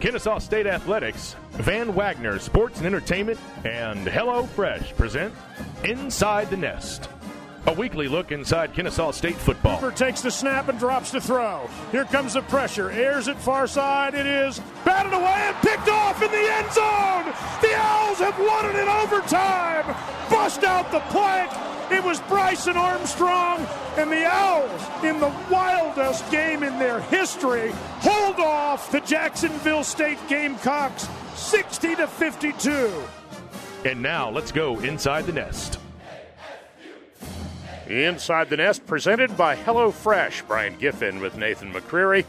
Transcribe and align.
Kennesaw 0.00 0.38
State 0.38 0.66
Athletics, 0.66 1.36
Van 1.52 1.94
Wagner 1.94 2.38
Sports 2.38 2.78
and 2.78 2.86
Entertainment, 2.86 3.38
and 3.64 4.08
Hello 4.08 4.44
Fresh 4.46 4.94
present 4.96 5.34
Inside 5.84 6.48
the 6.48 6.56
Nest. 6.56 7.10
A 7.66 7.74
weekly 7.74 8.08
look 8.08 8.32
inside 8.32 8.72
Kennesaw 8.72 9.10
State 9.10 9.36
football. 9.36 9.78
Cooper 9.78 9.94
takes 9.94 10.22
the 10.22 10.30
snap 10.30 10.68
and 10.68 10.78
drops 10.78 11.10
the 11.10 11.20
throw. 11.20 11.68
Here 11.92 12.06
comes 12.06 12.32
the 12.32 12.40
pressure. 12.42 12.90
Airs 12.90 13.28
it 13.28 13.36
far 13.36 13.66
side. 13.66 14.14
It 14.14 14.24
is 14.24 14.58
batted 14.86 15.12
away 15.12 15.26
and 15.26 15.56
picked 15.56 15.88
off 15.90 16.22
in 16.22 16.30
the 16.30 16.38
end 16.38 16.72
zone. 16.72 17.26
The 17.60 17.76
Owls 17.76 18.18
have 18.20 18.38
won 18.38 18.64
it 18.64 18.76
in 18.76 18.88
overtime. 18.88 19.84
Bust 20.30 20.64
out 20.64 20.90
the 20.90 21.00
plank. 21.10 21.52
It 21.90 22.04
was 22.04 22.20
Bryson 22.22 22.76
Armstrong 22.76 23.66
and 23.96 24.10
the 24.10 24.24
Owls 24.24 25.04
in 25.04 25.18
the 25.18 25.32
wildest 25.50 26.30
game 26.30 26.62
in 26.62 26.78
their 26.78 27.00
history 27.00 27.72
hold 28.00 28.36
off 28.36 28.92
the 28.92 29.00
Jacksonville 29.00 29.82
State 29.82 30.18
Gamecocks 30.28 31.08
60 31.34 31.96
to 31.96 32.06
52. 32.06 33.02
And 33.84 34.02
now 34.02 34.30
let's 34.30 34.52
go 34.52 34.78
inside 34.80 35.26
the 35.26 35.32
nest. 35.32 35.78
Inside 37.88 38.50
the 38.50 38.56
Nest, 38.56 38.86
presented 38.86 39.36
by 39.36 39.56
HelloFresh. 39.56 40.46
Brian 40.46 40.78
Giffen 40.78 41.18
with 41.18 41.36
Nathan 41.36 41.72
McCreary. 41.72 42.24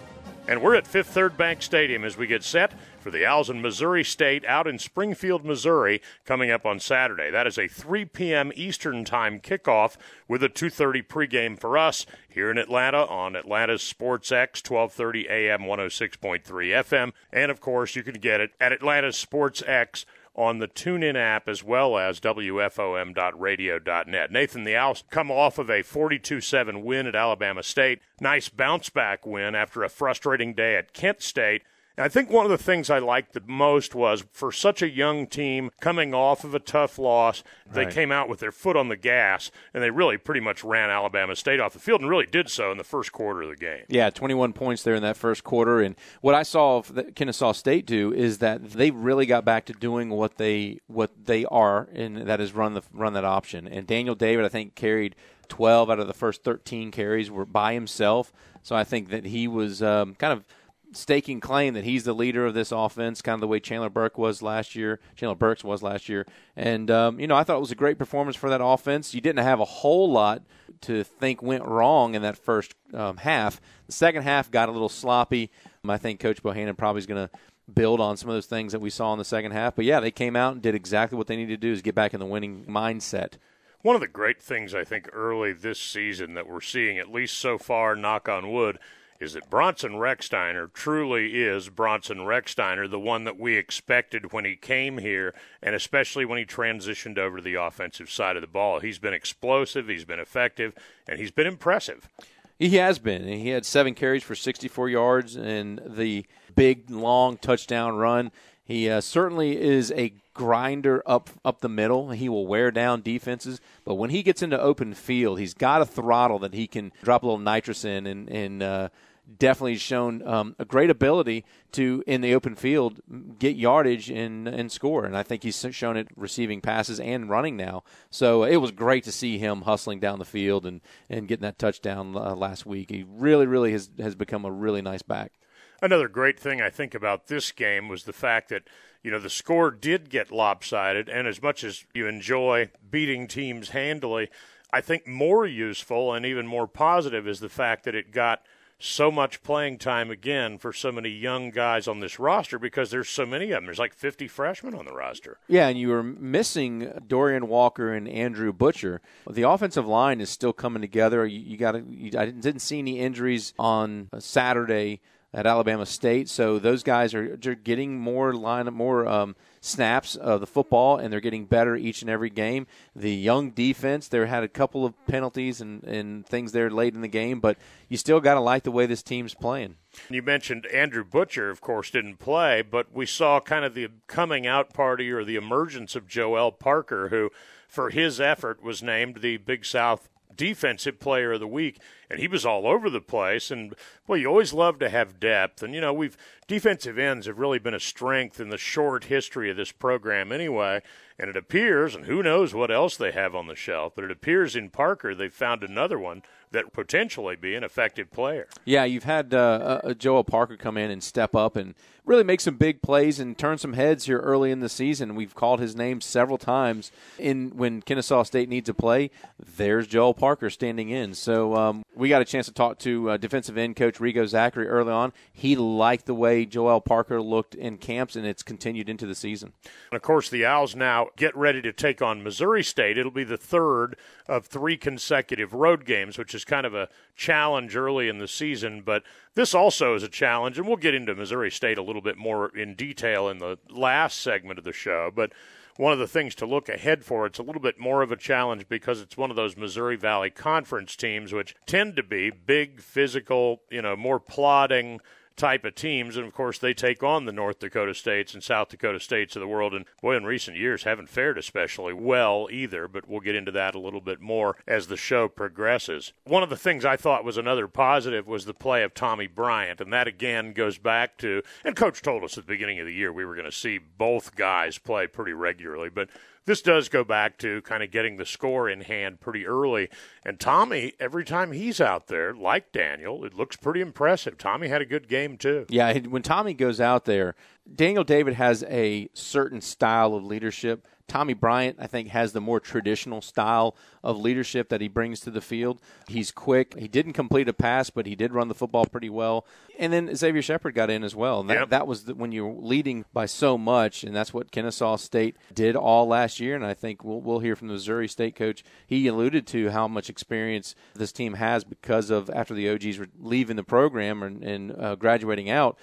And 0.48 0.64
we're 0.64 0.74
at 0.74 0.88
Fifth 0.88 1.10
Third 1.10 1.38
Bank 1.38 1.62
Stadium 1.62 2.04
as 2.04 2.18
we 2.18 2.26
get 2.26 2.44
set 2.44 2.72
for 3.02 3.12
the 3.12 3.26
Owls 3.26 3.50
in 3.50 3.62
Missouri 3.62 4.04
State 4.04 4.46
out 4.46 4.68
in 4.68 4.80
Springfield, 4.80 5.44
Missouri, 5.44 6.02
coming 6.26 6.52
up 6.52 6.66
on 6.66 6.80
Saturday. 6.80 7.32
That 7.32 7.48
is 7.48 7.58
a 7.58 7.68
3 7.68 8.06
p.m. 8.06 8.52
Eastern 8.56 9.04
Time 9.04 9.40
kickoff 9.40 9.98
with 10.28 10.44
a 10.44 10.50
2:30 10.50 11.08
pregame 11.08 11.60
for 11.60 11.78
us 11.78 12.06
here 12.30 12.52
in 12.52 12.58
Atlanta 12.58 13.06
on 13.06 13.36
Atlanta's 13.36 13.84
Sports 13.84 14.32
X 14.32 14.62
12:30 14.62 15.30
a.m. 15.30 15.62
106.3 15.62 16.44
FM, 16.44 17.12
and 17.34 17.52
of 17.52 17.60
course 17.60 17.96
you 17.96 18.04
can 18.04 18.16
get 18.16 18.40
it 18.40 18.52
at 18.60 18.72
Atlanta's 18.72 19.18
Sports 19.18 19.64
X 19.66 20.06
on 20.36 20.60
the 20.60 20.68
TuneIn 20.68 21.16
app 21.16 21.50
as 21.50 21.64
well 21.64 21.98
as 21.98 22.20
WFOM.radio.net. 22.20 24.32
Nathan, 24.32 24.64
the 24.64 24.76
Owls 24.76 25.04
come 25.10 25.30
off 25.30 25.58
of 25.58 25.70
a 25.70 25.82
42 25.82 26.42
7 26.42 26.84
win 26.84 27.08
at 27.08 27.16
Alabama 27.16 27.64
State. 27.64 28.00
Nice 28.20 28.50
bounce 28.50 28.90
back 28.90 29.26
win 29.26 29.56
after 29.56 29.84
a 29.84 29.90
frustrating 29.90 30.54
day 30.54 30.76
at 30.76 30.94
Kent 30.94 31.22
State. 31.22 31.64
I 31.98 32.08
think 32.08 32.30
one 32.30 32.46
of 32.46 32.52
the 32.52 32.58
things 32.58 32.90
I 32.90 33.00
liked 33.00 33.34
the 33.34 33.42
most 33.46 33.94
was 33.94 34.24
for 34.32 34.52
such 34.52 34.82
a 34.82 34.90
young 34.90 35.28
team 35.28 35.70
coming 35.82 36.14
off 36.14 36.44
of 36.44 36.56
a 36.56 36.60
tough 36.60 36.98
loss, 36.98 37.44
they 37.72 37.84
Right. 37.86 37.94
came 37.94 38.12
out 38.12 38.30
with 38.30 38.40
their 38.40 38.52
foot 38.52 38.76
on 38.76 38.88
the 38.90 38.96
gas 38.96 39.52
and 39.74 39.84
they 39.84 39.90
really 39.90 40.18
pretty 40.18 40.40
much 40.42 40.64
ran 40.64 40.90
Alabama 40.90 41.36
State 41.36 41.60
off 41.60 41.74
the 41.74 41.80
field 41.80 42.02
and 42.02 42.10
really 42.10 42.26
did 42.26 42.50
so 42.50 42.72
in 42.72 42.78
the 42.78 42.84
first 42.84 43.12
quarter 43.12 43.42
of 43.44 43.50
the 43.50 43.56
game. 43.56 43.84
Yeah, 43.90 44.10
21 44.10 44.54
points 44.54 44.84
there 44.84 44.96
in 44.96 45.04
that 45.04 45.18
first 45.18 45.44
quarter. 45.44 45.80
And 45.82 45.96
what 46.22 46.34
I 46.34 46.44
saw 46.44 46.78
of 46.78 46.96
the 46.96 47.04
Kennesaw 47.04 47.52
State 47.52 47.86
do 47.86 48.14
is 48.14 48.38
that 48.40 48.72
they 48.72 48.90
really 48.92 49.26
got 49.26 49.46
back 49.46 49.66
to 49.66 49.74
doing 49.74 50.10
what 50.10 50.38
they 50.38 50.80
what 50.88 51.12
they 51.26 51.46
are, 51.46 51.88
and 51.94 52.18
that 52.28 52.40
is 52.42 52.54
run 52.54 52.74
the 52.74 52.84
run 52.94 53.14
that 53.14 53.26
option. 53.26 53.68
And 53.68 53.86
Daniel 53.86 54.16
David, 54.16 54.46
I 54.46 54.50
think, 54.50 54.76
carried 54.76 55.16
12 55.50 55.90
out 55.90 56.00
of 56.00 56.08
the 56.08 56.14
first 56.14 56.44
13 56.44 56.92
carries 56.92 57.30
were 57.30 57.46
by 57.46 57.74
himself. 57.74 58.32
So 58.64 58.76
I 58.76 58.84
think 58.84 59.10
that 59.10 59.26
he 59.26 59.48
was 59.48 59.84
um, 59.84 60.16
kind 60.16 60.32
of 60.34 60.46
staking 60.94 61.40
claim 61.40 61.74
that 61.74 61.84
he's 61.84 62.04
the 62.04 62.14
leader 62.14 62.46
of 62.46 62.54
this 62.54 62.72
offense, 62.72 63.22
kind 63.22 63.36
of 63.36 63.42
the 63.42 63.48
way 63.48 63.60
Chandler 63.60 63.90
Burke 63.90 64.18
was 64.18 64.42
last 64.42 64.76
year. 64.76 65.00
Chandler 65.16 65.36
Burks 65.36 65.64
was 65.64 65.82
last 65.82 66.10
year, 66.10 66.26
and 66.56 66.92
um, 66.92 67.20
you 67.20 67.28
know 67.28 67.36
I 67.36 67.44
thought 67.44 67.58
it 67.58 67.62
was 67.62 67.72
a 67.72 67.76
great 67.76 67.98
performance 67.98 68.36
for 68.36 68.50
that 68.50 68.64
offense. 68.64 69.14
You 69.14 69.22
didn't 69.22 69.44
have 69.44 69.60
a 69.60 69.66
whole 69.66 70.12
lot 70.12 70.44
to 70.82 71.04
think 71.04 71.42
went 71.42 71.66
wrong 71.66 72.16
in 72.16 72.22
that 72.22 72.38
first 72.38 72.74
um, 72.94 73.18
half. 73.18 73.62
The 73.88 73.94
second 73.94 74.24
half 74.24 74.52
got 74.52 74.70
a 74.70 74.72
little 74.72 74.90
sloppy. 74.90 75.52
I 75.88 75.98
think 75.98 76.20
Coach 76.20 76.44
Bohannon 76.44 76.78
probably 76.78 77.00
is 77.00 77.08
going 77.08 77.28
to 77.28 77.38
build 77.74 78.00
on 78.00 78.18
some 78.18 78.30
of 78.30 78.36
those 78.36 78.46
things 78.46 78.72
that 78.72 78.82
we 78.82 78.90
saw 78.90 79.14
in 79.14 79.20
the 79.20 79.26
second 79.26 79.52
half. 79.52 79.76
But 79.76 79.86
yeah, 79.86 80.00
they 80.00 80.12
came 80.12 80.36
out 80.36 80.54
and 80.54 80.62
did 80.62 80.76
exactly 80.76 81.18
what 81.18 81.28
they 81.28 81.36
needed 81.36 81.62
to 81.62 81.68
do 81.68 81.72
is 81.72 81.82
get 81.82 81.96
back 81.96 82.14
in 82.14 82.20
the 82.20 82.26
winning 82.26 82.66
mindset. 82.66 83.34
One 83.82 83.96
of 83.96 84.02
the 84.02 84.08
great 84.08 84.42
things 84.42 84.76
I 84.76 84.84
think 84.84 85.10
early 85.12 85.54
this 85.54 85.80
season 85.80 86.36
that 86.36 86.48
we're 86.48 86.62
seeing, 86.62 87.00
at 87.00 87.12
least 87.12 87.38
so 87.38 87.58
far, 87.58 87.96
knock 87.96 88.30
on 88.30 88.52
wood, 88.52 88.78
is 89.22 89.34
that 89.34 89.50
Bronson 89.52 89.94
Rechsteiner 89.94 90.74
truly 90.74 91.44
is 91.44 91.70
Bronson 91.70 92.18
Rechsteiner, 92.18 92.90
the 92.90 93.00
one 93.00 93.24
that 93.26 93.40
we 93.40 93.56
expected 93.56 94.34
when 94.34 94.46
he 94.46 94.56
came 94.56 94.98
here, 94.98 95.36
and 95.62 95.76
especially 95.76 96.26
when 96.26 96.40
he 96.40 96.46
transitioned 96.46 97.20
over 97.20 97.38
to 97.38 97.44
the 97.44 97.54
offensive 97.54 98.10
side 98.10 98.36
of 98.36 98.42
the 98.42 98.48
ball. 98.48 98.80
He's 98.80 98.98
been 98.98 99.14
explosive, 99.14 99.88
he's 99.88 100.06
been 100.06 100.20
effective, 100.20 100.74
and 101.08 101.20
he's 101.20 101.30
been 101.30 101.46
impressive. 101.46 102.10
He 102.58 102.78
has 102.78 102.98
been. 102.98 103.28
He 103.28 103.50
had 103.50 103.66
seven 103.66 103.94
carries 103.94 104.24
for 104.24 104.34
64 104.34 104.90
yards 104.90 105.36
and 105.36 105.80
the 105.86 106.26
big, 106.56 106.90
long 106.90 107.38
touchdown 107.38 107.98
run. 107.98 108.32
He 108.64 108.90
uh, 108.90 109.02
certainly 109.02 109.60
is 109.60 109.92
a 109.92 110.14
grinder 110.34 111.04
up 111.06 111.30
up 111.44 111.62
the 111.62 111.70
middle. 111.70 112.12
He 112.12 112.30
will 112.30 112.48
wear 112.48 112.72
down 112.72 113.02
defenses, 113.02 113.60
but 113.84 113.96
when 113.96 114.12
he 114.12 114.24
gets 114.24 114.42
into 114.42 114.60
open 114.60 114.94
field, 114.94 115.40
he's 115.40 115.54
got 115.54 115.82
a 115.82 115.86
throttle 115.86 116.40
that 116.40 116.54
he 116.54 116.68
can 116.68 116.92
drop 117.04 117.24
a 117.24 117.26
little 117.26 117.40
nitrous 117.40 117.84
in, 117.84 118.08
and 118.08 118.30
and 118.30 118.64
uh, 118.64 118.90
definitely 119.38 119.78
shown 119.78 120.26
um, 120.28 120.56
a 120.60 120.66
great 120.66 120.90
ability 120.90 121.46
to 121.72 122.04
in 122.06 122.22
the 122.22 122.36
open 122.36 122.56
field 122.56 123.00
get 123.40 123.56
yardage 123.56 124.10
and 124.10 124.48
and 124.48 124.72
score. 124.72 125.06
And 125.06 125.16
I 125.16 125.24
think 125.24 125.44
he's 125.44 125.66
shown 125.72 125.98
it 125.98 126.10
receiving 126.16 126.62
passes 126.62 127.00
and 127.00 127.30
running 127.30 127.56
now. 127.56 127.84
So 128.10 128.44
it 128.44 128.58
was 128.58 128.72
great 128.72 129.04
to 129.06 129.12
see 129.12 129.38
him 129.38 129.62
hustling 129.62 130.00
down 130.00 130.20
the 130.20 130.26
field 130.26 130.66
and 130.66 130.82
and 131.10 131.28
getting 131.28 131.44
that 131.44 131.60
touchdown 131.60 132.16
uh, 132.16 132.36
last 132.36 132.66
week. 132.66 132.90
He 132.90 133.06
really 133.08 133.46
really 133.46 133.72
has 133.72 133.90
has 134.00 134.16
become 134.16 134.46
a 134.46 134.52
really 134.52 134.82
nice 134.82 135.02
back. 135.02 135.34
Another 135.82 136.08
great 136.08 136.40
thing 136.40 136.62
I 136.62 136.70
think 136.70 136.94
about 136.94 137.26
this 137.26 137.52
game 137.52 137.88
was 137.88 138.04
the 138.04 138.14
fact 138.14 138.50
that, 138.50 138.68
you 139.02 139.10
know, 139.10 139.18
the 139.18 139.32
score 139.32 139.72
did 139.72 140.12
get 140.12 140.32
lopsided, 140.32 141.10
and 141.10 141.28
as 141.28 141.42
much 141.42 141.64
as 141.64 141.86
you 141.96 142.06
enjoy 142.06 142.70
beating 142.88 143.28
teams 143.28 143.70
handily, 143.70 144.30
I 144.72 144.82
think 144.82 145.08
more 145.08 145.44
useful 145.44 146.14
and 146.14 146.24
even 146.24 146.46
more 146.46 146.68
positive 146.68 147.28
is 147.28 147.40
the 147.40 147.50
fact 147.50 147.86
that 147.86 147.96
it 147.96 148.12
got 148.12 148.46
so 148.82 149.12
much 149.12 149.44
playing 149.44 149.78
time 149.78 150.10
again 150.10 150.58
for 150.58 150.74
so 150.74 150.92
many 150.92 151.10
young 151.10 151.52
guys 151.52 151.88
on 151.88 152.00
this 152.00 152.20
roster 152.20 152.58
because 152.58 152.92
there's 152.92 153.10
so 153.10 153.26
many 153.26 153.46
of 153.46 153.52
them. 153.52 153.66
There's 153.66 153.80
like 153.80 153.94
50 153.94 154.28
freshmen 154.28 154.74
on 154.74 154.86
the 154.86 154.94
roster. 154.94 155.38
Yeah, 155.48 155.68
and 155.68 155.78
you 155.78 155.90
were 155.90 156.04
missing 156.04 156.92
Dorian 157.08 157.48
Walker 157.48 157.94
and 157.94 158.08
Andrew 158.08 158.52
Butcher. 158.52 159.02
The 159.30 159.44
offensive 159.44 159.88
line 159.88 160.20
is 160.20 160.30
still 160.30 160.54
coming 160.54 160.82
together. 160.82 161.26
You, 161.26 161.40
you 161.40 161.58
got 161.58 161.76
I 161.76 161.80
didn't, 161.80 162.42
didn't 162.42 162.62
see 162.62 162.80
any 162.80 163.00
injuries 163.00 163.54
on 163.60 164.10
uh, 164.12 164.20
Saturday 164.20 165.02
at 165.34 165.48
Alabama 165.48 165.86
State, 165.86 166.28
so 166.28 166.60
those 166.60 166.84
guys 166.84 167.14
are, 167.14 167.38
getting 167.38 167.98
more 167.98 168.34
line 168.34 168.66
more 168.74 169.08
um, 169.08 169.36
snaps 169.62 170.16
of 170.16 170.42
the 170.42 170.48
football, 170.48 170.98
and 170.98 171.12
they're 171.12 171.22
getting 171.22 171.46
better 171.46 171.76
each 171.76 172.02
and 172.02 172.10
every 172.10 172.30
game. 172.30 172.68
The 172.96 173.14
young 173.14 173.52
defense, 173.52 174.10
they 174.10 174.26
had 174.28 174.44
a 174.44 174.50
couple 174.50 174.86
of 174.86 174.94
penalties 175.08 175.62
and, 175.62 175.84
and 175.86 176.26
things 176.26 176.52
there 176.52 176.70
late 176.70 176.96
in 176.96 177.02
the 177.02 177.08
game, 177.08 177.40
but 177.40 177.58
you 177.88 177.96
still 177.96 178.20
got 178.20 178.34
to 178.34 178.42
like 178.42 178.64
the 178.64 178.72
way 178.72 178.86
this 178.86 179.04
team's 179.04 179.34
playing. 179.34 179.76
You 180.10 180.22
mentioned 180.22 180.66
Andrew 180.68 181.06
Butcher, 181.06 181.50
of 181.50 181.62
course, 181.62 181.92
didn't 181.92 182.18
play, 182.18 182.62
but 182.62 182.94
we 182.94 183.06
saw 183.06 183.40
kind 183.40 183.64
of 183.64 183.74
the 183.74 183.88
coming 184.08 184.46
out 184.46 184.74
party 184.74 185.12
or 185.12 185.24
the 185.24 185.36
emergence 185.38 185.96
of 185.96 186.08
Joel 186.08 186.52
Parker, 186.52 187.08
who, 187.08 187.30
for 187.70 187.90
his 187.90 188.20
effort, 188.20 188.62
was 188.62 188.84
named 188.84 189.22
the 189.22 189.38
Big 189.38 189.64
South 189.64 190.10
Defensive 190.36 191.00
Player 191.00 191.34
of 191.34 191.40
the 191.40 191.48
Week, 191.48 191.80
and 192.10 192.20
he 192.20 192.28
was 192.28 192.46
all 192.46 192.68
over 192.68 192.90
the 192.90 193.02
place. 193.02 193.52
And 193.52 193.74
well, 194.08 194.18
you 194.18 194.28
always 194.28 194.54
love 194.54 194.80
to 194.80 194.90
have 194.90 195.20
depth, 195.20 195.64
and 195.64 195.74
you 195.74 195.82
know 195.82 195.94
we've 195.94 196.18
defensive 196.48 196.98
ends 196.98 197.28
have 197.28 197.40
really 197.40 197.60
been 197.60 197.74
a 197.74 197.80
strength 197.80 198.40
in 198.40 198.50
the 198.50 198.58
short 198.58 199.06
history 199.06 199.50
of 199.50 199.58
this 199.58 199.72
program, 199.72 200.32
anyway. 200.32 200.82
And 201.20 201.30
it 201.30 201.38
appears, 201.38 201.94
and 201.94 202.06
who 202.06 202.24
knows 202.24 202.54
what 202.54 202.72
else 202.72 202.98
they 202.98 203.12
have 203.12 203.36
on 203.36 203.48
the 203.48 203.56
shelf, 203.56 203.94
but 203.96 204.04
it 204.04 204.12
appears 204.12 204.56
in 204.56 204.70
Parker 204.70 205.14
they've 205.14 205.32
found 205.32 205.64
another 205.64 206.00
one 206.00 206.24
that 206.52 206.74
potentially 206.74 207.36
be 207.36 207.56
an 207.56 207.64
effective 207.64 208.12
player. 208.12 208.48
Yeah, 208.66 208.84
you've 208.84 209.06
had 209.06 209.34
uh, 209.34 209.82
uh, 209.84 209.94
Joel 209.94 210.24
Parker 210.24 210.58
come 210.58 210.78
in 210.78 210.92
and 210.92 211.04
step 211.04 211.36
up 211.36 211.56
and 211.56 211.76
really 212.06 212.24
make 212.24 212.42
some 212.42 212.56
big 212.56 212.82
plays 212.82 213.20
and 213.20 213.38
turn 213.38 213.58
some 213.58 213.74
heads 213.74 214.06
here 214.06 214.20
early 214.20 214.52
in 214.52 214.60
the 214.60 214.70
season. 214.70 215.16
We've 215.16 215.36
called 215.36 215.60
his 215.60 215.76
name 215.76 216.02
several 216.02 216.38
times 216.38 216.92
in 217.20 217.52
when 217.56 217.82
Kennesaw 217.82 218.24
State 218.24 218.50
needs 218.50 218.68
a 218.70 218.74
play. 218.74 219.12
There's 219.40 219.88
Joel 219.88 220.14
Parker 220.14 220.50
standing 220.50 220.90
in. 220.90 221.14
So 221.14 221.56
um, 221.56 221.84
we 221.96 222.10
got 222.10 222.22
a 222.22 222.26
chance 222.26 222.48
to 222.48 222.54
talk 222.54 222.80
to 222.80 223.12
uh, 223.12 223.18
defensive 223.18 223.58
end 223.58 223.76
coach 223.76 224.00
Rigo 224.00 224.28
Zachary 224.28 224.68
early 224.68 224.92
on. 224.92 225.14
He 225.32 225.56
liked 225.56 226.06
the 226.06 226.16
way 226.16 226.46
Joel 226.46 226.82
Parker 226.82 227.22
looked 227.22 227.56
in 227.56 227.78
camps, 227.78 228.16
and 228.16 228.26
it's 228.26 228.44
continued 228.44 228.90
into 228.90 229.06
the 229.06 229.16
season. 229.16 229.54
And 229.92 229.98
of 229.98 230.02
course, 230.02 230.30
the 230.30 230.46
Owls 230.46 230.76
now 230.76 231.10
get 231.16 231.36
ready 231.36 231.62
to 231.62 231.72
take 231.72 232.02
on 232.02 232.24
Missouri 232.24 232.64
State. 232.64 232.98
It'll 232.98 233.12
be 233.12 233.24
the 233.24 233.38
third 233.38 233.96
of 234.28 234.46
three 234.46 234.78
consecutive 234.78 235.54
road 235.54 235.86
games, 235.86 236.18
which 236.18 236.34
is 236.34 236.41
kind 236.46 236.66
of 236.66 236.74
a 236.74 236.90
challenge 237.16 237.76
early 237.76 238.08
in 238.08 238.18
the 238.18 238.28
season. 238.28 238.82
But 238.82 239.04
this 239.36 239.54
also 239.54 239.96
is 239.96 240.04
a 240.04 240.10
challenge, 240.10 240.58
and 240.58 240.68
we'll 240.68 240.78
get 240.78 240.96
into 240.96 241.16
Missouri 241.16 241.52
State 241.52 241.78
a 241.78 241.84
little 241.84 242.02
bit 242.02 242.18
more 242.18 242.56
in 242.56 242.76
detail 242.76 243.30
in 243.30 243.40
the 243.40 243.58
last 243.70 244.20
segment 244.20 244.60
of 244.60 244.66
the 244.66 244.74
show. 244.74 245.12
But 245.14 245.32
one 245.78 245.94
of 245.94 246.00
the 246.00 246.08
things 246.08 246.36
to 246.36 246.46
look 246.46 246.70
ahead 246.70 247.04
for, 247.04 247.26
it's 247.26 247.40
a 247.40 247.44
little 247.44 247.62
bit 247.62 247.80
more 247.80 248.02
of 248.02 248.12
a 248.12 248.18
challenge 248.18 248.68
because 248.68 249.02
it's 249.02 249.18
one 249.18 249.30
of 249.30 249.36
those 249.36 249.58
Missouri 249.58 249.96
Valley 249.96 250.30
Conference 250.30 250.96
teams, 250.96 251.34
which 251.34 251.56
tend 251.66 251.96
to 251.96 252.04
be 252.04 252.30
big, 252.30 252.82
physical, 252.82 253.62
you 253.72 253.82
know, 253.82 253.96
more 253.96 254.20
plodding 254.20 255.00
type 255.36 255.66
of 255.66 255.76
teams. 255.76 256.18
And 256.18 256.26
of 256.26 256.34
course, 256.34 256.58
they 256.58 256.74
take 256.74 257.04
on 257.04 257.26
the 257.26 257.32
North 257.32 257.60
Dakota 257.60 257.94
states 257.94 258.34
and 258.34 258.44
South 258.44 258.70
Dakota 258.70 259.00
states 259.00 259.36
of 259.36 259.40
the 259.40 259.48
world. 259.48 259.74
And 259.74 259.86
boy, 260.02 260.16
in 260.16 260.26
recent 260.26 260.58
years, 260.58 260.84
haven't 260.84 261.10
fared 261.10 261.38
especially 261.38 261.94
well 261.94 262.48
either. 262.52 262.88
But 262.88 263.08
we'll 263.08 263.20
get 263.20 263.36
into 263.36 263.52
that 263.52 263.76
a 263.76 263.80
little 263.80 264.02
bit 264.02 264.22
more 264.22 264.58
as 264.68 264.88
the 264.88 264.98
show 264.98 265.28
progresses. 265.28 266.14
One 266.26 266.44
of 266.44 266.50
the 266.50 266.58
things 266.58 266.86
I 266.86 266.98
thought 266.98 267.24
was 267.24 267.38
another 267.38 267.68
positive 267.68 268.28
was 268.28 268.46
the 268.46 268.54
play 268.54 268.84
of 268.84 268.94
Tommy 268.94 269.28
Bryant. 269.28 269.82
And 269.82 269.92
that 269.94 270.08
again 270.08 270.54
goes 270.54 270.78
back 270.78 271.18
to, 271.20 271.42
and 271.64 271.76
coach 271.76 272.02
told 272.02 272.24
us 272.24 272.38
at 272.38 272.46
the 272.46 272.54
beginning 272.54 272.80
of 272.80 272.86
the 272.86 272.94
year 272.94 273.12
we 273.12 273.26
were 273.26 273.36
going 273.36 273.46
to 273.46 273.52
see 273.52 273.78
both 273.78 274.36
guys 274.36 274.78
play 274.78 275.08
pretty 275.08 275.34
regularly. 275.34 275.90
But 275.90 276.10
this 276.46 276.62
does 276.62 276.90
go 276.90 277.04
back 277.04 277.38
to 277.40 277.62
kind 277.62 277.84
of 277.84 277.92
getting 277.92 278.18
the 278.18 278.26
score 278.26 278.70
in 278.70 278.82
hand 278.82 279.20
pretty 279.20 279.46
early. 279.46 279.90
And 280.26 280.40
Tommy, 280.40 280.94
every 281.00 281.24
time 281.24 281.52
he's 281.52 281.80
out 281.80 282.08
there, 282.08 282.34
like 282.34 282.72
Daniel, 282.72 283.24
it 283.26 283.34
looks 283.34 283.56
pretty 283.56 283.82
impressive. 283.82 284.38
Tommy 284.38 284.68
had 284.68 284.82
a 284.82 284.86
good 284.86 285.08
game, 285.08 285.38
too. 285.38 285.66
Yeah, 285.70 285.98
when 286.00 286.24
Tommy 286.24 286.54
goes 286.54 286.82
out 286.82 287.06
there, 287.06 287.36
Daniel 287.74 288.04
David 288.04 288.34
has 288.34 288.64
a 288.64 289.10
certain 289.14 289.62
style 289.62 290.16
of 290.16 290.24
leadership 290.24 290.88
Tommy 291.12 291.34
Bryant, 291.34 291.76
I 291.78 291.88
think, 291.88 292.08
has 292.08 292.32
the 292.32 292.40
more 292.40 292.62
traditional 292.62 293.22
style 293.22 293.76
of 294.02 294.18
leadership 294.18 294.70
that 294.70 294.80
he 294.80 294.88
brings 294.88 295.20
to 295.20 295.30
the 295.30 295.42
field. 295.42 295.82
He's 296.08 296.32
quick. 296.32 296.74
He 296.80 296.88
didn't 296.88 297.12
complete 297.12 297.50
a 297.50 297.54
pass, 297.54 297.90
but 297.90 298.06
he 298.06 298.16
did 298.16 298.32
run 298.32 298.48
the 298.48 298.56
football 298.56 298.86
pretty 298.86 299.10
well. 299.10 299.46
And 299.78 299.92
then 299.92 300.16
Xavier 300.16 300.42
Shepard 300.42 300.74
got 300.74 300.90
in 300.90 301.04
as 301.04 301.14
well. 301.14 301.42
And 301.42 301.50
that, 301.50 301.58
yep. 301.58 301.70
that 301.72 301.86
was 301.86 302.06
the, 302.06 302.16
when 302.16 302.32
you're 302.32 302.54
leading 302.54 303.04
by 303.12 303.26
so 303.26 303.58
much, 303.58 304.06
and 304.06 304.16
that's 304.16 304.34
what 304.34 304.54
Kennesaw 304.54 304.96
State 304.96 305.36
did 305.54 305.76
all 305.76 306.08
last 306.08 306.40
year. 306.40 306.56
And 306.56 306.66
I 306.66 306.74
think 306.74 307.04
we'll, 307.04 307.20
we'll 307.20 307.40
hear 307.40 307.58
from 307.58 307.68
the 307.68 307.74
Missouri 307.74 308.08
State 308.08 308.38
coach. 308.38 308.64
He 308.88 309.06
alluded 309.08 309.46
to 309.48 309.72
how 309.72 309.90
much 309.90 310.10
experience 310.10 310.76
this 310.94 311.12
team 311.12 311.34
has 311.34 311.66
because 311.66 312.10
of 312.10 312.30
after 312.30 312.54
the 312.54 312.70
OGs 312.70 312.98
were 312.98 313.10
leaving 313.20 313.58
the 313.58 313.66
program 313.66 314.24
and, 314.24 314.42
and 314.46 314.72
uh, 314.82 314.96
graduating 314.96 315.50
out 315.50 315.78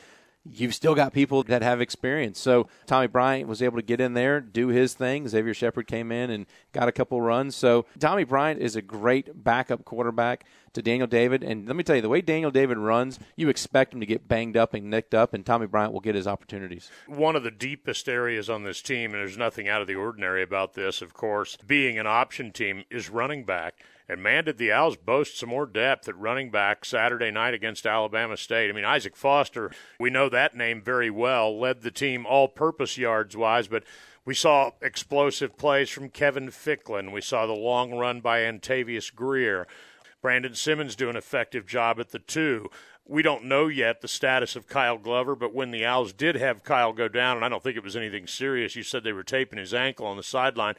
you've 0.53 0.75
still 0.75 0.95
got 0.95 1.13
people 1.13 1.43
that 1.45 1.63
have 1.63 1.81
experience. 1.81 2.39
So 2.41 2.69
Tommy 2.87 3.07
Bryant 3.07 3.49
was 3.49 3.63
able 3.63 3.77
to 3.77 3.83
get 3.83 4.01
in 4.01 4.15
there, 4.15 4.41
do 4.41 4.69
his 4.69 4.95
thing. 4.95 5.29
Xavier 5.29 5.55
Shepard 5.55 5.87
came 5.87 6.13
in 6.13 6.31
and 6.31 6.47
got 6.73 6.89
a 6.89 6.93
couple 6.93 7.21
runs. 7.21 7.57
So 7.57 7.87
Tommy 7.99 8.25
Bryant 8.25 8.61
is 8.61 8.77
a 8.77 8.83
great 8.83 9.45
backup 9.45 9.85
quarterback 9.85 10.45
to 10.75 10.83
Daniel 10.83 11.07
David. 11.07 11.43
And 11.43 11.67
let 11.67 11.77
me 11.77 11.83
tell 11.83 11.97
you, 11.97 12.03
the 12.03 12.09
way 12.09 12.21
Daniel 12.21 12.51
David 12.51 12.79
runs, 12.79 13.19
you 13.37 13.49
expect 13.49 13.95
him 13.95 14.01
to 14.01 14.07
get 14.07 14.29
banged 14.29 14.57
up 14.57 14.75
and 14.75 14.91
nicked 14.91 15.15
up, 15.15 15.35
and 15.35 15.45
Tommy 15.45 15.67
Bryant 15.67 15.93
will 15.93 16.01
get 16.01 16.15
his 16.15 16.27
opportunities. 16.27 16.91
One 17.07 17.37
of 17.37 17.43
the 17.43 17.51
deepest 17.51 18.09
areas 18.09 18.49
on 18.51 18.65
this 18.65 18.83
team, 18.83 19.13
and 19.13 19.21
there's 19.21 19.39
nothing 19.39 19.69
out 19.69 19.81
of 19.81 19.87
the 19.87 19.95
ordinary 19.95 20.43
about 20.43 20.75
this, 20.75 21.03
of 21.03 21.15
course, 21.15 21.57
being 21.67 21.99
an 21.99 22.07
option 22.07 22.53
team, 22.53 22.85
is 22.91 23.11
running 23.11 23.45
back. 23.45 23.83
And 24.09 24.23
man, 24.23 24.45
did 24.45 24.57
the 24.57 24.73
Owls 24.73 24.97
boast 24.97 25.39
some 25.39 25.51
more 25.51 25.67
depth 25.67 26.09
at 26.09 26.19
running 26.19 26.51
back 26.51 26.85
Saturday 26.85 27.31
night 27.31 27.53
against 27.53 27.87
Alabama 27.87 28.39
State. 28.39 28.71
I 28.71 28.73
mean, 28.73 28.85
Isaac 28.85 29.15
Foster, 29.15 29.71
we 30.01 30.09
know 30.09 30.31
that 30.31 30.57
name 30.57 30.81
very 30.81 31.11
well, 31.11 31.59
led 31.59 31.83
the 31.83 31.91
team 31.91 32.25
all 32.25 32.49
purpose 32.49 32.97
yards 32.97 33.37
wise, 33.37 33.69
but 33.69 33.85
we 34.25 34.33
saw 34.33 34.71
explosive 34.81 35.59
plays 35.59 35.91
from 35.91 36.09
Kevin 36.09 36.51
Ficklin. 36.51 37.13
We 37.13 37.21
saw 37.21 37.47
the 37.47 37.53
long 37.53 37.95
run 37.95 38.21
by 38.21 38.41
Antavius 38.41 39.15
Greer. 39.15 39.67
Brandon 40.23 40.55
Simmons 40.55 40.97
do 40.97 41.11
an 41.11 41.17
effective 41.17 41.67
job 41.67 42.01
at 42.01 42.11
the 42.11 42.19
two. 42.19 42.71
We 43.07 43.23
don't 43.23 43.45
know 43.45 43.69
yet 43.69 44.01
the 44.01 44.09
status 44.09 44.57
of 44.57 44.67
Kyle 44.67 44.99
Glover, 44.99 45.35
but 45.35 45.55
when 45.55 45.71
the 45.71 45.85
Owls 45.85 46.13
did 46.13 46.35
have 46.37 46.65
Kyle 46.65 46.93
go 46.93 47.09
down, 47.09 47.37
and 47.37 47.45
I 47.45 47.49
don't 47.49 47.63
think 47.63 47.77
it 47.77 47.85
was 47.85 47.97
anything 47.97 48.27
serious, 48.27 48.75
you 48.75 48.83
said 48.83 49.05
they 49.05 49.13
were 49.13 49.23
taping 49.23 49.59
his 49.59 49.73
ankle 49.73 50.07
on 50.07 50.17
the 50.17 50.23
sideline 50.23 50.75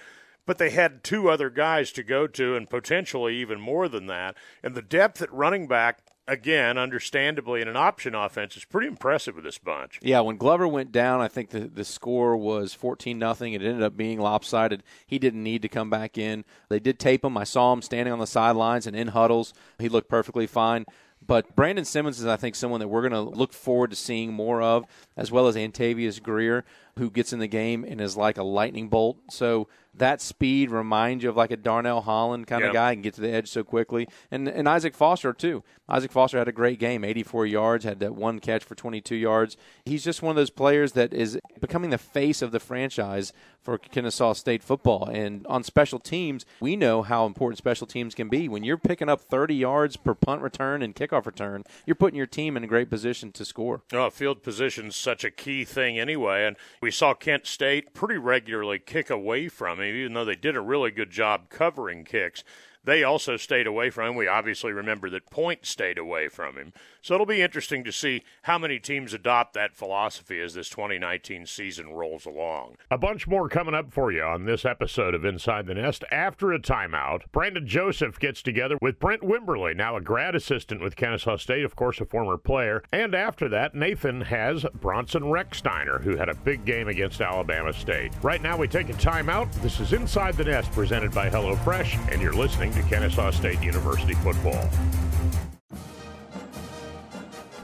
but 0.50 0.57
they 0.57 0.72
had 0.72 1.04
two 1.04 1.30
other 1.30 1.51
guys 1.51 1.92
to 1.92 2.01
go 2.01 2.25
to 2.25 2.56
and 2.56 2.68
potentially 2.68 3.36
even 3.36 3.62
more 3.62 3.88
than 3.88 4.07
that. 4.07 4.36
And 4.63 4.74
the 4.74 4.81
depth 4.81 5.22
at 5.22 5.31
running 5.31 5.68
back, 5.68 6.00
again, 6.28 6.75
understandably, 6.75 7.62
in 7.62 7.68
an 7.68 7.78
option 7.78 8.16
offense 8.16 8.57
is 8.57 8.66
pretty 8.66 8.88
impressive 8.88 9.36
with 9.36 9.44
this 9.44 9.60
bunch. 9.60 10.00
Yeah, 10.01 10.22
when 10.22 10.38
Glover 10.38 10.68
went 10.68 10.92
down, 10.92 11.22
I 11.22 11.28
think 11.28 11.51
the, 11.51 11.68
the 11.68 11.86
score 11.86 12.36
was 12.36 12.74
14 12.74 13.19
nothing. 13.19 13.54
It 13.54 13.62
ended 13.62 13.84
up 13.84 13.96
being 13.96 14.19
lopsided. 14.19 14.81
He 15.06 15.19
didn't 15.19 15.44
need 15.44 15.62
to 15.62 15.69
come 15.69 15.92
back 15.92 16.18
in. 16.18 16.46
They 16.69 16.80
did 16.80 16.98
tape 16.98 17.24
him. 17.24 17.38
I 17.38 17.44
saw 17.44 17.72
him 17.72 17.84
standing 17.84 18.12
on 18.12 18.18
the 18.18 18.25
sidelines 18.25 18.88
and 18.88 18.96
in 18.96 19.10
huddles. 19.10 19.54
He 19.78 19.88
looked 19.88 20.10
perfectly 20.10 20.48
fine. 20.48 20.88
But 21.25 21.56
Brandon 21.56 21.86
Simmons 21.86 22.19
is, 22.19 22.25
I 22.25 22.38
think, 22.38 22.56
someone 22.56 22.80
that 22.80 22.88
we're 22.88 23.07
going 23.07 23.12
to 23.12 23.38
look 23.38 23.54
forward 23.54 23.92
to 23.92 23.96
seeing 23.96 24.34
more 24.34 24.62
of, 24.62 24.86
as 25.18 25.31
well 25.31 25.48
as 25.48 25.56
Antavius 25.56 26.22
Greer, 26.24 26.66
who 26.98 27.12
gets 27.12 27.34
in 27.34 27.40
the 27.40 27.48
game 27.48 27.86
and 27.88 28.00
is 28.01 28.18
like 28.18 28.38
a 28.38 28.44
lightning 28.44 28.90
bolt. 28.90 29.18
So 29.30 29.68
that 30.00 30.22
speed 30.22 30.72
reminds 30.72 31.24
you 31.24 31.30
of 31.30 31.38
like 31.38 31.51
a 31.51 31.57
Darnell 31.57 32.01
Holland 32.01 32.48
kind 32.48 32.62
yep. 32.62 32.69
of 32.69 32.74
guy 32.74 32.92
and 32.92 33.04
get 33.04 33.13
to 33.16 33.22
the 33.22 33.31
edge 33.31 33.50
so 33.50 33.63
quickly. 33.63 34.07
And 34.31 34.48
and 34.48 34.68
Isaac 34.68 34.96
Foster 34.96 35.34
too. 35.34 35.63
Isaac 35.88 36.12
Foster 36.12 36.38
had 36.38 36.48
a 36.48 36.51
great 36.51 36.78
game, 36.78 37.04
84 37.04 37.48
yards, 37.48 37.84
had 37.84 38.00
that 38.00 38.13
one 38.13 38.40
catch 38.40 38.63
for 38.63 38.75
22 38.75 39.16
yards. 39.16 39.57
He's 39.86 40.04
just 40.04 40.22
one 40.22 40.30
of 40.31 40.36
those 40.36 40.51
players 40.51 40.92
that 40.92 41.13
is 41.13 41.40
becoming 41.60 41.90
the 41.90 41.98
face 41.98 42.44
of 42.44 42.51
the 42.51 42.60
franchise 42.60 43.34
for 43.63 43.78
Kennesaw 43.78 44.34
State 44.34 44.63
football. 44.63 45.10
And 45.10 45.46
on 45.48 45.63
special 45.63 46.00
teams, 46.00 46.46
we 46.60 46.75
know 46.75 47.01
how 47.01 47.25
important 47.25 47.57
special 47.57 47.88
teams 47.88 48.13
can 48.13 48.30
be. 48.30 48.48
When 48.48 48.63
you're 48.63 48.78
picking 48.78 49.10
up 49.10 49.22
30 49.22 49.56
yards 49.56 49.98
per 49.98 50.13
punt 50.13 50.42
return 50.42 50.84
and 50.84 50.96
kickoff 50.96 51.25
return, 51.25 51.63
you're 51.86 51.96
putting 51.96 52.18
your 52.18 52.28
team 52.28 52.56
in 52.56 52.63
a 52.63 52.68
great 52.68 52.90
position 52.90 53.31
to 53.34 53.44
score. 53.44 53.81
Oh, 53.92 54.10
field 54.12 54.44
position's 54.44 54.96
such 54.96 55.24
a 55.24 55.31
key 55.31 55.66
thing 55.66 56.00
anyway. 56.00 56.46
And 56.46 56.56
we 56.81 56.92
saw 56.92 57.13
Kent 57.13 57.48
State 57.48 57.94
pretty 57.94 58.18
regularly 58.18 58.80
kick 58.80 59.10
away 59.10 59.48
from 59.48 59.81
him, 59.81 59.88
even 59.95 60.13
though 60.13 60.25
they 60.25 60.36
did 60.36 60.56
a 60.56 60.62
really 60.62 60.91
good 60.91 61.12
job 61.12 61.50
covering 61.50 62.03
kicks 62.03 62.44
they 62.89 63.03
also 63.03 63.38
stayed 63.38 63.68
away 63.68 63.89
from 63.89 64.09
him. 64.09 64.15
We 64.15 64.27
obviously 64.27 64.71
remember 64.71 65.09
that 65.12 65.30
Point 65.30 65.65
stayed 65.65 65.97
away 65.97 66.27
from 66.27 66.56
him. 66.56 66.74
So 67.01 67.13
it'll 67.13 67.25
be 67.25 67.41
interesting 67.41 67.83
to 67.86 67.91
see 67.91 68.24
how 68.44 68.57
many 68.57 68.80
teams 68.80 69.13
adopt 69.13 69.53
that 69.53 69.75
philosophy 69.75 70.41
as 70.41 70.53
this 70.53 70.69
2019 70.69 71.45
season 71.45 71.91
rolls 71.94 72.25
along. 72.25 72.75
A 72.91 72.97
bunch 72.97 73.27
more 73.27 73.47
coming 73.47 73.74
up 73.74 73.94
for 73.94 74.12
you 74.12 74.24
on 74.24 74.45
this 74.45 74.65
episode 74.65 75.13
of 75.13 75.24
Inside 75.24 75.65
the 75.68 75.75
Nest. 75.75 76.03
After 76.12 76.51
a 76.51 76.59
timeout, 76.59 77.21
Brandon 77.31 77.65
Joseph 77.65 78.19
gets 78.19 78.41
together 78.41 78.77
with 78.81 79.00
Brent 79.00 79.21
Wimberly, 79.21 79.75
now 79.75 79.95
a 79.95 80.01
grad 80.01 80.36
assistant 80.36 80.81
with 80.81 80.95
Kennesaw 80.95 81.38
State, 81.38 81.63
of 81.63 81.75
course, 81.75 82.01
a 82.01 82.06
former 82.06 82.38
player. 82.38 82.83
And 82.91 83.15
after 83.15 83.47
that, 83.50 83.75
Nathan 83.75 84.21
has 84.21 84.65
Bronson 84.74 85.24
Rechsteiner, 85.24 86.01
who 86.01 86.18
had 86.18 86.30
a 86.30 86.36
big 86.36 86.65
game 86.65 86.88
against 86.88 87.21
Alabama 87.21 87.71
State. 87.71 88.12
Right 88.21 88.41
now, 88.41 88.57
we 88.57 88.68
take 88.68 88.89
a 88.89 88.94
timeout. 88.94 89.53
This 89.62 89.80
is 89.80 89.94
Inside 89.94 90.36
the 90.36 90.44
Nest 90.44 90.71
presented 90.71 91.13
by 91.13 91.30
HelloFresh, 91.30 92.12
and 92.12 92.21
you're 92.21 92.33
listening 92.33 92.74
to 92.81 92.90
Kennesaw 92.90 93.31
State 93.31 93.62
University 93.62 94.14
football. 94.16 94.70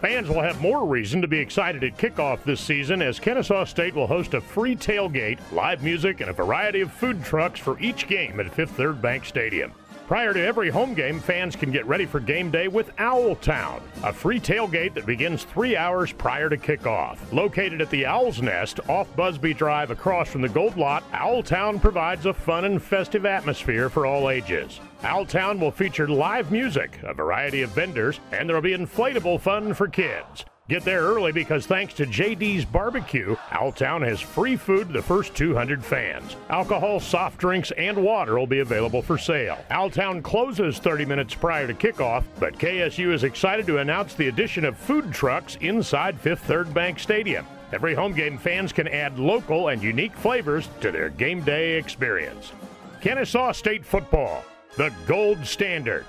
Fans 0.02 0.28
will 0.28 0.42
have 0.42 0.60
more 0.62 0.86
reason 0.86 1.22
to 1.22 1.28
be 1.28 1.40
excited 1.40 1.84
at 1.84 1.98
kickoff 1.98 2.44
this 2.44 2.60
season 2.60 3.02
as 3.02 3.20
Kennesaw 3.20 3.64
State 3.64 3.96
will 3.96 4.08
host 4.08 4.34
a 4.34 4.42
free 4.42 4.76
tailgate, 4.76 5.40
live 5.52 5.82
music, 5.82 6.20
and 6.20 6.30
a 6.30 6.34
variety 6.34 6.82
of 6.82 6.92
food 6.92 7.24
trucks 7.24 7.60
for 7.60 7.80
each 7.80 8.08
game 8.08 8.40
at 8.40 8.54
Fifth 8.54 8.72
Third 8.72 9.02
Bank 9.02 9.26
Stadium. 9.26 9.72
Prior 10.08 10.34
to 10.34 10.46
every 10.46 10.70
home 10.70 10.94
game, 10.94 11.20
fans 11.20 11.56
can 11.56 11.72
get 11.72 11.88
ready 11.88 12.06
for 12.06 12.20
game 12.20 12.52
day 12.52 12.68
with 12.68 12.92
Owl 13.00 13.36
Town, 13.38 13.82
a 14.04 14.14
free 14.14 14.40
tailgate 14.40 14.94
that 14.94 15.08
begins 15.08 15.46
three 15.46 15.76
hours 15.76 16.12
prior 16.12 16.48
to 16.48 16.58
kickoff. 16.58 17.18
Located 17.34 17.82
at 17.82 17.90
the 17.90 18.06
Owl's 18.06 18.40
Nest 18.40 18.80
off 18.88 19.14
Busby 19.16 19.56
Drive 19.56 19.90
across 19.90 20.30
from 20.30 20.42
the 20.42 20.50
Gold 20.50 20.78
Lot, 20.78 21.04
Owl 21.12 21.42
Town 21.42 21.80
provides 21.80 22.28
a 22.28 22.34
fun 22.34 22.66
and 22.66 22.82
festive 22.82 23.26
atmosphere 23.26 23.90
for 23.90 24.06
all 24.06 24.30
ages. 24.30 24.80
Owltown 25.02 25.60
will 25.60 25.72
feature 25.72 26.08
live 26.08 26.52
music, 26.52 27.00
a 27.04 27.14
variety 27.14 27.64
of 27.64 27.72
vendors, 27.72 28.20
and 28.32 28.48
there 28.48 28.56
will 28.56 28.62
be 28.62 28.78
inflatable 28.78 29.42
fun 29.42 29.74
for 29.74 29.88
kids. 29.88 30.46
Get 30.68 30.84
there 30.84 31.02
early 31.02 31.32
because 31.32 31.68
thanks 31.68 31.94
to 31.94 32.08
JD's 32.08 32.66
Barbecue, 32.66 33.36
Owltown 33.52 34.04
has 34.04 34.20
free 34.20 34.56
food 34.56 34.88
to 34.88 34.94
the 34.94 35.02
first 35.02 35.36
200 35.36 35.86
fans. 35.86 36.36
Alcohol, 36.50 37.00
soft 37.00 37.38
drinks, 37.38 37.70
and 37.78 37.96
water 37.96 38.40
will 38.40 38.48
be 38.48 38.62
available 38.62 39.04
for 39.04 39.16
sale. 39.16 39.60
Owltown 39.70 40.24
closes 40.24 40.80
30 40.80 41.06
minutes 41.06 41.36
prior 41.36 41.68
to 41.68 41.76
kickoff, 41.76 42.24
but 42.40 42.58
KSU 42.58 43.14
is 43.14 43.24
excited 43.24 43.68
to 43.68 43.78
announce 43.78 44.16
the 44.16 44.28
addition 44.28 44.66
of 44.66 44.76
food 44.76 45.14
trucks 45.14 45.56
inside 45.62 46.20
Fifth 46.20 46.46
Third 46.46 46.74
Bank 46.74 46.98
Stadium. 46.98 47.46
Every 47.72 47.94
home 47.94 48.14
game 48.14 48.40
fans 48.40 48.74
can 48.74 48.88
add 48.88 49.20
local 49.20 49.68
and 49.68 49.84
unique 49.84 50.16
flavors 50.16 50.68
to 50.82 50.92
their 50.92 51.10
game 51.10 51.42
day 51.44 51.78
experience. 51.78 52.54
Kennesaw 53.02 53.52
State 53.52 53.86
Football 53.86 54.44
the 54.76 54.92
gold 55.08 55.46
standard. 55.46 56.06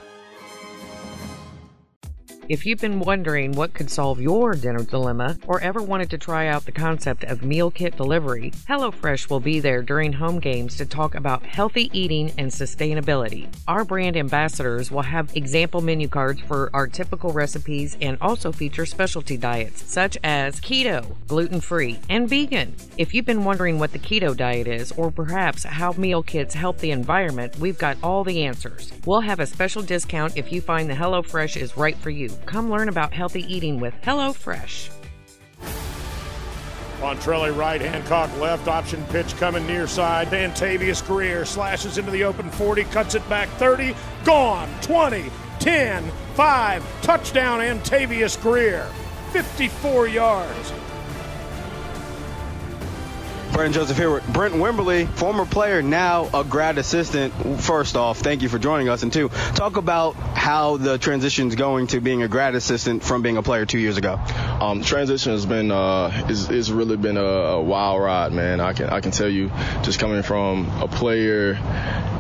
If 2.49 2.65
you've 2.65 2.79
been 2.79 3.01
wondering 3.01 3.53
what 3.53 3.75
could 3.75 3.91
solve 3.91 4.21
your 4.21 4.55
dinner 4.55 4.85
dilemma 4.85 5.37
or 5.49 5.61
ever 5.61 5.83
wanted 5.83 6.11
to 6.11 6.19
try 6.19 6.47
out 6.47 6.65
the 6.65 6.71
concept 6.71 7.25
of 7.25 7.43
meal 7.43 7.73
kit 7.73 7.97
delivery, 7.97 8.53
HelloFresh 8.69 9.29
will 9.29 9.41
be 9.41 9.59
there 9.59 9.83
during 9.83 10.13
home 10.13 10.39
games 10.39 10.77
to 10.77 10.87
talk 10.87 11.17
about 11.17 11.43
healthy 11.43 11.91
eating 11.93 12.31
and 12.39 12.49
sustainability. 12.49 13.53
Our 13.67 13.85
brand 13.85 14.17
ambassadors 14.17 14.93
will 14.93 15.03
have 15.03 15.37
example 15.37 15.81
menu 15.81 16.07
cards 16.07 16.41
for 16.43 16.71
our 16.73 16.87
typical 16.87 17.33
recipes 17.33 17.97
and 18.01 18.17
also 18.21 18.53
feature 18.53 18.87
specialty 18.87 19.37
diets 19.37 19.83
such 19.83 20.17
as 20.23 20.61
keto, 20.61 21.17
gluten 21.27 21.61
free, 21.61 21.99
and 22.09 22.29
vegan. 22.29 22.77
If 22.97 23.13
you've 23.13 23.27
been 23.27 23.45
wondering 23.45 23.81
what 23.81 23.91
the 23.91 23.99
keto 23.99 24.37
diet 24.37 24.69
is 24.69 24.93
or 24.93 25.11
perhaps 25.11 25.65
how 25.65 25.95
meal 25.95 26.23
kits 26.23 26.55
help 26.55 26.79
the 26.79 26.93
environment, 26.93 27.59
we've 27.59 27.79
got 27.79 27.97
all 28.05 28.23
the 28.23 28.45
answers. 28.45 28.93
We'll 29.05 29.23
have 29.23 29.41
a 29.41 29.47
special 29.47 29.83
discount 29.83 30.37
if 30.37 30.53
you 30.53 30.61
find 30.61 30.89
the 30.89 30.95
HelloFresh 30.95 31.61
is 31.61 31.77
right 31.77 31.97
for 31.97 32.11
you. 32.11 32.36
Come 32.45 32.71
learn 32.71 32.89
about 32.89 33.13
healthy 33.13 33.43
eating 33.53 33.81
with 33.81 33.95
HelloFresh. 34.03 34.91
Montrelli 37.01 37.55
right, 37.57 37.81
Hancock 37.81 38.35
left, 38.39 38.69
option 38.69 39.05
pitch 39.07 39.37
coming 39.37 39.67
near 39.67 39.87
side. 39.87 40.29
Antavius 40.29 41.07
Greer 41.07 41.45
slashes 41.45 41.99
into 41.99 42.11
the 42.11 42.25
open 42.25 42.51
40, 42.51 42.85
cuts 42.85 43.15
it 43.15 43.29
back 43.29 43.49
30, 43.51 43.95
gone 44.25 44.69
20, 44.81 45.31
10, 45.61 46.11
5, 46.35 47.03
touchdown 47.03 47.61
Antavius 47.61 48.41
Greer, 48.41 48.87
54 49.33 50.09
yards. 50.09 50.73
Brent 53.57 53.75
Joseph 53.75 53.97
here 53.97 54.21
Brent 54.21 54.53
Wimberly, 54.53 55.09
former 55.09 55.47
player, 55.47 55.81
now 55.81 56.29
a 56.35 56.45
grad 56.45 56.77
assistant. 56.77 57.33
First 57.63 57.97
off, 57.97 58.19
thank 58.19 58.43
you 58.43 58.51
for 58.51 58.59
joining 58.59 58.91
us. 58.91 59.03
And 59.03 59.11
two, 59.11 59.31
talk 59.55 59.79
about 59.79 60.13
how 60.13 60.77
the 60.77 60.99
transition's 60.99 61.55
going 61.55 61.87
to 61.87 62.03
being 62.03 62.23
a 62.23 62.29
grad 62.29 62.55
assistant 62.55 63.03
from 63.03 63.23
being 63.23 63.39
a 63.39 63.43
player 63.43 63.65
two 63.65 63.79
years 63.79 63.97
ago. 63.97 64.21
Um, 64.61 64.83
transition 64.83 65.33
has 65.33 65.47
been 65.47 65.71
uh, 65.71 66.27
it's 66.29 66.69
really 66.69 66.99
been 66.99 67.17
a, 67.17 67.23
a 67.23 67.63
wild 67.63 68.03
ride, 68.03 68.35
man. 68.35 68.61
I 68.61 68.75
can 68.75 68.91
I 68.91 69.01
can 69.01 69.11
tell 69.11 69.29
you, 69.29 69.51
just 69.83 70.01
coming 70.01 70.23
from 70.23 70.69
a 70.83 70.87
player 70.87 71.55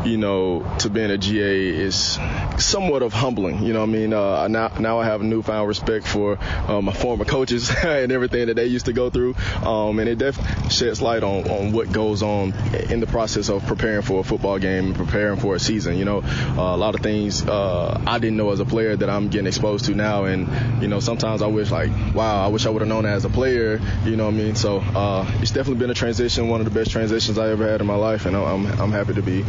you 0.06 0.16
know, 0.16 0.64
to 0.78 0.88
being 0.88 1.10
a 1.10 1.18
GA 1.18 1.68
is 1.68 2.18
somewhat 2.58 3.02
of 3.02 3.12
humbling. 3.12 3.62
You 3.62 3.72
know 3.72 3.82
I 3.82 3.86
mean? 3.86 4.12
Uh, 4.12 4.48
now, 4.48 4.68
now 4.78 5.00
I 5.00 5.04
have 5.04 5.20
a 5.20 5.24
newfound 5.24 5.68
respect 5.68 6.06
for 6.06 6.38
uh, 6.40 6.80
my 6.80 6.92
former 6.92 7.24
coaches 7.24 7.70
and 7.84 8.12
everything 8.12 8.46
that 8.46 8.54
they 8.54 8.66
used 8.66 8.86
to 8.86 8.92
go 8.92 9.10
through. 9.10 9.34
Um, 9.62 9.98
and 9.98 10.08
it 10.08 10.18
definitely 10.18 10.70
sheds 10.70 11.02
light 11.02 11.22
on, 11.22 11.48
on 11.50 11.72
what 11.72 11.92
goes 11.92 12.22
on 12.22 12.52
in 12.90 13.00
the 13.00 13.06
process 13.06 13.48
of 13.48 13.66
preparing 13.66 14.02
for 14.02 14.20
a 14.20 14.24
football 14.24 14.58
game 14.58 14.86
and 14.86 14.94
preparing 14.94 15.38
for 15.38 15.54
a 15.54 15.58
season. 15.58 15.96
You 15.96 16.04
know, 16.04 16.22
uh, 16.22 16.74
a 16.74 16.76
lot 16.76 16.94
of 16.94 17.00
things 17.00 17.44
uh, 17.46 18.00
I 18.06 18.18
didn't 18.18 18.36
know 18.36 18.50
as 18.50 18.60
a 18.60 18.64
player 18.64 18.96
that 18.96 19.10
I'm 19.10 19.28
getting 19.28 19.46
exposed 19.46 19.86
to 19.86 19.94
now. 19.94 20.24
And, 20.24 20.82
you 20.82 20.88
know, 20.88 21.00
sometimes 21.00 21.42
I 21.42 21.46
wish, 21.48 21.70
like, 21.70 21.90
wow, 22.14 22.44
I 22.44 22.48
wish 22.48 22.66
I 22.66 22.70
would 22.70 22.82
have 22.82 22.88
known 22.88 23.04
that 23.04 23.14
as 23.14 23.24
a 23.24 23.30
player. 23.30 23.80
You 24.04 24.16
know 24.16 24.26
what 24.26 24.34
I 24.34 24.36
mean? 24.36 24.54
So 24.54 24.78
uh, 24.78 25.30
it's 25.40 25.50
definitely 25.50 25.80
been 25.80 25.90
a 25.90 25.94
transition, 25.94 26.48
one 26.48 26.60
of 26.60 26.64
the 26.64 26.78
best 26.78 26.90
transitions 26.90 27.38
I 27.38 27.50
ever 27.50 27.68
had 27.68 27.80
in 27.80 27.86
my 27.86 27.96
life. 27.96 28.26
And 28.26 28.36
I'm, 28.36 28.66
I'm 28.80 28.92
happy 28.92 29.14
to 29.14 29.22
be 29.22 29.44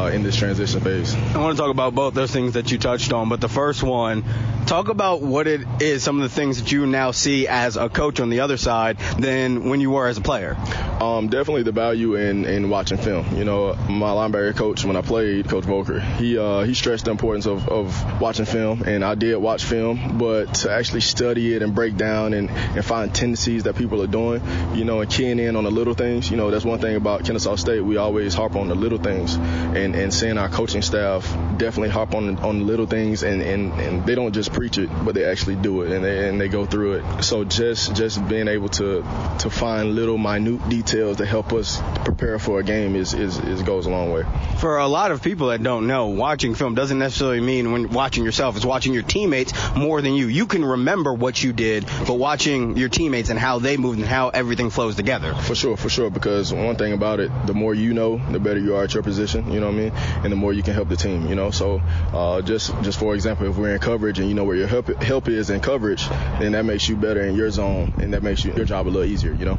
uh, 0.00 0.10
in 0.10 0.22
this 0.22 0.36
transition 0.36 0.80
phase. 0.80 1.14
I 1.14 1.38
want 1.38 1.56
to 1.56 1.62
talk 1.62 1.70
about 1.70 1.94
both 1.94 2.14
those 2.14 2.30
things 2.30 2.54
that 2.54 2.70
you 2.70 2.78
touched 2.78 3.12
on, 3.12 3.28
but 3.28 3.40
the 3.40 3.48
first 3.48 3.82
one, 3.82 4.24
talk 4.66 4.88
about 4.88 5.22
what 5.22 5.46
it 5.46 5.60
is, 5.80 6.02
some 6.02 6.20
of 6.20 6.22
the 6.22 6.34
things 6.34 6.60
that 6.60 6.72
you 6.72 6.86
now 6.86 7.10
see 7.10 7.48
as 7.48 7.76
a 7.76 7.88
coach 7.88 8.20
on 8.20 8.30
the 8.30 8.40
other 8.40 8.56
side 8.56 8.98
than 9.18 9.68
when 9.68 9.80
you 9.80 9.90
were 9.90 10.06
as 10.06 10.16
a 10.16 10.20
player. 10.20 10.56
Um, 11.00 11.28
definitely 11.28 11.64
the 11.64 11.72
value 11.72 12.14
in, 12.14 12.44
in 12.44 12.70
watching 12.70 12.98
film. 12.98 13.36
You 13.36 13.44
know, 13.44 13.74
my 13.88 14.10
linebacker 14.10 14.56
coach 14.56 14.84
when 14.84 14.96
I 14.96 15.02
played, 15.02 15.48
Coach 15.48 15.64
Volker, 15.64 16.00
he 16.00 16.38
uh, 16.38 16.62
he 16.62 16.74
stressed 16.74 17.06
the 17.06 17.10
importance 17.10 17.46
of, 17.46 17.68
of 17.68 18.20
watching 18.20 18.44
film, 18.44 18.82
and 18.82 19.04
I 19.04 19.14
did 19.14 19.36
watch 19.36 19.64
film, 19.64 20.18
but 20.18 20.54
to 20.56 20.70
actually 20.70 21.00
study 21.00 21.54
it 21.54 21.62
and 21.62 21.74
break 21.74 21.96
down 21.96 22.34
and, 22.34 22.50
and 22.50 22.84
find 22.84 23.14
tendencies 23.14 23.64
that 23.64 23.76
people 23.76 24.02
are 24.02 24.06
doing, 24.06 24.42
you 24.74 24.84
know, 24.84 25.00
and 25.00 25.10
keying 25.10 25.38
in 25.38 25.56
on 25.56 25.64
the 25.64 25.70
little 25.70 25.94
things. 25.94 26.30
You 26.30 26.36
know, 26.36 26.50
that's 26.50 26.64
one 26.64 26.78
thing 26.78 26.96
about 26.96 27.24
Kennesaw 27.24 27.56
State. 27.56 27.80
We 27.80 27.96
always 27.96 28.34
harp 28.34 28.56
on 28.56 28.68
the 28.68 28.74
little 28.74 28.98
things, 28.98 29.34
and, 29.34 29.79
and 29.80 30.12
seeing 30.12 30.38
our 30.38 30.48
coaching 30.48 30.82
staff 30.82 31.24
definitely 31.56 31.90
harp 31.90 32.14
on 32.14 32.38
on 32.38 32.66
little 32.66 32.86
things, 32.86 33.22
and, 33.22 33.42
and, 33.42 33.72
and 33.74 34.06
they 34.06 34.14
don't 34.14 34.32
just 34.32 34.52
preach 34.52 34.78
it, 34.78 34.90
but 35.04 35.14
they 35.14 35.24
actually 35.24 35.56
do 35.56 35.82
it, 35.82 35.92
and 35.92 36.04
they 36.04 36.28
and 36.28 36.40
they 36.40 36.48
go 36.48 36.66
through 36.66 36.94
it. 36.94 37.22
So 37.22 37.44
just 37.44 37.94
just 37.94 38.26
being 38.28 38.48
able 38.48 38.68
to 38.70 39.02
to 39.40 39.50
find 39.50 39.94
little 39.94 40.18
minute 40.18 40.68
details 40.68 41.18
to 41.18 41.26
help 41.26 41.52
us 41.52 41.80
prepare 42.04 42.38
for 42.38 42.60
a 42.60 42.62
game 42.62 42.96
is, 42.96 43.14
is, 43.14 43.38
is 43.38 43.62
goes 43.62 43.86
a 43.86 43.90
long 43.90 44.12
way. 44.12 44.24
For 44.58 44.78
a 44.78 44.86
lot 44.86 45.10
of 45.10 45.22
people 45.22 45.48
that 45.48 45.62
don't 45.62 45.86
know, 45.86 46.08
watching 46.08 46.54
film 46.54 46.74
doesn't 46.74 46.98
necessarily 46.98 47.40
mean 47.40 47.72
when 47.72 47.90
watching 47.90 48.24
yourself. 48.24 48.56
It's 48.56 48.64
watching 48.64 48.92
your 48.92 49.02
teammates 49.02 49.52
more 49.74 50.02
than 50.02 50.14
you. 50.14 50.26
You 50.26 50.46
can 50.46 50.64
remember 50.64 51.12
what 51.12 51.42
you 51.42 51.52
did, 51.52 51.86
but 52.06 52.14
watching 52.14 52.76
your 52.76 52.88
teammates 52.88 53.30
and 53.30 53.38
how 53.38 53.58
they 53.58 53.76
moved 53.76 53.98
and 53.98 54.08
how 54.08 54.28
everything 54.28 54.70
flows 54.70 54.96
together. 54.96 55.34
For 55.34 55.54
sure, 55.54 55.76
for 55.76 55.88
sure. 55.88 56.10
Because 56.10 56.52
one 56.52 56.76
thing 56.76 56.92
about 56.92 57.20
it, 57.20 57.30
the 57.46 57.54
more 57.54 57.74
you 57.74 57.94
know, 57.94 58.20
the 58.30 58.40
better 58.40 58.60
you 58.60 58.76
are 58.76 58.84
at 58.84 58.94
your 58.94 59.02
position. 59.02 59.52
You 59.52 59.60
know 59.60 59.69
what 59.70 59.78
I 59.78 59.82
mean? 59.82 59.92
And 60.24 60.32
the 60.32 60.36
more 60.36 60.52
you 60.52 60.62
can 60.62 60.74
help 60.74 60.88
the 60.88 60.96
team. 60.96 61.28
You 61.28 61.34
know, 61.34 61.50
so 61.50 61.80
uh, 62.12 62.42
just 62.42 62.72
just 62.82 62.98
for 62.98 63.14
example, 63.14 63.48
if 63.48 63.56
we're 63.56 63.74
in 63.74 63.80
coverage 63.80 64.18
and 64.18 64.28
you 64.28 64.34
know 64.34 64.44
where 64.44 64.56
your 64.56 64.66
help 64.66 64.88
help 65.02 65.28
is 65.28 65.50
in 65.50 65.60
coverage, 65.60 66.08
then 66.38 66.52
that 66.52 66.64
makes 66.64 66.88
you 66.88 66.96
better 66.96 67.22
in 67.22 67.34
your 67.36 67.50
zone, 67.50 67.94
and 67.98 68.12
that 68.14 68.22
makes 68.22 68.44
you, 68.44 68.52
your 68.54 68.64
job 68.64 68.86
a 68.86 68.90
little 68.90 69.10
easier. 69.10 69.32
You 69.32 69.44
know. 69.44 69.58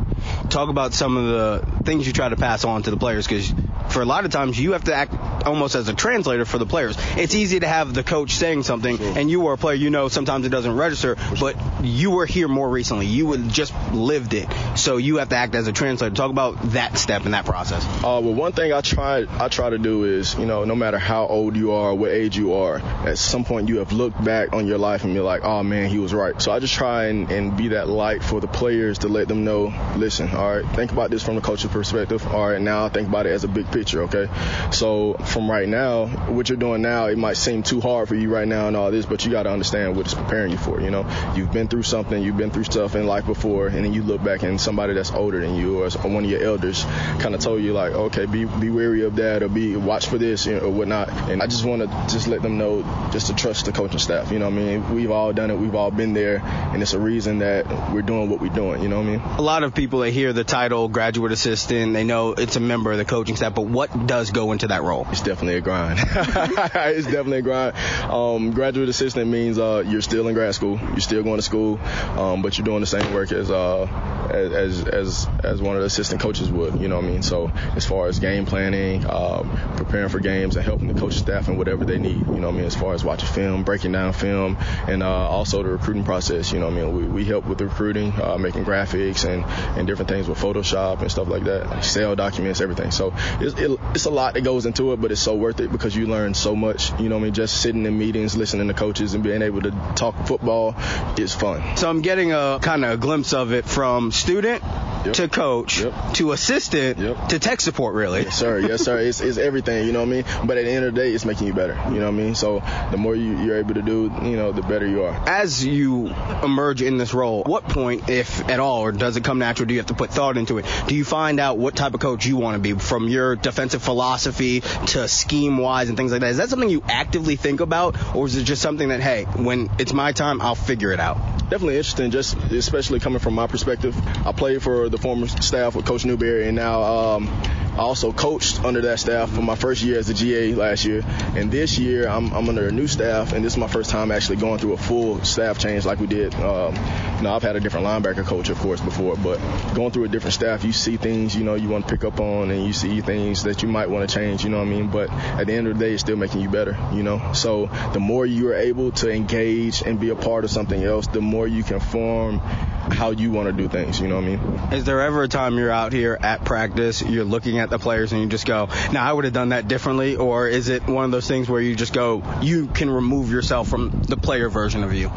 Talk 0.49 0.69
about 0.69 0.93
some 0.93 1.17
of 1.17 1.25
the 1.25 1.83
things 1.83 2.07
you 2.07 2.13
try 2.13 2.29
to 2.29 2.35
pass 2.35 2.63
on 2.63 2.83
to 2.83 2.91
the 2.91 2.97
players 2.97 3.27
because 3.27 3.53
for 3.89 4.01
a 4.01 4.05
lot 4.05 4.25
of 4.25 4.31
times 4.31 4.59
you 4.59 4.73
have 4.73 4.85
to 4.85 4.93
act 4.93 5.13
almost 5.45 5.75
as 5.75 5.87
a 5.87 5.93
translator 5.93 6.45
for 6.45 6.57
the 6.57 6.65
players. 6.65 6.97
It's 7.17 7.35
easy 7.35 7.59
to 7.59 7.67
have 7.67 7.93
the 7.93 8.03
coach 8.03 8.31
saying 8.35 8.63
something 8.63 8.97
sure. 8.97 9.17
and 9.17 9.29
you 9.29 9.41
were 9.41 9.53
a 9.53 9.57
player, 9.57 9.75
you 9.75 9.89
know 9.89 10.07
sometimes 10.07 10.45
it 10.45 10.49
doesn't 10.49 10.75
register, 10.75 11.17
but 11.39 11.55
you 11.83 12.11
were 12.11 12.25
here 12.25 12.47
more 12.47 12.69
recently. 12.69 13.05
You 13.05 13.27
would 13.27 13.49
just 13.49 13.73
lived 13.91 14.33
it. 14.33 14.47
So 14.75 14.97
you 14.97 15.17
have 15.17 15.29
to 15.29 15.35
act 15.35 15.55
as 15.55 15.67
a 15.67 15.73
translator. 15.73 16.15
Talk 16.15 16.31
about 16.31 16.61
that 16.71 16.97
step 16.97 17.25
in 17.25 17.31
that 17.31 17.45
process. 17.45 17.83
Uh, 17.85 18.21
well, 18.23 18.33
one 18.33 18.53
thing 18.53 18.71
I 18.71 18.81
try 18.81 19.25
I 19.29 19.49
try 19.49 19.69
to 19.69 19.77
do 19.77 20.00
is, 20.03 20.35
you 20.35 20.45
know, 20.45 20.63
no 20.63 20.75
matter 20.75 20.97
how 20.97 21.27
old 21.27 21.55
you 21.55 21.71
are, 21.71 21.93
what 21.93 22.11
age 22.11 22.37
you 22.37 22.53
are, 22.53 22.77
at 22.77 23.17
some 23.17 23.43
point 23.43 23.69
you 23.69 23.79
have 23.79 23.91
looked 23.91 24.23
back 24.23 24.53
on 24.53 24.67
your 24.67 24.77
life 24.77 25.03
and 25.03 25.13
you're 25.13 25.23
like, 25.23 25.43
oh 25.43 25.63
man, 25.63 25.89
he 25.89 25.99
was 25.99 26.13
right. 26.13 26.41
So 26.41 26.51
I 26.51 26.59
just 26.59 26.73
try 26.73 27.05
and, 27.05 27.31
and 27.31 27.55
be 27.55 27.69
that 27.69 27.87
light 27.87 28.23
for 28.23 28.39
the 28.39 28.47
players 28.47 28.99
to 28.99 29.07
let 29.07 29.27
them 29.27 29.43
know, 29.43 29.73
listen, 29.95 30.29
all 30.35 30.57
right, 30.57 30.75
think 30.75 30.91
about 30.91 31.09
this 31.09 31.23
from 31.23 31.35
the 31.35 31.41
coach's 31.41 31.71
perspective. 31.71 32.25
All 32.27 32.49
right, 32.49 32.61
now 32.61 32.89
think 32.89 33.07
about 33.07 33.25
it 33.25 33.31
as 33.31 33.43
a 33.43 33.47
big 33.47 33.71
picture, 33.71 34.03
okay? 34.03 34.27
So 34.71 35.13
from 35.13 35.49
right 35.49 35.67
now, 35.67 36.07
what 36.31 36.49
you're 36.49 36.57
doing 36.57 36.81
now, 36.81 37.07
it 37.07 37.17
might 37.17 37.37
seem 37.37 37.63
too 37.63 37.81
hard 37.81 38.07
for 38.07 38.15
you 38.15 38.29
right 38.29 38.47
now 38.47 38.67
and 38.67 38.77
all 38.77 38.91
this, 38.91 39.05
but 39.05 39.25
you 39.25 39.31
got 39.31 39.43
to 39.43 39.51
understand 39.51 39.95
what 39.95 40.05
it's 40.05 40.13
preparing 40.13 40.51
you 40.51 40.57
for. 40.57 40.81
You 40.81 40.91
know, 40.91 41.33
you've 41.35 41.51
been 41.51 41.67
through 41.67 41.83
something, 41.83 42.21
you've 42.21 42.37
been 42.37 42.51
through 42.51 42.65
stuff 42.65 42.95
in 42.95 43.05
life 43.05 43.25
before, 43.25 43.67
and 43.67 43.83
then 43.85 43.93
you 43.93 44.03
look 44.03 44.23
back 44.23 44.43
and 44.43 44.59
somebody 44.59 44.93
that's 44.93 45.11
older 45.11 45.39
than 45.41 45.55
you 45.55 45.83
or 45.83 45.89
one 46.09 46.23
of 46.23 46.29
your 46.29 46.41
elders 46.41 46.83
kind 47.19 47.35
of 47.35 47.41
told 47.41 47.61
you 47.61 47.73
like, 47.73 47.91
okay, 47.93 48.25
be 48.25 48.45
be 48.45 48.69
wary 48.69 49.03
of 49.03 49.15
that 49.15 49.43
or 49.43 49.49
be 49.49 49.75
watch 49.91 50.07
for 50.07 50.17
this 50.17 50.45
you 50.45 50.53
know, 50.53 50.59
or 50.61 50.71
whatnot. 50.71 51.09
And 51.29 51.43
I 51.43 51.47
just 51.47 51.65
want 51.65 51.81
to 51.81 51.87
just 52.07 52.25
let 52.29 52.41
them 52.41 52.57
know 52.57 52.81
just 53.11 53.27
to 53.27 53.35
trust 53.35 53.65
the 53.65 53.73
coaching 53.73 53.99
staff. 53.99 54.31
You 54.31 54.39
know 54.39 54.45
what 54.45 54.57
I 54.57 54.63
mean? 54.63 54.95
We've 54.95 55.11
all 55.11 55.33
done 55.33 55.51
it, 55.51 55.57
we've 55.57 55.75
all 55.75 55.91
been 55.91 56.13
there, 56.13 56.37
and 56.39 56.81
it's 56.81 56.93
a 56.93 56.99
reason 56.99 57.39
that 57.39 57.67
we're 57.91 58.01
doing 58.01 58.29
what 58.29 58.39
we're 58.39 58.53
doing. 58.53 58.81
You 58.81 58.87
know 58.87 58.99
what 58.99 59.07
I 59.07 59.17
mean? 59.17 59.19
A 59.19 59.41
lot 59.41 59.63
of 59.63 59.73
people 59.73 59.99
that 59.99 60.11
hear 60.11 60.31
the 60.31 60.45
title 60.45 60.87
graduate 60.87 61.33
assistant, 61.33 61.91
they 61.91 62.05
know 62.05 62.31
it's 62.31 62.55
a 62.55 62.61
member 62.61 62.93
of 62.93 62.99
the 62.99 63.05
coaching 63.05 63.35
staff, 63.35 63.53
but 63.53 63.65
what 63.65 64.07
does 64.07 64.31
go 64.31 64.53
into 64.53 64.67
that 64.67 64.81
role? 64.81 65.05
It's 65.11 65.23
definitely 65.23 65.57
a 65.57 65.61
grind. 65.61 65.99
it's 66.05 67.07
definitely 67.07 67.39
a 67.39 67.41
grind. 67.41 67.75
Um, 68.09 68.51
graduate 68.51 68.87
assistant 68.87 69.29
means 69.29 69.59
uh, 69.59 69.83
you're 69.85 70.01
still 70.01 70.25
in 70.29 70.33
grad 70.33 70.55
school, 70.55 70.79
you're 70.79 70.99
still 70.99 71.23
going 71.23 71.37
to 71.37 71.43
school, 71.43 71.79
um, 72.17 72.41
but 72.41 72.57
you're 72.57 72.63
doing 72.63 72.79
the 72.79 72.87
same 72.87 73.13
work 73.13 73.33
as 73.33 73.51
uh, 73.51 73.87
as 74.31 74.87
as 74.87 75.27
as 75.43 75.61
one 75.61 75.75
of 75.75 75.81
the 75.81 75.87
assistant 75.87 76.21
coaches 76.21 76.49
would. 76.49 76.79
You 76.79 76.87
know 76.87 76.95
what 76.95 77.05
I 77.05 77.09
mean? 77.09 77.23
So 77.23 77.51
as 77.75 77.85
far 77.85 78.07
as 78.07 78.19
game 78.19 78.45
planning, 78.45 79.05
um, 79.05 79.49
preparing 79.83 80.09
for 80.09 80.19
games, 80.19 80.55
and 80.55 80.65
helping 80.65 80.87
the 80.87 80.99
coaching 80.99 81.19
staff 81.19 81.47
and 81.47 81.57
whatever 81.57 81.85
they 81.85 81.97
need. 81.97 82.25
You 82.27 82.39
know 82.39 82.49
I 82.49 82.51
mean? 82.51 82.65
As 82.65 82.75
far 82.75 82.93
as 82.93 83.03
watching 83.03 83.29
film, 83.29 83.63
breaking 83.63 83.91
down 83.91 84.13
film, 84.13 84.57
and 84.87 85.03
uh, 85.03 85.07
also 85.07 85.63
the 85.63 85.69
recruiting 85.69 86.03
process. 86.03 86.51
You 86.51 86.59
know 86.59 86.67
what 86.67 86.77
I 86.77 86.81
mean? 86.83 86.95
We, 86.95 87.03
we 87.05 87.25
help 87.25 87.45
with 87.45 87.57
the 87.57 87.65
recruiting, 87.67 88.13
uh, 88.21 88.37
making 88.37 88.65
graphics 88.65 89.27
and 89.27 89.45
and 89.77 89.87
different 89.87 90.09
things 90.09 90.27
with 90.27 90.37
Photoshop 90.37 91.01
and 91.01 91.11
stuff 91.11 91.27
like 91.27 91.43
that, 91.45 91.77
Excel 91.77 92.15
documents, 92.15 92.61
everything. 92.61 92.91
So 92.91 93.13
it's, 93.39 93.59
it, 93.59 93.79
it's 93.93 94.05
a 94.05 94.09
lot 94.09 94.33
that 94.35 94.41
goes 94.41 94.65
into 94.65 94.93
it, 94.93 95.01
but 95.01 95.11
it's 95.11 95.21
so 95.21 95.35
worth 95.35 95.59
it 95.59 95.71
because 95.71 95.95
you 95.95 96.07
learn 96.07 96.33
so 96.33 96.55
much. 96.55 96.91
You 96.99 97.09
know 97.09 97.15
what 97.15 97.21
I 97.21 97.25
mean? 97.25 97.33
Just 97.33 97.61
sitting 97.61 97.85
in 97.85 97.97
meetings, 97.97 98.35
listening 98.35 98.67
to 98.67 98.73
coaches, 98.73 99.13
and 99.13 99.23
being 99.23 99.41
able 99.41 99.61
to 99.61 99.71
talk 99.95 100.27
football 100.27 100.75
is 101.17 101.33
fun. 101.33 101.77
So 101.77 101.89
I'm 101.89 102.01
getting 102.01 102.33
a 102.33 102.59
kind 102.61 102.85
of 102.85 102.91
a 102.91 102.97
glimpse 102.97 103.33
of 103.33 103.53
it 103.53 103.65
from 103.65 104.11
student 104.11 104.63
Yep. 105.05 105.13
to 105.15 105.27
coach 105.27 105.81
yep. 105.81 106.13
to 106.13 106.31
assistant 106.31 106.99
yep. 106.99 107.27
to 107.29 107.39
tech 107.39 107.59
support 107.59 107.95
really. 107.95 108.23
Yes 108.23 108.37
sir. 108.37 108.59
Yes 108.59 108.83
sir. 108.83 108.99
It's, 108.99 109.19
it's 109.19 109.37
everything 109.37 109.87
you 109.87 109.93
know 109.93 109.99
what 109.99 110.09
i 110.09 110.11
mean? 110.11 110.25
But 110.45 110.57
at 110.57 110.65
the 110.65 110.71
end 110.71 110.85
of 110.85 110.93
the 110.93 111.01
day 111.01 111.11
it's 111.11 111.25
making 111.25 111.47
you 111.47 111.53
better 111.53 111.73
you 111.91 111.99
know 111.99 112.11
what 112.11 112.19
i 112.19 112.23
mean? 112.23 112.35
So 112.35 112.61
the 112.91 112.97
more 112.97 113.15
you, 113.15 113.37
you're 113.39 113.57
able 113.57 113.73
to 113.73 113.81
do 113.81 114.11
you 114.23 114.35
know 114.35 114.51
the 114.51 114.61
better 114.61 114.87
you 114.87 115.03
are. 115.03 115.27
As 115.27 115.65
you 115.65 116.13
emerge 116.43 116.81
in 116.81 116.97
this 116.97 117.13
role 117.13 117.43
what 117.43 117.63
point 117.63 118.09
if 118.09 118.47
at 118.47 118.59
all 118.59 118.81
or 118.81 118.91
does 118.91 119.17
it 119.17 119.23
come 119.23 119.39
natural? 119.39 119.65
Do 119.67 119.73
you 119.73 119.79
have 119.79 119.87
to 119.87 119.95
put 119.95 120.11
thought 120.11 120.37
into 120.37 120.59
it? 120.59 120.65
Do 120.87 120.95
you 120.95 121.03
find 121.03 121.39
out 121.39 121.57
what 121.57 121.75
type 121.75 121.93
of 121.95 121.99
coach 121.99 122.25
you 122.25 122.37
want 122.37 122.55
to 122.55 122.59
be 122.59 122.79
from 122.79 123.07
your 123.07 123.35
defensive 123.35 123.81
philosophy 123.81 124.61
to 124.87 125.07
scheme 125.07 125.57
wise 125.57 125.89
and 125.89 125.97
things 125.97 126.11
like 126.11 126.21
that? 126.21 126.29
Is 126.29 126.37
that 126.37 126.49
something 126.49 126.69
you 126.69 126.83
actively 126.87 127.37
think 127.37 127.59
about 127.59 128.15
or 128.15 128.27
is 128.27 128.35
it 128.35 128.43
just 128.43 128.61
something 128.61 128.89
that 128.89 129.01
hey 129.01 129.23
when 129.23 129.69
it's 129.79 129.93
my 129.93 130.11
time 130.11 130.41
i'll 130.41 130.53
figure 130.53 130.91
it 130.91 130.99
out? 130.99 131.17
Definitely 131.49 131.77
interesting 131.77 132.11
just 132.11 132.37
especially 132.51 132.99
coming 132.99 133.19
from 133.19 133.33
my 133.33 133.47
perspective. 133.47 133.97
I 134.25 134.31
played 134.31 134.61
for 134.61 134.90
the 134.91 134.97
former 134.97 135.27
staff 135.27 135.75
with 135.75 135.85
Coach 135.85 136.05
Newberry, 136.05 136.47
and 136.47 136.55
now 136.55 136.83
um, 136.83 137.27
I 137.73 137.79
also 137.79 138.11
coached 138.11 138.63
under 138.63 138.81
that 138.81 138.99
staff 138.99 139.31
for 139.31 139.41
my 139.41 139.55
first 139.55 139.81
year 139.81 139.97
as 139.97 140.09
a 140.09 140.13
GA 140.13 140.53
last 140.55 140.85
year, 140.85 141.03
and 141.35 141.51
this 141.51 141.77
year 141.77 142.07
I'm, 142.07 142.31
I'm 142.33 142.47
under 142.49 142.67
a 142.67 142.71
new 142.71 142.87
staff, 142.87 143.33
and 143.33 143.43
this 143.43 143.53
is 143.53 143.57
my 143.57 143.67
first 143.67 143.89
time 143.89 144.11
actually 144.11 144.37
going 144.37 144.59
through 144.59 144.73
a 144.73 144.77
full 144.77 145.23
staff 145.23 145.59
change 145.59 145.85
like 145.85 145.99
we 145.99 146.07
did. 146.07 146.33
Um, 146.35 146.75
know, 147.21 147.33
I've 147.33 147.43
had 147.43 147.55
a 147.55 147.59
different 147.59 147.85
linebacker 147.85 148.25
coach, 148.25 148.49
of 148.49 148.57
course, 148.59 148.81
before, 148.81 149.15
but 149.15 149.37
going 149.73 149.91
through 149.91 150.05
a 150.05 150.07
different 150.07 150.33
staff, 150.33 150.63
you 150.63 150.73
see 150.73 150.97
things 150.97 151.35
you 151.35 151.43
know 151.43 151.55
you 151.55 151.69
want 151.69 151.87
to 151.87 151.93
pick 151.93 152.03
up 152.03 152.19
on, 152.19 152.51
and 152.51 152.65
you 152.65 152.73
see 152.73 153.01
things 153.01 153.43
that 153.43 153.61
you 153.61 153.69
might 153.69 153.89
want 153.89 154.09
to 154.09 154.13
change. 154.13 154.43
You 154.43 154.49
know 154.49 154.57
what 154.57 154.67
I 154.67 154.69
mean? 154.69 154.87
But 154.87 155.09
at 155.09 155.47
the 155.47 155.53
end 155.53 155.67
of 155.67 155.77
the 155.77 155.85
day, 155.85 155.93
it's 155.93 156.01
still 156.01 156.17
making 156.17 156.41
you 156.41 156.49
better. 156.49 156.77
You 156.93 157.03
know, 157.03 157.33
so 157.33 157.67
the 157.93 157.99
more 157.99 158.25
you 158.25 158.49
are 158.49 158.55
able 158.55 158.91
to 158.93 159.11
engage 159.11 159.81
and 159.81 159.99
be 159.99 160.09
a 160.09 160.15
part 160.15 160.43
of 160.43 160.51
something 160.51 160.83
else, 160.83 161.07
the 161.07 161.21
more 161.21 161.47
you 161.47 161.63
can 161.63 161.79
form 161.79 162.39
how 162.39 163.11
you 163.11 163.31
want 163.31 163.47
to 163.47 163.53
do 163.53 163.69
things. 163.69 163.99
You 163.99 164.07
know 164.07 164.15
what 164.15 164.25
I 164.25 164.27
mean? 164.27 164.73
Is 164.81 164.85
there 164.85 165.01
ever 165.01 165.21
a 165.21 165.27
time 165.27 165.59
you're 165.59 165.69
out 165.69 165.93
here 165.93 166.17
at 166.19 166.43
practice, 166.43 167.03
you're 167.03 167.23
looking 167.23 167.59
at 167.59 167.69
the 167.69 167.77
players, 167.77 168.13
and 168.13 168.21
you 168.23 168.27
just 168.27 168.47
go, 168.47 168.67
"Now 168.91 169.07
I 169.07 169.13
would 169.13 169.25
have 169.25 169.33
done 169.33 169.49
that 169.49 169.67
differently," 169.67 170.15
or 170.15 170.47
is 170.47 170.69
it 170.69 170.87
one 170.87 171.05
of 171.05 171.11
those 171.11 171.27
things 171.27 171.47
where 171.47 171.61
you 171.61 171.75
just 171.75 171.93
go, 171.93 172.23
you 172.41 172.65
can 172.65 172.89
remove 172.89 173.31
yourself 173.31 173.67
from 173.67 173.91
the 174.07 174.17
player 174.17 174.49
version 174.49 174.83
of 174.83 174.91
you? 174.91 175.11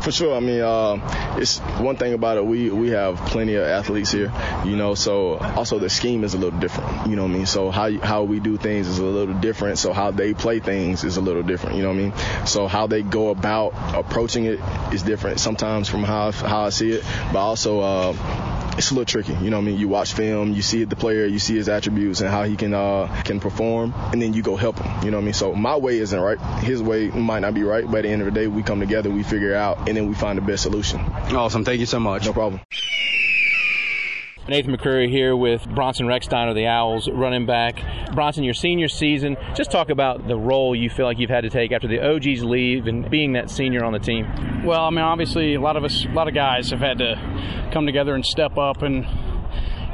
For 0.00 0.10
sure. 0.10 0.34
I 0.34 0.40
mean, 0.40 0.62
uh, 0.62 1.36
it's 1.36 1.58
one 1.58 1.96
thing 1.96 2.14
about 2.14 2.38
it. 2.38 2.46
We 2.46 2.70
we 2.70 2.92
have 2.92 3.16
plenty 3.26 3.56
of 3.56 3.66
athletes 3.66 4.10
here, 4.10 4.32
you 4.64 4.76
know. 4.76 4.94
So 4.94 5.36
also 5.36 5.78
the 5.78 5.90
scheme 5.90 6.24
is 6.24 6.32
a 6.32 6.38
little 6.38 6.58
different. 6.58 7.06
You 7.06 7.16
know 7.16 7.24
what 7.24 7.32
I 7.32 7.34
mean? 7.34 7.44
So 7.44 7.70
how 7.70 7.90
how 8.00 8.22
we 8.22 8.40
do 8.40 8.56
things 8.56 8.88
is 8.88 9.00
a 9.00 9.04
little 9.04 9.34
different. 9.34 9.76
So 9.76 9.92
how 9.92 10.12
they 10.12 10.32
play 10.32 10.60
things 10.60 11.04
is 11.04 11.18
a 11.18 11.20
little 11.20 11.42
different. 11.42 11.76
You 11.76 11.82
know 11.82 11.90
what 11.90 11.98
I 11.98 12.04
mean? 12.04 12.46
So 12.46 12.68
how 12.68 12.86
they 12.86 13.02
go 13.02 13.28
about 13.28 13.74
approaching 13.94 14.46
it 14.46 14.60
is 14.94 15.02
different 15.02 15.40
sometimes 15.40 15.90
from 15.90 16.04
how 16.04 16.32
how 16.32 16.62
I 16.62 16.70
see 16.70 16.92
it. 16.92 17.04
But 17.34 17.40
also. 17.40 17.80
Uh, 17.80 18.56
it's 18.76 18.90
a 18.90 18.94
little 18.94 19.04
tricky. 19.04 19.32
You 19.44 19.50
know 19.50 19.58
what 19.58 19.62
I 19.62 19.66
mean? 19.66 19.78
You 19.78 19.88
watch 19.88 20.14
film, 20.14 20.52
you 20.52 20.62
see 20.62 20.84
the 20.84 20.96
player, 20.96 21.26
you 21.26 21.38
see 21.38 21.56
his 21.56 21.68
attributes 21.68 22.20
and 22.20 22.30
how 22.30 22.44
he 22.44 22.56
can 22.56 22.74
uh, 22.74 23.22
can 23.24 23.40
perform, 23.40 23.94
and 24.12 24.20
then 24.20 24.32
you 24.32 24.42
go 24.42 24.56
help 24.56 24.78
him. 24.78 25.04
You 25.04 25.10
know 25.10 25.18
what 25.18 25.22
I 25.22 25.24
mean? 25.26 25.34
So 25.34 25.54
my 25.54 25.76
way 25.76 25.98
isn't 25.98 26.18
right. 26.18 26.38
His 26.60 26.82
way 26.82 27.08
might 27.08 27.40
not 27.40 27.54
be 27.54 27.62
right, 27.62 27.84
but 27.84 27.98
at 27.98 28.02
the 28.02 28.08
end 28.08 28.22
of 28.22 28.26
the 28.26 28.40
day, 28.40 28.46
we 28.46 28.62
come 28.62 28.80
together, 28.80 29.10
we 29.10 29.22
figure 29.22 29.50
it 29.50 29.56
out, 29.56 29.88
and 29.88 29.96
then 29.96 30.08
we 30.08 30.14
find 30.14 30.38
the 30.38 30.42
best 30.42 30.62
solution. 30.62 31.00
Awesome. 31.00 31.64
Thank 31.64 31.80
you 31.80 31.86
so 31.86 32.00
much. 32.00 32.26
No 32.26 32.32
problem. 32.32 32.60
Nathan 34.50 34.76
McCreary 34.76 35.08
here 35.08 35.36
with 35.36 35.64
Bronson 35.76 36.06
Rechsteiner, 36.06 36.56
the 36.56 36.66
Owls 36.66 37.08
running 37.08 37.46
back. 37.46 37.84
Bronson, 38.12 38.42
your 38.42 38.52
senior 38.52 38.88
season, 38.88 39.36
just 39.54 39.70
talk 39.70 39.90
about 39.90 40.26
the 40.26 40.36
role 40.36 40.74
you 40.74 40.90
feel 40.90 41.06
like 41.06 41.20
you've 41.20 41.30
had 41.30 41.42
to 41.42 41.50
take 41.50 41.70
after 41.70 41.86
the 41.86 42.04
OGs 42.04 42.42
leave 42.42 42.88
and 42.88 43.08
being 43.08 43.34
that 43.34 43.48
senior 43.48 43.84
on 43.84 43.92
the 43.92 44.00
team. 44.00 44.26
Well, 44.64 44.84
I 44.84 44.90
mean, 44.90 45.04
obviously, 45.04 45.54
a 45.54 45.60
lot 45.60 45.76
of 45.76 45.84
us, 45.84 46.04
a 46.04 46.08
lot 46.08 46.26
of 46.26 46.34
guys 46.34 46.70
have 46.70 46.80
had 46.80 46.98
to 46.98 47.70
come 47.72 47.86
together 47.86 48.12
and 48.12 48.26
step 48.26 48.58
up 48.58 48.82
and 48.82 49.06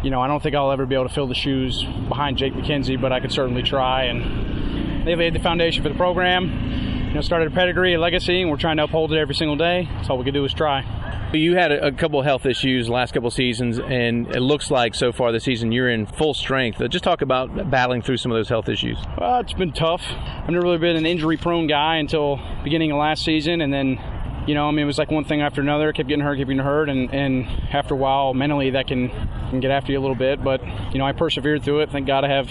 you 0.03 0.09
know, 0.09 0.23
I 0.23 0.27
don't 0.27 0.43
think 0.43 0.55
I'll 0.55 0.73
ever 0.73 0.87
be 0.87 0.95
able 0.95 1.09
to 1.09 1.15
fill 1.15 1.27
the 1.27 1.35
shoes 1.35 1.85
behind 2.09 2.39
Jake 2.39 2.55
McKenzie, 2.55 2.99
but 2.99 3.13
I 3.13 3.21
could 3.21 3.33
certainly 3.33 3.63
try. 3.63 4.05
And 4.05 5.07
they've 5.07 5.19
laid 5.19 5.35
the 5.35 5.41
foundation 5.41 5.83
for 5.83 5.91
the 5.91 5.97
program. 5.97 7.09
You 7.09 7.15
know, 7.15 7.21
started 7.21 7.53
a 7.53 7.55
pedigree, 7.55 7.93
a 7.93 8.01
legacy, 8.01 8.41
and 8.41 8.51
we're 8.51 8.57
trying 8.57 8.79
to 8.79 8.85
uphold 8.85 9.13
it 9.13 9.19
every 9.19 9.35
single 9.35 9.57
day. 9.57 9.87
That's 9.97 10.09
all 10.09 10.17
we 10.17 10.25
can 10.25 10.33
do 10.33 10.45
is 10.47 10.55
try. 10.55 10.96
You 11.33 11.57
had 11.57 11.73
a, 11.73 11.93
couple 11.93 12.21
of 12.21 12.25
health 12.25 12.47
issues 12.47 12.89
last 12.89 13.13
couple 13.13 13.31
seasons, 13.31 13.79
and 13.79 14.29
it 14.35 14.41
looks 14.41 14.71
like 14.71 14.95
so 14.95 15.13
far 15.13 15.33
this 15.33 15.45
season 15.45 15.73
you're 15.73 15.91
in 15.91 16.07
full 16.07 16.35
strength. 16.35 16.81
Uh, 16.81 16.89
just 16.89 17.05
talk 17.05 17.21
about 17.21 17.71
battling 17.71 18.03
through 18.03 18.19
some 18.19 18.31
of 18.31 18.37
those 18.37 18.49
health 18.49 18.69
issues. 18.69 18.99
Well, 19.19 19.41
it's 19.41 19.53
been 19.53 19.73
tough. 19.73 20.03
I've 20.09 20.49
never 20.49 20.63
really 20.63 20.79
been 20.79 20.97
an 20.97 21.05
injury-prone 21.05 21.67
guy 21.67 21.97
until 21.97 22.41
beginning 22.65 22.93
of 22.93 22.99
last 22.99 23.25
season, 23.25 23.61
and 23.61 23.73
then 23.73 23.99
you 24.47 24.55
know, 24.55 24.69
I 24.69 24.71
mean, 24.71 24.85
it 24.85 24.87
was 24.87 24.99
like 24.99 25.11
one 25.11 25.25
thing 25.25 25.43
after 25.43 25.61
another. 25.61 25.89
I 25.89 25.93
kept 25.93 26.09
getting 26.09 26.25
hurt, 26.25 26.37
kept 26.37 26.49
getting 26.49 26.63
hurt, 26.63 26.89
and, 26.89 27.13
and 27.13 27.47
after 27.73 27.95
a 27.95 27.97
while, 27.97 28.33
mentally, 28.33 28.71
that 28.71 28.87
can, 28.87 29.09
can 29.51 29.61
get 29.61 29.73
after 29.73 29.93
you 29.93 29.99
a 29.99 30.01
little 30.01 30.17
bit. 30.17 30.43
But 30.43 30.63
you 30.93 30.99
know, 30.99 31.05
I 31.05 31.13
persevered 31.13 31.65
through 31.65 31.81
it. 31.81 31.91
Thank 31.91 32.07
God 32.07 32.25
I 32.25 32.29
have, 32.29 32.49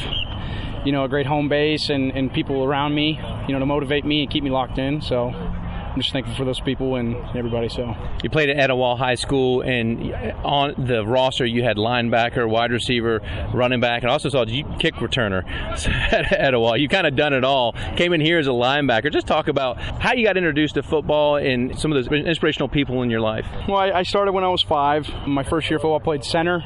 you 0.85 0.91
know, 0.91 1.05
a 1.05 1.07
great 1.07 1.25
home 1.25 1.47
base 1.47 1.89
and, 1.89 2.11
and 2.11 2.31
people 2.33 2.63
around 2.63 2.93
me, 2.93 3.19
you 3.47 3.53
know, 3.53 3.59
to 3.59 3.65
motivate 3.65 4.03
me 4.03 4.23
and 4.23 4.31
keep 4.31 4.43
me 4.43 4.49
locked 4.49 4.77
in. 4.77 5.01
So 5.01 5.29
I'm 5.95 6.01
just 6.01 6.11
thankful 6.11 6.35
for 6.35 6.43
those 6.43 6.59
people 6.59 6.97
and 6.97 7.15
everybody. 7.37 7.69
So 7.69 7.95
you 8.21 8.29
played 8.29 8.49
at 8.49 8.57
Etowah 8.57 8.97
High 8.97 9.15
School, 9.15 9.61
and 9.61 10.11
on 10.43 10.75
the 10.77 11.05
roster 11.05 11.45
you 11.45 11.63
had 11.63 11.77
linebacker, 11.77 12.49
wide 12.49 12.73
receiver, 12.73 13.21
running 13.53 13.79
back, 13.79 14.03
and 14.03 14.11
also 14.11 14.27
saw 14.27 14.45
you 14.45 14.65
kick 14.77 14.95
returner 14.95 15.49
at 16.11 16.33
Etowah. 16.33 16.75
You 16.75 16.89
kind 16.89 17.07
of 17.07 17.15
done 17.15 17.31
it 17.31 17.45
all. 17.45 17.71
Came 17.95 18.11
in 18.11 18.19
here 18.19 18.39
as 18.39 18.47
a 18.47 18.49
linebacker. 18.49 19.09
Just 19.09 19.25
talk 19.25 19.47
about 19.47 19.79
how 19.79 20.11
you 20.11 20.25
got 20.25 20.35
introduced 20.35 20.75
to 20.75 20.83
football 20.83 21.37
and 21.37 21.79
some 21.79 21.93
of 21.93 22.03
those 22.03 22.11
inspirational 22.11 22.67
people 22.67 23.01
in 23.01 23.09
your 23.09 23.21
life. 23.21 23.45
Well, 23.65 23.77
I 23.77 24.03
started 24.03 24.33
when 24.33 24.43
I 24.43 24.49
was 24.49 24.63
five. 24.63 25.07
My 25.25 25.43
first 25.43 25.69
year 25.69 25.77
of 25.77 25.83
football, 25.83 26.01
I 26.01 26.03
played 26.03 26.25
center 26.25 26.61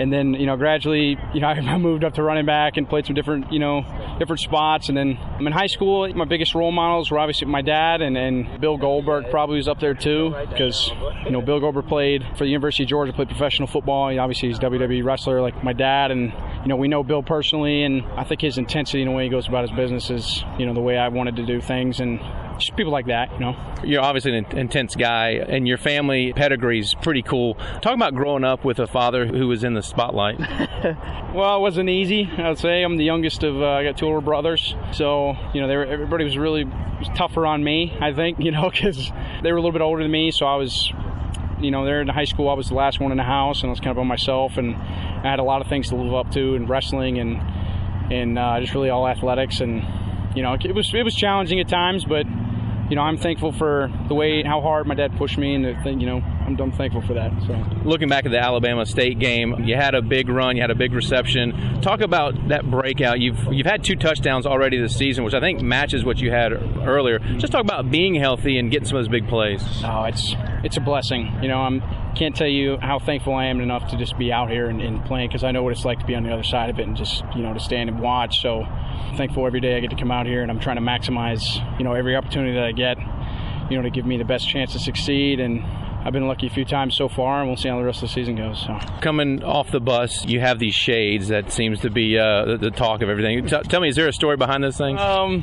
and 0.00 0.10
then 0.10 0.32
you 0.34 0.46
know 0.46 0.56
gradually 0.56 1.18
you 1.34 1.40
know 1.40 1.46
I 1.48 1.78
moved 1.78 2.04
up 2.04 2.14
to 2.14 2.22
running 2.22 2.46
back 2.46 2.76
and 2.76 2.88
played 2.88 3.06
some 3.06 3.14
different 3.14 3.52
you 3.52 3.58
know 3.58 3.84
different 4.20 4.40
spots. 4.40 4.88
And 4.88 4.96
then 4.96 5.18
I'm 5.18 5.46
in 5.46 5.52
high 5.52 5.66
school 5.66 6.08
my 6.14 6.24
biggest 6.26 6.54
role 6.54 6.70
models 6.70 7.10
were 7.10 7.18
obviously 7.18 7.48
my 7.48 7.62
dad 7.62 8.02
and, 8.02 8.16
and 8.16 8.60
Bill 8.60 8.76
Goldberg 8.76 9.30
probably 9.30 9.56
was 9.56 9.66
up 9.66 9.80
there 9.80 9.94
too 9.94 10.34
because 10.50 10.90
you 11.24 11.30
know 11.30 11.40
Bill 11.40 11.58
Goldberg 11.58 11.88
played 11.88 12.22
for 12.36 12.44
the 12.44 12.50
University 12.50 12.84
of 12.84 12.90
Georgia 12.90 13.12
played 13.12 13.28
professional 13.28 13.66
football. 13.66 14.08
And 14.08 14.20
obviously 14.20 14.48
he's 14.48 14.58
WWE 14.60 15.02
wrestler 15.02 15.40
like 15.40 15.64
my 15.64 15.72
dad. 15.72 16.10
And 16.10 16.32
you 16.62 16.68
know 16.68 16.76
we 16.76 16.86
know 16.86 17.02
Bill 17.02 17.22
personally 17.22 17.82
and 17.82 18.04
I 18.16 18.24
think 18.24 18.42
his 18.42 18.58
intensity 18.58 19.02
and 19.02 19.10
the 19.10 19.16
way 19.16 19.24
he 19.24 19.30
goes 19.30 19.48
about 19.48 19.62
his 19.62 19.72
business 19.72 20.10
is 20.10 20.44
you 20.58 20.66
know 20.66 20.74
the 20.74 20.80
way 20.80 20.96
I 20.98 21.08
wanted 21.08 21.36
to 21.36 21.46
do 21.46 21.60
things. 21.60 21.98
And 21.98 22.20
just 22.60 22.76
people 22.76 22.92
like 22.92 23.06
that, 23.06 23.32
you 23.32 23.40
know. 23.40 23.56
You're 23.84 24.02
obviously 24.02 24.36
an 24.36 24.46
intense 24.56 24.94
guy, 24.94 25.30
and 25.30 25.66
your 25.66 25.78
family 25.78 26.32
pedigree 26.32 26.78
is 26.78 26.94
pretty 26.94 27.22
cool. 27.22 27.54
Talk 27.80 27.94
about 27.94 28.14
growing 28.14 28.44
up 28.44 28.64
with 28.64 28.78
a 28.78 28.86
father 28.86 29.26
who 29.26 29.48
was 29.48 29.64
in 29.64 29.74
the 29.74 29.82
spotlight. 29.82 30.38
well, 31.34 31.56
it 31.56 31.60
wasn't 31.60 31.88
easy. 31.88 32.30
I 32.38 32.48
would 32.48 32.58
say 32.58 32.82
I'm 32.82 32.96
the 32.96 33.04
youngest 33.04 33.42
of. 33.42 33.60
Uh, 33.60 33.66
I 33.66 33.84
got 33.84 33.96
two 33.96 34.06
older 34.06 34.20
brothers, 34.20 34.74
so 34.92 35.34
you 35.52 35.60
know, 35.60 35.68
they 35.68 35.76
were, 35.76 35.86
everybody 35.86 36.24
was 36.24 36.36
really 36.36 36.64
was 36.64 37.08
tougher 37.16 37.46
on 37.46 37.64
me. 37.64 37.96
I 38.00 38.12
think 38.12 38.38
you 38.40 38.50
know 38.50 38.70
because 38.70 39.10
they 39.42 39.50
were 39.50 39.58
a 39.58 39.60
little 39.60 39.72
bit 39.72 39.82
older 39.82 40.02
than 40.02 40.12
me, 40.12 40.30
so 40.30 40.46
I 40.46 40.56
was. 40.56 40.92
You 41.60 41.70
know, 41.70 41.84
they're 41.84 42.00
in 42.00 42.08
high 42.08 42.24
school. 42.24 42.48
I 42.48 42.54
was 42.54 42.70
the 42.70 42.74
last 42.74 43.00
one 43.00 43.10
in 43.10 43.18
the 43.18 43.22
house, 43.22 43.60
and 43.60 43.68
I 43.68 43.70
was 43.72 43.80
kind 43.80 43.90
of 43.90 43.96
by 43.98 44.04
myself, 44.04 44.56
and 44.56 44.74
I 44.76 45.28
had 45.28 45.40
a 45.40 45.42
lot 45.42 45.60
of 45.60 45.66
things 45.66 45.90
to 45.90 45.94
live 45.94 46.14
up 46.14 46.32
to, 46.32 46.54
and 46.54 46.66
wrestling, 46.66 47.18
and 47.18 47.36
and 48.10 48.38
uh, 48.38 48.58
just 48.60 48.72
really 48.72 48.88
all 48.88 49.06
athletics, 49.06 49.60
and 49.60 49.84
you 50.34 50.42
know, 50.42 50.54
it 50.54 50.74
was 50.74 50.92
it 50.94 51.02
was 51.02 51.14
challenging 51.14 51.60
at 51.60 51.68
times, 51.68 52.04
but 52.04 52.24
you 52.90 52.96
know, 52.96 53.02
I'm 53.02 53.16
thankful 53.16 53.52
for 53.52 53.90
the 54.08 54.14
way 54.14 54.42
how 54.42 54.60
hard 54.60 54.86
my 54.86 54.94
dad 54.94 55.16
pushed 55.16 55.38
me, 55.38 55.54
and 55.54 55.64
the 55.64 55.74
thing, 55.84 56.00
you 56.00 56.06
know, 56.06 56.16
I'm, 56.18 56.60
I'm 56.60 56.72
thankful 56.72 57.00
for 57.02 57.14
that. 57.14 57.30
So, 57.46 57.54
looking 57.88 58.08
back 58.08 58.26
at 58.26 58.32
the 58.32 58.38
Alabama 58.38 58.84
State 58.84 59.20
game, 59.20 59.64
you 59.64 59.76
had 59.76 59.94
a 59.94 60.02
big 60.02 60.28
run, 60.28 60.56
you 60.56 60.62
had 60.62 60.72
a 60.72 60.74
big 60.74 60.92
reception. 60.92 61.80
Talk 61.82 62.00
about 62.00 62.48
that 62.48 62.68
breakout. 62.68 63.20
You've 63.20 63.38
you've 63.52 63.66
had 63.66 63.84
two 63.84 63.94
touchdowns 63.94 64.44
already 64.44 64.80
this 64.80 64.96
season, 64.96 65.22
which 65.22 65.34
I 65.34 65.40
think 65.40 65.62
matches 65.62 66.04
what 66.04 66.18
you 66.18 66.32
had 66.32 66.52
earlier. 66.52 67.20
Just 67.38 67.52
talk 67.52 67.62
about 67.62 67.90
being 67.90 68.16
healthy 68.16 68.58
and 68.58 68.72
getting 68.72 68.88
some 68.88 68.98
of 68.98 69.04
those 69.04 69.10
big 69.10 69.28
plays. 69.28 69.62
Oh, 69.84 70.04
it's 70.04 70.34
it's 70.64 70.76
a 70.76 70.80
blessing. 70.80 71.32
You 71.42 71.48
know, 71.48 71.60
I'm 71.60 71.82
can't 72.16 72.34
tell 72.34 72.48
you 72.48 72.76
how 72.78 72.98
thankful 72.98 73.34
I 73.34 73.46
am 73.46 73.60
enough 73.60 73.88
to 73.90 73.96
just 73.96 74.18
be 74.18 74.32
out 74.32 74.50
here 74.50 74.68
and, 74.68 74.82
and 74.82 75.04
playing 75.04 75.28
because 75.28 75.44
I 75.44 75.52
know 75.52 75.62
what 75.62 75.72
it's 75.72 75.84
like 75.84 76.00
to 76.00 76.06
be 76.06 76.16
on 76.16 76.24
the 76.24 76.32
other 76.32 76.42
side 76.42 76.70
of 76.70 76.80
it 76.80 76.88
and 76.88 76.96
just 76.96 77.22
you 77.36 77.42
know 77.42 77.54
to 77.54 77.60
stand 77.60 77.88
and 77.88 78.00
watch. 78.00 78.40
So 78.42 78.66
thankful 79.16 79.46
every 79.46 79.60
day 79.60 79.76
I 79.76 79.80
get 79.80 79.90
to 79.90 79.96
come 79.96 80.10
out 80.10 80.26
here 80.26 80.42
and 80.42 80.50
I'm 80.50 80.60
trying 80.60 80.76
to 80.76 80.82
maximize 80.82 81.44
you 81.78 81.84
know 81.84 81.92
every 81.94 82.16
opportunity 82.16 82.54
that 82.54 82.64
I 82.64 82.72
get 82.72 82.98
you 83.70 83.76
know 83.76 83.82
to 83.82 83.90
give 83.90 84.06
me 84.06 84.16
the 84.16 84.24
best 84.24 84.48
chance 84.48 84.72
to 84.72 84.78
succeed 84.78 85.40
and 85.40 85.62
I've 86.02 86.14
been 86.14 86.26
lucky 86.26 86.46
a 86.46 86.50
few 86.50 86.64
times 86.64 86.96
so 86.96 87.10
far, 87.10 87.40
and 87.40 87.48
we'll 87.48 87.58
see 87.58 87.68
how 87.68 87.76
the 87.76 87.84
rest 87.84 88.02
of 88.02 88.08
the 88.08 88.14
season 88.14 88.34
goes. 88.34 88.64
So. 88.66 88.78
Coming 89.02 89.44
off 89.44 89.70
the 89.70 89.80
bus, 89.80 90.24
you 90.24 90.40
have 90.40 90.58
these 90.58 90.74
shades 90.74 91.28
that 91.28 91.52
seems 91.52 91.80
to 91.80 91.90
be 91.90 92.18
uh, 92.18 92.46
the, 92.46 92.56
the, 92.56 92.70
talk 92.70 93.02
of 93.02 93.10
everything. 93.10 93.46
T- 93.46 93.60
tell 93.68 93.80
me, 93.80 93.88
is 93.88 93.96
there 93.96 94.08
a 94.08 94.12
story 94.12 94.38
behind 94.38 94.64
those 94.64 94.78
things? 94.78 94.98
Um, 94.98 95.42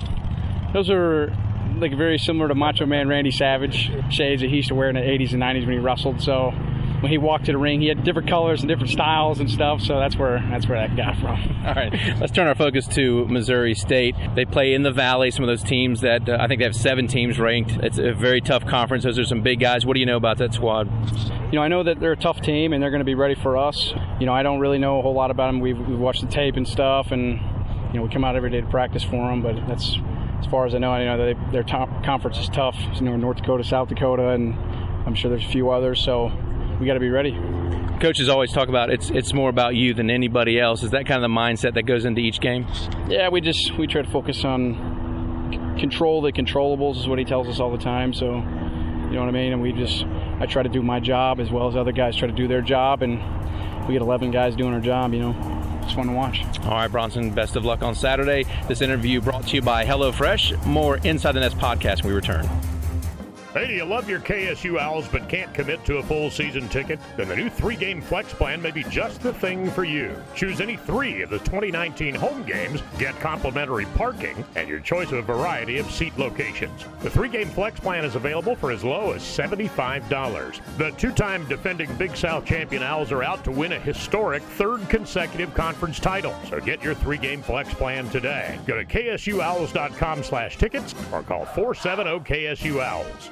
those 0.73 0.89
are 0.89 1.31
like 1.75 1.95
very 1.95 2.17
similar 2.17 2.47
to 2.47 2.55
Macho 2.55 2.87
Man 2.87 3.07
Randy 3.07 3.29
Savage 3.29 3.91
shades 4.09 4.41
that 4.41 4.49
he 4.49 4.57
used 4.57 4.69
to 4.69 4.75
wear 4.75 4.89
in 4.89 4.95
the 4.95 5.01
80s 5.01 5.33
and 5.33 5.43
90s 5.43 5.65
when 5.67 5.73
he 5.73 5.77
wrestled. 5.77 6.21
So 6.21 6.51
when 7.01 7.11
he 7.11 7.17
walked 7.17 7.45
to 7.45 7.51
the 7.51 7.57
ring, 7.57 7.81
he 7.81 7.87
had 7.87 8.03
different 8.03 8.27
colors 8.27 8.61
and 8.61 8.69
different 8.69 8.89
styles 8.89 9.39
and 9.39 9.49
stuff. 9.49 9.81
So 9.81 9.99
that's 9.99 10.15
where 10.15 10.39
that's 10.49 10.67
where 10.67 10.79
that 10.79 10.95
got 10.97 11.15
from. 11.17 11.37
All 11.65 11.73
right, 11.73 11.93
let's 12.19 12.31
turn 12.31 12.47
our 12.47 12.55
focus 12.55 12.87
to 12.89 13.25
Missouri 13.27 13.75
State. 13.75 14.15
They 14.35 14.45
play 14.45 14.73
in 14.73 14.83
the 14.83 14.91
Valley. 14.91 15.31
Some 15.31 15.43
of 15.43 15.47
those 15.47 15.63
teams 15.63 16.01
that 16.01 16.27
uh, 16.27 16.37
I 16.39 16.47
think 16.47 16.59
they 16.59 16.65
have 16.65 16.75
seven 16.75 17.07
teams 17.07 17.39
ranked. 17.39 17.71
It's 17.83 17.97
a 17.97 18.13
very 18.13 18.41
tough 18.41 18.65
conference. 18.65 19.03
Those 19.03 19.19
are 19.19 19.25
some 19.25 19.41
big 19.41 19.59
guys. 19.59 19.85
What 19.85 19.93
do 19.93 19.99
you 19.99 20.05
know 20.05 20.17
about 20.17 20.37
that 20.39 20.53
squad? 20.53 20.89
You 21.51 21.59
know, 21.59 21.61
I 21.61 21.67
know 21.67 21.83
that 21.83 21.99
they're 21.99 22.13
a 22.13 22.17
tough 22.17 22.41
team 22.41 22.73
and 22.73 22.81
they're 22.81 22.91
going 22.91 22.99
to 22.99 23.05
be 23.05 23.15
ready 23.15 23.35
for 23.35 23.57
us. 23.57 23.93
You 24.19 24.25
know, 24.25 24.33
I 24.33 24.43
don't 24.43 24.59
really 24.59 24.79
know 24.79 24.99
a 24.99 25.01
whole 25.01 25.13
lot 25.13 25.31
about 25.31 25.47
them. 25.47 25.59
We've, 25.59 25.77
we've 25.77 25.99
watched 25.99 26.21
the 26.21 26.27
tape 26.27 26.57
and 26.57 26.67
stuff, 26.67 27.11
and 27.11 27.39
you 27.93 27.99
know, 27.99 28.03
we 28.03 28.09
come 28.09 28.23
out 28.23 28.35
every 28.35 28.49
day 28.49 28.61
to 28.61 28.67
practice 28.67 29.03
for 29.03 29.29
them. 29.29 29.41
But 29.41 29.67
that's 29.67 29.97
as 30.39 30.45
far 30.47 30.65
as 30.65 30.75
I 30.75 30.79
know. 30.79 30.91
I 30.91 31.05
know 31.05 31.17
that 31.17 31.51
their 31.51 31.63
top 31.63 32.03
conference 32.03 32.37
is 32.37 32.49
tough. 32.49 32.75
You 32.95 33.01
know, 33.01 33.15
North 33.15 33.37
Dakota, 33.37 33.63
South 33.63 33.89
Dakota, 33.89 34.29
and 34.29 34.55
I'm 35.05 35.15
sure 35.15 35.29
there's 35.29 35.45
a 35.45 35.49
few 35.49 35.69
others. 35.69 36.03
So 36.03 36.31
we 36.79 36.85
got 36.85 36.93
to 36.93 36.99
be 36.99 37.09
ready. 37.09 37.31
Coaches 37.99 38.29
always 38.29 38.51
talk 38.51 38.69
about 38.69 38.91
it's 38.91 39.09
it's 39.09 39.33
more 39.33 39.49
about 39.49 39.75
you 39.75 39.93
than 39.93 40.11
anybody 40.11 40.59
else. 40.59 40.83
Is 40.83 40.91
that 40.91 41.07
kind 41.07 41.23
of 41.23 41.29
the 41.29 41.35
mindset 41.35 41.73
that 41.73 41.83
goes 41.83 42.05
into 42.05 42.21
each 42.21 42.39
game? 42.39 42.67
Yeah, 43.07 43.29
we 43.29 43.41
just 43.41 43.75
we 43.77 43.87
try 43.87 44.03
to 44.03 44.09
focus 44.09 44.45
on 44.45 45.77
control 45.79 46.21
the 46.21 46.31
controllables 46.31 46.97
is 46.97 47.07
what 47.07 47.19
he 47.19 47.25
tells 47.25 47.47
us 47.47 47.59
all 47.59 47.71
the 47.71 47.83
time. 47.83 48.13
So 48.13 48.35
you 48.35 49.13
know 49.13 49.21
what 49.21 49.29
I 49.29 49.31
mean. 49.31 49.53
And 49.53 49.61
we 49.61 49.71
just 49.71 50.05
I 50.39 50.45
try 50.45 50.61
to 50.63 50.69
do 50.69 50.83
my 50.83 50.99
job 50.99 51.39
as 51.39 51.49
well 51.49 51.67
as 51.67 51.75
other 51.75 51.91
guys 51.91 52.15
try 52.15 52.27
to 52.27 52.33
do 52.33 52.47
their 52.47 52.61
job, 52.61 53.01
and 53.01 53.19
we 53.87 53.93
get 53.93 54.01
11 54.01 54.31
guys 54.31 54.55
doing 54.55 54.73
our 54.73 54.81
job. 54.81 55.13
You 55.13 55.19
know. 55.19 55.79
it's 55.83 55.93
fun 55.93 56.07
to 56.07 56.13
watch. 56.13 56.43
All 56.65 56.71
right, 56.71 56.91
Bronson, 56.91 57.31
best 57.31 57.55
of 57.55 57.65
luck 57.65 57.81
on 57.81 57.95
Saturday. 57.95 58.45
This 58.67 58.81
interview 58.81 59.21
brought 59.21 59.47
to 59.47 59.55
you 59.55 59.61
by 59.63 59.85
HelloFresh. 59.85 60.65
More 60.65 60.97
Inside 60.97 61.31
the 61.31 61.39
Nest 61.39 61.57
podcast 61.57 62.03
when 62.03 62.13
we 62.13 62.15
return. 62.15 62.47
Hey, 63.57 63.65
do 63.65 63.73
you 63.73 63.85
love 63.85 64.07
your 64.07 64.19
KSU 64.19 64.79
Owls 64.79 65.07
but 65.07 65.27
can't 65.27 65.51
commit 65.51 65.83
to 65.85 65.97
a 65.97 66.03
full 66.03 66.29
season 66.29 66.69
ticket? 66.69 66.99
Then 67.15 67.27
the 67.27 67.35
new 67.35 67.49
three 67.49 67.75
game 67.75 68.03
flex 68.03 68.31
plan 68.31 68.61
may 68.61 68.69
be 68.69 68.83
just 68.83 69.19
the 69.23 69.33
thing 69.33 69.71
for 69.71 69.83
you. 69.83 70.15
Choose 70.35 70.61
any 70.61 70.77
three 70.77 71.23
of 71.23 71.31
the 71.31 71.39
2019 71.39 72.13
home 72.13 72.43
games, 72.43 72.83
get 72.99 73.19
complimentary 73.19 73.85
parking, 73.95 74.45
and 74.55 74.69
your 74.69 74.79
choice 74.79 75.07
of 75.07 75.17
a 75.17 75.21
variety 75.23 75.79
of 75.79 75.89
seat 75.89 76.15
locations. 76.19 76.85
The 77.01 77.09
three 77.09 77.29
game 77.29 77.49
flex 77.49 77.79
plan 77.79 78.05
is 78.05 78.13
available 78.13 78.55
for 78.55 78.71
as 78.71 78.83
low 78.83 79.13
as 79.13 79.23
$75. 79.23 80.77
The 80.77 80.91
two 80.91 81.11
time 81.11 81.47
defending 81.47 81.91
Big 81.95 82.15
South 82.15 82.45
champion 82.45 82.83
Owls 82.83 83.11
are 83.11 83.23
out 83.23 83.43
to 83.45 83.51
win 83.51 83.71
a 83.71 83.79
historic 83.79 84.43
third 84.43 84.87
consecutive 84.87 85.51
conference 85.55 85.99
title. 85.99 86.35
So 86.47 86.59
get 86.59 86.83
your 86.83 86.93
three 86.93 87.17
game 87.17 87.41
flex 87.41 87.73
plan 87.73 88.07
today. 88.09 88.59
Go 88.67 88.77
to 88.77 88.85
ksuowls.com 88.85 90.21
slash 90.21 90.57
tickets 90.57 90.93
or 91.11 91.23
call 91.23 91.45
470 91.45 92.19
KSU 92.19 92.83
Owls. 92.83 93.31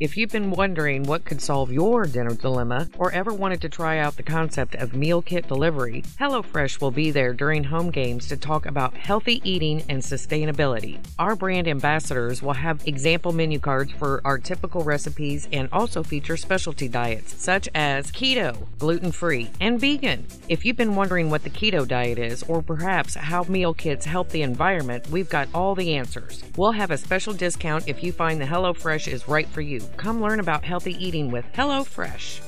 If 0.00 0.16
you've 0.16 0.32
been 0.32 0.50
wondering 0.50 1.04
what 1.04 1.24
could 1.24 1.40
solve 1.40 1.72
your 1.72 2.04
dinner 2.04 2.34
dilemma 2.34 2.88
or 2.98 3.12
ever 3.12 3.32
wanted 3.32 3.60
to 3.60 3.68
try 3.68 3.98
out 3.98 4.16
the 4.16 4.24
concept 4.24 4.74
of 4.74 4.92
meal 4.92 5.22
kit 5.22 5.46
delivery, 5.46 6.02
HelloFresh 6.20 6.80
will 6.80 6.90
be 6.90 7.12
there 7.12 7.32
during 7.32 7.62
home 7.62 7.92
games 7.92 8.26
to 8.26 8.36
talk 8.36 8.66
about 8.66 8.96
healthy 8.96 9.40
eating 9.48 9.84
and 9.88 10.02
sustainability. 10.02 10.98
Our 11.16 11.36
brand 11.36 11.68
ambassadors 11.68 12.42
will 12.42 12.54
have 12.54 12.84
example 12.88 13.30
menu 13.30 13.60
cards 13.60 13.92
for 13.92 14.20
our 14.24 14.36
typical 14.36 14.82
recipes 14.82 15.48
and 15.52 15.68
also 15.70 16.02
feature 16.02 16.36
specialty 16.36 16.88
diets 16.88 17.40
such 17.40 17.68
as 17.72 18.10
keto, 18.10 18.66
gluten 18.80 19.12
free, 19.12 19.50
and 19.60 19.80
vegan. 19.80 20.26
If 20.48 20.64
you've 20.64 20.76
been 20.76 20.96
wondering 20.96 21.30
what 21.30 21.44
the 21.44 21.50
keto 21.50 21.86
diet 21.86 22.18
is 22.18 22.42
or 22.48 22.62
perhaps 22.62 23.14
how 23.14 23.44
meal 23.44 23.74
kits 23.74 24.06
help 24.06 24.30
the 24.30 24.42
environment, 24.42 25.08
we've 25.08 25.30
got 25.30 25.48
all 25.54 25.76
the 25.76 25.94
answers. 25.94 26.42
We'll 26.56 26.72
have 26.72 26.90
a 26.90 26.98
special 26.98 27.32
discount 27.32 27.86
if 27.86 28.02
you 28.02 28.10
find 28.10 28.40
the 28.40 28.46
HelloFresh 28.46 29.06
is 29.06 29.28
right 29.28 29.46
for 29.46 29.60
you. 29.60 29.83
Come 29.96 30.20
learn 30.20 30.40
about 30.40 30.64
healthy 30.64 30.92
eating 31.04 31.30
with 31.30 31.44
HelloFresh. 31.54 32.40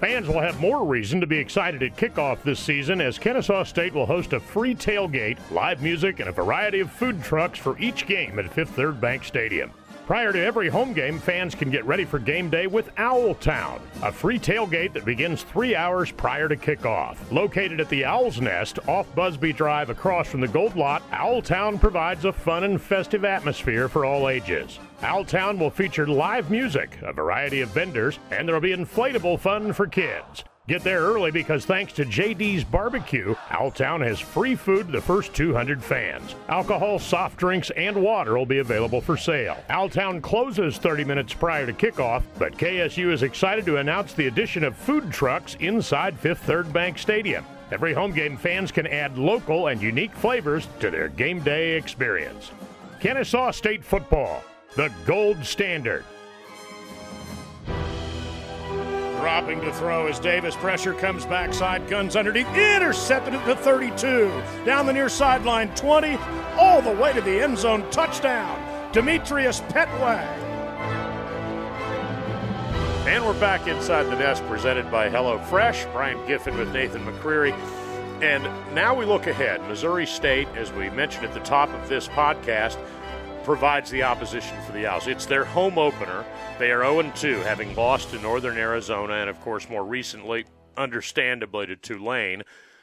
Fans 0.00 0.28
will 0.28 0.40
have 0.40 0.60
more 0.60 0.84
reason 0.84 1.20
to 1.20 1.26
be 1.26 1.38
excited 1.38 1.82
at 1.82 1.96
kickoff 1.96 2.42
this 2.44 2.60
season 2.60 3.00
as 3.00 3.18
Kennesaw 3.18 3.64
State 3.64 3.92
will 3.92 4.06
host 4.06 4.32
a 4.32 4.38
free 4.38 4.74
tailgate, 4.74 5.38
live 5.50 5.82
music, 5.82 6.20
and 6.20 6.28
a 6.28 6.32
variety 6.32 6.78
of 6.78 6.92
food 6.92 7.20
trucks 7.20 7.58
for 7.58 7.76
each 7.80 8.06
game 8.06 8.38
at 8.38 8.52
Fifth 8.52 8.70
Third 8.70 9.00
Bank 9.00 9.24
Stadium. 9.24 9.72
Prior 10.08 10.32
to 10.32 10.42
every 10.42 10.70
home 10.70 10.94
game, 10.94 11.18
fans 11.18 11.54
can 11.54 11.70
get 11.70 11.84
ready 11.84 12.06
for 12.06 12.18
game 12.18 12.48
day 12.48 12.66
with 12.66 12.90
Owl 12.96 13.34
Town, 13.34 13.78
a 14.02 14.10
free 14.10 14.38
tailgate 14.38 14.94
that 14.94 15.04
begins 15.04 15.42
three 15.42 15.76
hours 15.76 16.10
prior 16.10 16.48
to 16.48 16.56
kickoff. 16.56 17.18
Located 17.30 17.78
at 17.78 17.90
the 17.90 18.06
Owl's 18.06 18.40
Nest 18.40 18.78
off 18.88 19.14
Busby 19.14 19.52
Drive 19.52 19.90
across 19.90 20.26
from 20.26 20.40
the 20.40 20.48
Gold 20.48 20.76
Lot, 20.76 21.02
Owl 21.12 21.42
Town 21.42 21.78
provides 21.78 22.24
a 22.24 22.32
fun 22.32 22.64
and 22.64 22.80
festive 22.80 23.26
atmosphere 23.26 23.86
for 23.86 24.06
all 24.06 24.30
ages. 24.30 24.78
Owl 25.02 25.26
Town 25.26 25.58
will 25.58 25.68
feature 25.68 26.06
live 26.06 26.50
music, 26.50 26.96
a 27.02 27.12
variety 27.12 27.60
of 27.60 27.68
vendors, 27.68 28.18
and 28.30 28.48
there 28.48 28.54
will 28.54 28.62
be 28.62 28.74
inflatable 28.74 29.38
fun 29.38 29.74
for 29.74 29.86
kids. 29.86 30.42
Get 30.68 30.84
there 30.84 31.00
early 31.00 31.30
because 31.30 31.64
thanks 31.64 31.94
to 31.94 32.04
JD's 32.04 32.62
Barbecue, 32.62 33.34
Owltown 33.48 34.06
has 34.06 34.20
free 34.20 34.54
food 34.54 34.84
to 34.84 34.92
the 34.92 35.00
first 35.00 35.32
200 35.32 35.82
fans. 35.82 36.34
Alcohol, 36.50 36.98
soft 36.98 37.38
drinks, 37.38 37.70
and 37.70 37.96
water 37.96 38.36
will 38.36 38.44
be 38.44 38.58
available 38.58 39.00
for 39.00 39.16
sale. 39.16 39.56
Owltown 39.70 40.20
closes 40.20 40.76
30 40.76 41.04
minutes 41.04 41.32
prior 41.32 41.64
to 41.64 41.72
kickoff, 41.72 42.22
but 42.38 42.58
KSU 42.58 43.10
is 43.10 43.22
excited 43.22 43.64
to 43.64 43.78
announce 43.78 44.12
the 44.12 44.26
addition 44.26 44.62
of 44.62 44.76
food 44.76 45.10
trucks 45.10 45.56
inside 45.60 46.18
Fifth 46.18 46.42
Third 46.42 46.70
Bank 46.70 46.98
Stadium. 46.98 47.46
Every 47.72 47.94
home 47.94 48.12
game 48.12 48.36
fans 48.36 48.70
can 48.70 48.86
add 48.88 49.16
local 49.16 49.68
and 49.68 49.80
unique 49.80 50.14
flavors 50.14 50.68
to 50.80 50.90
their 50.90 51.08
game 51.08 51.40
day 51.40 51.78
experience. 51.78 52.50
Kennesaw 53.00 53.52
State 53.52 53.82
football, 53.82 54.44
the 54.76 54.92
gold 55.06 55.42
standard. 55.46 56.04
Dropping 59.28 59.60
to 59.60 59.72
throw 59.74 60.06
as 60.06 60.18
Davis 60.18 60.56
pressure 60.56 60.94
comes 60.94 61.26
backside, 61.26 61.86
guns 61.86 62.16
underneath, 62.16 62.48
intercepted 62.56 63.34
at 63.34 63.44
the 63.44 63.56
32, 63.56 64.32
down 64.64 64.86
the 64.86 64.92
near 64.94 65.10
sideline 65.10 65.68
20, 65.74 66.16
all 66.56 66.80
the 66.80 66.92
way 66.92 67.12
to 67.12 67.20
the 67.20 67.42
end 67.42 67.58
zone, 67.58 67.84
touchdown. 67.90 68.58
Demetrius 68.90 69.60
Petway. 69.60 70.26
And 73.06 73.22
we're 73.22 73.38
back 73.38 73.66
inside 73.68 74.04
the 74.04 74.16
nest, 74.16 74.42
presented 74.46 74.90
by 74.90 75.10
HelloFresh. 75.10 75.92
Brian 75.92 76.26
Giffen 76.26 76.56
with 76.56 76.72
Nathan 76.72 77.04
McCreary. 77.04 77.52
And 78.22 78.44
now 78.74 78.94
we 78.94 79.04
look 79.04 79.26
ahead. 79.26 79.60
Missouri 79.68 80.06
State, 80.06 80.48
as 80.56 80.72
we 80.72 80.88
mentioned 80.88 81.26
at 81.26 81.34
the 81.34 81.40
top 81.40 81.68
of 81.68 81.86
this 81.86 82.08
podcast, 82.08 82.78
provides 83.48 83.90
the 83.90 84.02
opposition 84.02 84.54
for 84.66 84.72
the 84.72 84.86
Owls. 84.86 85.06
It's 85.06 85.24
their 85.24 85.46
home 85.46 85.78
opener. 85.78 86.22
They 86.58 86.70
are 86.70 86.82
0 86.82 87.10
2, 87.14 87.36
having 87.36 87.74
lost 87.74 88.10
to 88.10 88.20
Northern 88.20 88.58
Arizona 88.58 89.14
and, 89.14 89.30
of 89.30 89.40
course, 89.40 89.70
more 89.70 89.86
recently, 89.86 90.44
understandably, 90.76 91.64
to 91.64 91.74
Tulane. 91.74 92.42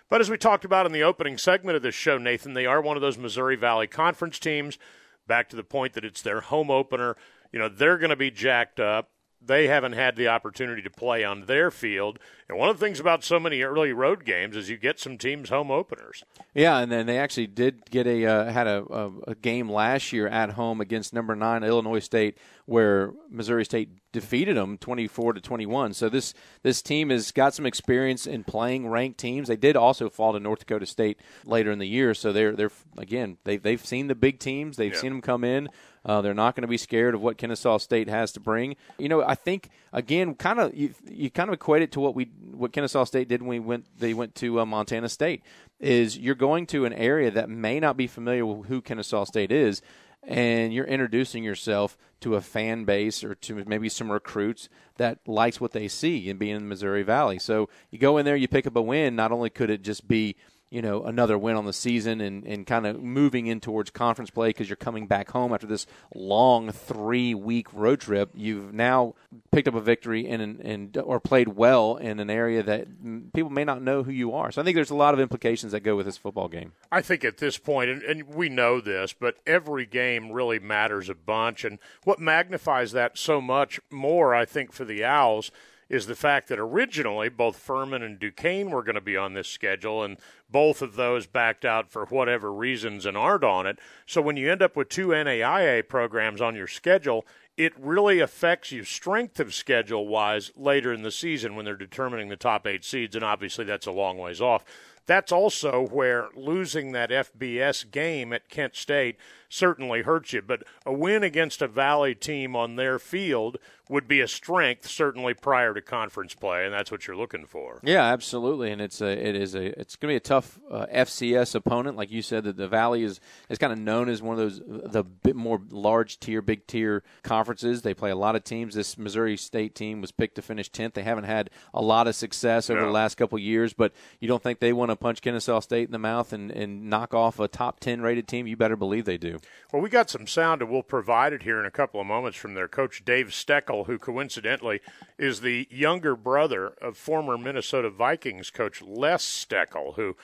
But 0.10 0.22
as 0.22 0.32
we 0.32 0.40
talked 0.40 0.66
about 0.66 0.88
in 0.88 0.92
the 0.92 1.04
opening 1.04 1.38
segment 1.38 1.76
of 1.76 1.84
this 1.84 1.94
show, 1.94 2.18
Nathan, 2.18 2.56
they 2.56 2.66
are 2.66 2.82
one 2.82 2.98
of 2.98 3.02
those 3.02 3.16
Missouri 3.16 3.56
Valley 3.56 3.86
Conference 3.86 4.40
teams. 4.40 4.80
Back 5.28 5.50
to 5.50 5.56
the 5.56 5.64
point 5.64 5.94
that 5.94 6.04
it's 6.04 6.24
their 6.24 6.42
home 6.42 6.72
opener. 6.72 7.16
You 7.52 7.60
know, 7.60 7.70
they're 7.70 8.00
going 8.00 8.10
to 8.10 8.16
be 8.16 8.32
jacked 8.32 8.80
up 8.80 9.12
they 9.46 9.68
haven't 9.68 9.94
had 9.94 10.16
the 10.16 10.28
opportunity 10.28 10.82
to 10.82 10.90
play 10.90 11.24
on 11.24 11.46
their 11.46 11.70
field. 11.70 12.20
And 12.48 12.60
one 12.60 12.70
of 12.70 12.80
the 12.80 12.86
things 12.86 13.00
about 13.00 13.24
so 13.24 13.40
many 13.40 13.64
early 13.64 13.92
road 13.92 14.24
games 14.24 14.56
is 14.56 14.70
you 14.70 14.78
get 14.78 15.00
some 15.00 15.18
teams 15.18 15.50
home 15.50 15.72
openers. 15.72 16.24
Yeah, 16.54 16.78
and 16.78 16.92
then 16.92 17.08
they 17.08 17.18
actually 17.18 17.48
did 17.48 17.90
get 17.90 18.06
a 18.06 18.24
uh, 18.26 18.52
had 18.52 18.68
a, 18.68 18.84
a, 18.84 19.12
a, 19.30 19.36
game 19.36 19.68
last 19.68 20.14
year 20.14 20.28
at 20.28 20.52
home 20.52 20.80
against 20.80 21.12
number 21.12 21.36
nine 21.36 21.64
Illinois 21.64 22.00
State, 22.00 22.38
where 22.68 23.14
Missouri 23.32 23.66
State 23.66 23.90
defeated 24.12 24.58
them 24.58 24.78
twenty 24.78 25.08
four 25.08 25.34
to 25.34 25.42
twenty 25.42 25.66
one. 25.66 25.94
So 25.94 26.08
this 26.08 26.36
this 26.62 26.84
team 26.84 27.10
has 27.10 27.32
got 27.32 27.56
some 27.56 27.66
experience 27.66 28.28
in 28.28 28.44
playing 28.44 28.90
ranked 28.90 29.20
teams. 29.20 29.48
They 29.48 29.58
did 29.58 29.76
also 29.76 30.08
fall 30.08 30.34
to 30.34 30.40
North 30.40 30.60
Dakota 30.60 30.86
State 30.86 31.20
later 31.46 31.72
in 31.72 31.80
the 31.80 31.88
year, 31.88 32.14
so 32.14 32.32
they're 32.32 32.56
they're 32.56 32.72
again 32.96 33.38
they 33.44 33.58
they've 33.58 33.84
seen 33.84 34.06
the 34.06 34.16
big 34.16 34.38
teams. 34.38 34.78
They've 34.78 34.94
yeah. 34.94 35.00
seen 35.00 35.14
them 35.14 35.22
come 35.22 35.44
in. 35.44 35.68
Uh, 36.06 36.22
they're 36.22 36.36
not 36.36 36.56
going 36.56 36.62
to 36.62 36.68
be 36.68 36.78
scared 36.78 37.16
of 37.16 37.22
what 37.22 37.38
Kennesaw 37.38 37.80
State 37.80 38.08
has 38.08 38.32
to 38.34 38.40
bring. 38.40 38.76
You 39.00 39.10
know, 39.10 39.24
I 39.24 39.34
think 39.34 39.70
again, 39.92 40.36
kind 40.36 40.60
of 40.60 40.76
you, 40.76 40.94
you 41.10 41.32
kind 41.32 41.50
of 41.50 41.56
equate 41.56 41.82
it 41.82 41.92
to 41.94 42.00
what 42.00 42.14
we 42.14 42.30
what 42.52 42.72
Kennesaw 42.72 43.04
State 43.04 43.28
did 43.28 43.42
when 43.42 43.50
we 43.50 43.60
went 43.60 43.86
they 43.98 44.14
went 44.14 44.36
to 44.36 44.60
uh, 44.60 44.66
Montana 44.66 45.10
State. 45.10 45.44
Is 45.80 46.18
you're 46.18 46.36
going 46.36 46.66
to 46.68 46.86
an 46.86 46.94
area 46.94 47.32
that 47.32 47.50
may 47.50 47.80
not 47.80 47.98
be 47.98 48.08
familiar 48.08 48.46
with 48.46 48.68
who 48.68 48.82
Kennesaw 48.82 49.26
State 49.26 49.52
is, 49.52 49.82
and 50.24 50.74
you're 50.74 50.86
introducing 50.86 51.44
yourself 51.44 51.98
to 52.22 52.36
a 52.36 52.42
fan 52.42 52.86
base 52.86 53.24
or 53.24 53.36
to 53.36 53.64
maybe 53.68 53.90
some 53.90 54.12
recruits 54.12 54.70
that 54.98 55.20
likes 55.28 55.60
what 55.60 55.74
they 55.74 55.88
see 55.88 56.30
and 56.30 56.40
being 56.40 56.56
in 56.56 56.64
the 56.64 56.70
Missouri 56.70 57.04
Valley. 57.04 57.38
So 57.40 57.70
you 57.92 58.00
go 58.00 58.18
in 58.18 58.26
there, 58.26 58.36
you 58.36 58.48
pick 58.48 58.66
up 58.66 58.76
a 58.76 58.82
win. 58.82 59.16
Not 59.16 59.32
only 59.32 59.50
could 59.50 59.70
it 59.70 59.82
just 59.82 60.08
be 60.08 60.36
you 60.76 60.82
know 60.82 61.06
another 61.06 61.38
win 61.38 61.56
on 61.56 61.64
the 61.64 61.72
season 61.72 62.20
and, 62.20 62.46
and 62.46 62.68
kind 62.68 62.86
of 62.86 63.02
moving 63.02 63.48
in 63.48 63.62
towards 63.62 63.90
conference 63.92 64.30
play 64.30 64.50
because 64.50 64.68
you're 64.68 64.76
coming 64.76 65.08
back 65.08 65.32
home 65.32 65.54
after 65.54 65.66
this 65.66 65.88
long 66.14 66.70
three 66.70 67.34
week 67.34 67.74
road 67.74 68.02
trip. 68.02 68.30
You've 68.36 68.74
now 68.74 69.16
picked 69.52 69.70
up 69.70 69.76
a 69.76 69.80
victory 69.80 70.28
in 70.28 70.42
an, 70.42 70.60
and 70.62 70.98
or 70.98 71.22
played 71.22 71.48
well 71.48 71.96
in 71.96 72.20
an 72.20 72.30
area 72.30 72.62
that 72.62 72.88
people 73.32 73.50
may 73.50 73.64
not 73.64 73.82
know 73.82 74.04
who 74.04 74.12
you 74.12 74.34
are. 74.34 74.52
So 74.52 74.62
I 74.62 74.66
think 74.66 74.76
there's 74.76 74.90
a 74.90 74.96
lot 74.96 75.14
of 75.14 75.20
implications 75.22 75.72
that 75.72 75.80
go 75.80 75.96
with 75.96 76.08
this 76.08 76.18
football 76.18 76.50
game. 76.50 76.74
I 76.92 77.02
think 77.02 77.24
at 77.24 77.38
this 77.38 77.58
point, 77.58 77.90
and, 77.90 78.04
and 78.04 78.36
we 78.36 78.50
know 78.50 78.82
this, 78.82 79.14
but 79.14 79.38
every 79.48 79.86
game 79.86 80.30
really 80.30 80.60
matters 80.60 81.08
a 81.08 81.16
bunch, 81.16 81.64
and 81.64 81.80
what 82.04 82.20
magnifies 82.20 82.92
that 82.92 83.18
so 83.18 83.40
much 83.40 83.80
more, 83.90 84.36
I 84.36 84.44
think, 84.44 84.74
for 84.74 84.84
the 84.84 85.06
Owls 85.06 85.52
is 85.90 86.08
the 86.08 86.16
fact 86.16 86.48
that 86.48 86.60
originally 86.60 87.30
both 87.30 87.58
Furman 87.58 88.02
and 88.02 88.20
Duquesne 88.20 88.72
were 88.72 88.84
going 88.84 88.96
to 88.96 89.02
be 89.02 89.18
on 89.18 89.34
this 89.34 89.48
schedule, 89.48 90.04
and 90.04 90.18
both 90.50 90.82
of 90.82 90.96
those 90.96 91.28
backed 91.28 91.66
out 91.66 91.90
for 91.90 92.06
whatever 92.06 92.52
reasons 92.52 93.06
and 93.06 93.16
aren't 93.16 93.44
on 93.44 93.68
it. 93.68 93.80
So 94.06 94.22
when 94.22 94.38
you 94.38 94.52
end 94.52 94.62
up 94.62 94.76
with 94.76 94.90
two 94.90 95.08
NAIA 95.08 95.88
programs 95.88 96.42
on 96.42 96.56
your 96.56 96.68
schedule, 96.68 97.26
it 97.58 97.74
really 97.80 98.20
affects 98.20 98.72
you 98.72 98.84
strength 98.84 99.40
of 99.40 99.54
schedule 99.54 100.08
wise 100.08 100.52
later 100.56 100.92
in 100.92 101.04
the 101.04 101.12
season 101.12 101.56
when 101.56 101.66
they're 101.66 101.76
determining 101.76 102.30
the 102.30 102.36
top 102.36 102.68
eight 102.68 102.84
seeds, 102.84 103.16
and 103.16 103.24
obviously 103.24 103.64
that's 103.64 103.88
a 103.88 103.92
long 103.92 104.18
ways 104.18 104.42
off. 104.42 104.66
That's 105.06 105.32
also 105.32 105.88
where 105.88 106.30
losing 106.36 106.92
that 106.94 107.10
FBS 107.10 107.90
game 107.90 108.34
at 108.34 108.50
Kent 108.50 108.76
State 108.76 109.18
certainly 109.50 110.02
hurts 110.02 110.34
you. 110.34 110.42
But 110.42 110.64
a 110.86 110.94
win 110.94 111.24
against 111.24 111.62
a 111.62 111.68
Valley 111.68 112.16
team 112.16 112.56
on 112.56 112.76
their 112.76 113.00
field 113.00 113.58
would 113.88 114.08
be 114.08 114.20
a 114.20 114.28
strength 114.28 114.88
certainly 114.88 115.34
prior 115.34 115.74
to 115.74 115.82
conference 115.82 116.34
play, 116.34 116.66
and 116.66 116.74
that's 116.74 116.92
what 116.92 117.06
you're 117.06 117.16
looking 117.16 117.46
for. 117.46 117.80
Yeah, 117.84 118.04
absolutely, 118.04 118.72
and 118.72 118.82
it's 118.82 119.00
a 119.00 119.12
it 119.12 119.36
is 119.36 119.54
a 119.54 119.80
it's 119.80 119.96
going 119.96 120.10
to 120.10 120.14
be 120.14 120.16
a 120.16 120.20
tough 120.20 120.60
uh, 120.72 120.88
FCS 120.92 121.54
opponent, 121.54 121.96
like 121.96 122.12
you 122.12 122.22
said. 122.22 122.46
That 122.46 122.58
the 122.58 122.68
Valley 122.68 123.04
is 123.04 123.20
is 123.50 123.58
kind 123.58 123.72
of 123.72 123.80
known 123.80 124.10
as 124.10 124.22
one 124.22 124.34
of 124.34 124.40
those 124.40 124.62
the 124.66 125.04
bit 125.04 125.36
more 125.36 125.62
large 125.70 126.20
tier, 126.20 126.42
big 126.42 126.66
tier 126.66 127.04
conferences. 127.24 127.84
They 127.84 127.94
play 127.94 128.10
a 128.10 128.16
lot 128.16 128.36
of 128.36 128.44
teams. 128.44 128.74
This 128.74 128.98
Missouri 128.98 129.38
State 129.38 129.76
team 129.76 130.02
was 130.02 130.12
picked 130.12 130.36
to 130.36 130.42
finish 130.42 130.70
tenth. 130.70 130.96
They 130.96 131.04
haven't 131.04 131.26
had 131.26 131.52
a 131.74 131.82
lot 131.82 132.08
of 132.08 132.16
success 132.16 132.70
over 132.70 132.82
no. 132.82 132.88
the 132.88 132.94
last 132.94 133.16
couple 133.16 133.38
years, 133.38 133.74
but 133.74 133.94
you 134.20 134.28
don't 134.28 134.42
think 134.42 134.60
they 134.60 134.74
want 134.74 134.90
to 134.90 134.95
punch 135.00 135.22
Kennesaw 135.22 135.60
State 135.60 135.88
in 135.88 135.92
the 135.92 136.00
mouth 136.00 136.34
and, 136.34 136.52
and 136.52 136.90
knock 136.90 137.14
off 137.14 137.40
a 137.40 137.48
top 137.48 137.80
ten 137.80 138.02
rated 138.02 138.28
team? 138.28 138.48
You 138.48 138.58
better 138.58 138.76
believe 138.76 139.06
they 139.06 139.18
do. 139.18 139.40
Well, 139.72 139.82
we 139.82 139.90
got 139.90 140.10
some 140.10 140.28
sound, 140.28 140.62
and 140.62 140.72
we'll 140.72 140.84
provide 140.84 141.34
it 141.34 141.44
here 141.44 141.60
in 141.60 141.66
a 141.66 141.72
couple 141.72 142.00
of 142.00 142.08
moments 142.08 142.38
from 142.38 142.54
their 142.54 142.68
coach 142.68 143.04
Dave 143.06 143.28
Steckel, 143.28 143.86
who 143.86 143.98
coincidentally 143.98 144.82
is 145.18 145.42
the 145.42 145.68
younger 145.70 146.16
brother 146.16 146.74
of 146.82 146.98
former 146.98 147.38
Minnesota 147.38 147.90
Vikings 147.90 148.50
coach 148.50 148.82
Les 148.82 149.24
Steckel, 149.24 149.96
who 149.96 150.16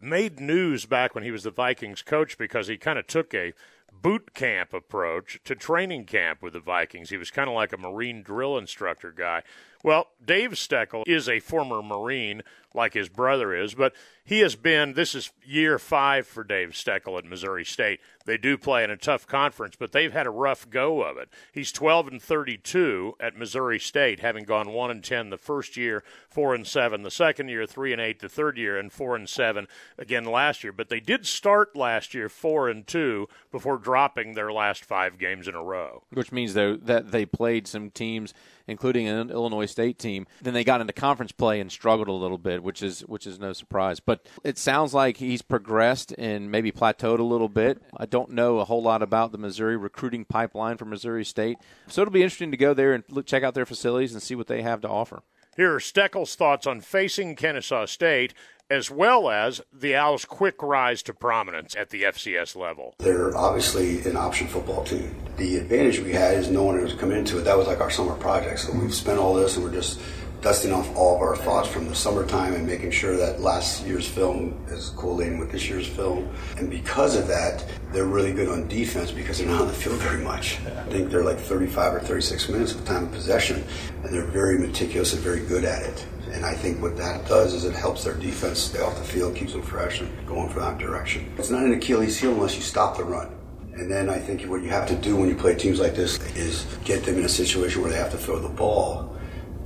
made 0.00 0.38
news 0.40 0.86
back 0.86 1.14
when 1.14 1.24
he 1.24 1.30
was 1.30 1.42
the 1.42 1.50
Vikings 1.50 2.02
coach 2.02 2.38
because 2.38 2.68
he 2.68 2.76
kind 2.76 2.98
of 2.98 3.06
took 3.06 3.34
a 3.34 3.52
boot 4.00 4.32
camp 4.34 4.72
approach 4.72 5.40
to 5.44 5.54
training 5.54 6.04
camp 6.04 6.40
with 6.42 6.52
the 6.52 6.60
Vikings. 6.60 7.10
He 7.10 7.16
was 7.16 7.30
kind 7.30 7.48
of 7.48 7.54
like 7.54 7.72
a 7.72 7.78
Marine 7.78 8.22
drill 8.22 8.56
instructor 8.56 9.10
guy. 9.10 9.42
Well, 9.84 10.08
Dave 10.24 10.52
Steckel 10.52 11.04
is 11.06 11.28
a 11.28 11.40
former 11.40 11.82
Marine, 11.82 12.42
like 12.74 12.94
his 12.94 13.08
brother 13.08 13.54
is, 13.54 13.74
but 13.74 13.94
he 14.24 14.40
has 14.40 14.56
been, 14.56 14.92
this 14.92 15.14
is 15.14 15.32
year 15.44 15.78
five 15.78 16.26
for 16.26 16.44
Dave 16.44 16.70
Steckel 16.70 17.16
at 17.16 17.24
Missouri 17.24 17.64
State. 17.64 18.00
They 18.26 18.36
do 18.36 18.58
play 18.58 18.84
in 18.84 18.90
a 18.90 18.96
tough 18.96 19.26
conference, 19.26 19.74
but 19.78 19.92
they've 19.92 20.12
had 20.12 20.26
a 20.26 20.30
rough 20.30 20.68
go 20.68 21.02
of 21.02 21.16
it. 21.16 21.30
He's 21.52 21.72
12 21.72 22.08
and 22.08 22.22
32 22.22 23.14
at 23.20 23.38
Missouri 23.38 23.78
State, 23.78 24.20
having 24.20 24.44
gone 24.44 24.72
1 24.72 24.90
and 24.90 25.02
10 25.02 25.30
the 25.30 25.38
first 25.38 25.76
year, 25.78 26.04
4 26.28 26.54
and 26.56 26.66
7 26.66 27.02
the 27.02 27.10
second 27.10 27.48
year, 27.48 27.64
3 27.64 27.92
and 27.92 28.02
8 28.02 28.20
the 28.20 28.28
third 28.28 28.58
year, 28.58 28.78
and 28.78 28.92
4 28.92 29.16
and 29.16 29.28
7 29.28 29.66
again 29.96 30.24
last 30.24 30.62
year. 30.62 30.72
But 30.72 30.90
they 30.90 31.00
did 31.00 31.24
start 31.24 31.74
last 31.74 32.12
year 32.12 32.28
4 32.28 32.68
and 32.68 32.86
2 32.86 33.28
before 33.50 33.78
dropping 33.78 34.34
their 34.34 34.52
last 34.52 34.84
five 34.84 35.18
games 35.18 35.48
in 35.48 35.54
a 35.54 35.62
row. 35.62 36.02
Which 36.12 36.32
means 36.32 36.52
though, 36.52 36.76
that 36.76 37.12
they 37.12 37.24
played 37.24 37.66
some 37.66 37.90
teams 37.90 38.34
including 38.68 39.08
an 39.08 39.30
Illinois 39.30 39.66
State 39.66 39.98
team. 39.98 40.26
Then 40.42 40.54
they 40.54 40.64
got 40.64 40.80
into 40.80 40.92
conference 40.92 41.32
play 41.32 41.60
and 41.60 41.72
struggled 41.72 42.08
a 42.08 42.12
little 42.12 42.38
bit, 42.38 42.62
which 42.62 42.82
is 42.82 43.00
which 43.00 43.26
is 43.26 43.40
no 43.40 43.52
surprise. 43.52 43.98
But 43.98 44.26
it 44.44 44.58
sounds 44.58 44.94
like 44.94 45.16
he's 45.16 45.42
progressed 45.42 46.12
and 46.18 46.50
maybe 46.50 46.70
plateaued 46.70 47.18
a 47.18 47.24
little 47.24 47.48
bit. 47.48 47.82
I 47.96 48.06
don't 48.06 48.30
know 48.30 48.58
a 48.58 48.64
whole 48.64 48.82
lot 48.82 49.02
about 49.02 49.32
the 49.32 49.38
Missouri 49.38 49.76
recruiting 49.76 50.24
pipeline 50.24 50.76
for 50.76 50.84
Missouri 50.84 51.24
State, 51.24 51.58
so 51.88 52.02
it'll 52.02 52.12
be 52.12 52.22
interesting 52.22 52.50
to 52.50 52.56
go 52.56 52.74
there 52.74 52.92
and 52.92 53.04
look, 53.08 53.26
check 53.26 53.42
out 53.42 53.54
their 53.54 53.66
facilities 53.66 54.12
and 54.12 54.22
see 54.22 54.34
what 54.34 54.46
they 54.46 54.62
have 54.62 54.80
to 54.82 54.88
offer. 54.88 55.22
Here 55.56 55.74
are 55.74 55.80
Steckel's 55.80 56.36
thoughts 56.36 56.68
on 56.68 56.80
facing 56.80 57.34
Kennesaw 57.34 57.86
State 57.86 58.32
as 58.70 58.90
well 58.90 59.30
as 59.30 59.60
the 59.72 59.96
Owls' 59.96 60.24
quick 60.24 60.62
rise 60.62 61.02
to 61.04 61.14
prominence 61.14 61.74
at 61.76 61.90
the 61.90 62.02
FCS 62.02 62.54
level. 62.56 62.94
They're 62.98 63.36
obviously 63.36 64.00
an 64.02 64.16
option 64.16 64.46
football 64.46 64.84
team. 64.84 65.14
The 65.36 65.56
advantage 65.56 66.00
we 66.00 66.12
had 66.12 66.34
is 66.34 66.50
no 66.50 66.64
one 66.64 66.82
was 66.82 66.94
coming 66.94 67.18
into 67.18 67.38
it. 67.38 67.42
That 67.42 67.56
was 67.56 67.66
like 67.66 67.80
our 67.80 67.90
summer 67.90 68.14
project. 68.14 68.60
So 68.60 68.72
we've 68.72 68.94
spent 68.94 69.18
all 69.18 69.34
this 69.34 69.56
and 69.56 69.64
we're 69.64 69.72
just 69.72 70.00
dusting 70.40 70.72
off 70.72 70.94
all 70.96 71.16
of 71.16 71.22
our 71.22 71.36
thoughts 71.36 71.68
from 71.68 71.88
the 71.88 71.94
summertime 71.94 72.54
and 72.54 72.66
making 72.66 72.90
sure 72.90 73.16
that 73.16 73.40
last 73.40 73.84
year's 73.84 74.08
film 74.08 74.64
is 74.68 74.90
collating 74.90 75.38
with 75.38 75.50
this 75.50 75.68
year's 75.68 75.86
film. 75.86 76.28
And 76.56 76.70
because 76.70 77.16
of 77.16 77.26
that, 77.28 77.64
they're 77.92 78.04
really 78.04 78.32
good 78.32 78.48
on 78.48 78.68
defense 78.68 79.10
because 79.10 79.38
they're 79.38 79.48
not 79.48 79.62
on 79.62 79.66
the 79.66 79.72
field 79.72 79.98
very 79.98 80.22
much. 80.22 80.60
I 80.60 80.84
think 80.90 81.10
they're 81.10 81.24
like 81.24 81.38
35 81.38 81.94
or 81.94 82.00
36 82.00 82.48
minutes 82.48 82.72
of 82.72 82.84
time 82.84 83.04
of 83.04 83.12
possession, 83.12 83.64
and 84.04 84.12
they're 84.12 84.24
very 84.24 84.58
meticulous 84.58 85.12
and 85.12 85.22
very 85.22 85.40
good 85.40 85.64
at 85.64 85.82
it. 85.82 86.06
And 86.32 86.44
I 86.44 86.54
think 86.54 86.80
what 86.80 86.96
that 86.98 87.26
does 87.26 87.54
is 87.54 87.64
it 87.64 87.74
helps 87.74 88.04
their 88.04 88.14
defense 88.14 88.60
stay 88.60 88.80
off 88.80 88.96
the 88.98 89.04
field, 89.04 89.34
keeps 89.34 89.52
them 89.52 89.62
fresh 89.62 90.00
and 90.00 90.26
going 90.26 90.50
for 90.50 90.60
that 90.60 90.78
direction. 90.78 91.32
It's 91.38 91.50
not 91.50 91.62
an 91.62 91.72
Achilles 91.72 92.18
heel 92.18 92.32
unless 92.32 92.54
you 92.54 92.62
stop 92.62 92.96
the 92.96 93.04
run. 93.04 93.34
And 93.72 93.90
then 93.90 94.10
I 94.10 94.18
think 94.18 94.42
what 94.42 94.62
you 94.62 94.70
have 94.70 94.88
to 94.88 94.96
do 94.96 95.16
when 95.16 95.28
you 95.28 95.36
play 95.36 95.54
teams 95.54 95.78
like 95.78 95.94
this 95.94 96.18
is 96.36 96.66
get 96.84 97.04
them 97.04 97.18
in 97.18 97.24
a 97.24 97.28
situation 97.28 97.80
where 97.80 97.90
they 97.90 97.96
have 97.96 98.10
to 98.10 98.18
throw 98.18 98.38
the 98.38 98.48
ball. 98.48 99.16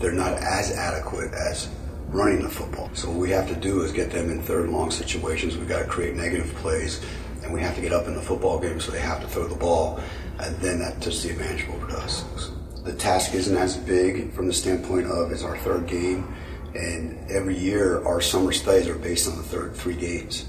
They're 0.02 0.12
not 0.12 0.34
as 0.34 0.72
adequate 0.72 1.32
as 1.32 1.68
running 2.08 2.42
the 2.42 2.50
football. 2.50 2.90
So 2.92 3.08
what 3.08 3.18
we 3.18 3.30
have 3.30 3.48
to 3.48 3.54
do 3.54 3.80
is 3.82 3.92
get 3.92 4.10
them 4.10 4.30
in 4.30 4.42
third 4.42 4.64
and 4.64 4.74
long 4.74 4.90
situations. 4.90 5.56
We've 5.56 5.68
got 5.68 5.78
to 5.78 5.88
create 5.88 6.14
negative 6.14 6.52
plays, 6.56 7.02
and 7.42 7.54
we 7.54 7.62
have 7.62 7.74
to 7.76 7.80
get 7.80 7.92
up 7.92 8.06
in 8.06 8.14
the 8.14 8.20
football 8.20 8.58
game 8.58 8.80
so 8.80 8.92
they 8.92 9.00
have 9.00 9.22
to 9.22 9.28
throw 9.28 9.48
the 9.48 9.54
ball, 9.54 9.98
and 10.40 10.54
then 10.56 10.80
that 10.80 11.00
just 11.00 11.22
the 11.22 11.30
advantage 11.30 11.66
over 11.70 11.86
to 11.86 11.96
us. 11.96 12.50
The 12.84 12.92
task 12.92 13.32
isn't 13.32 13.56
as 13.56 13.78
big 13.78 14.32
from 14.32 14.48
the 14.48 14.52
standpoint 14.52 15.06
of 15.06 15.32
it's 15.32 15.44
our 15.44 15.56
third 15.56 15.86
game 15.86 16.34
and 16.74 17.30
every 17.30 17.56
year, 17.56 18.02
our 18.06 18.20
summer 18.20 18.52
studies 18.52 18.88
are 18.88 18.94
based 18.94 19.28
on 19.28 19.36
the 19.36 19.42
third 19.42 19.74
three 19.74 19.94
games. 19.94 20.46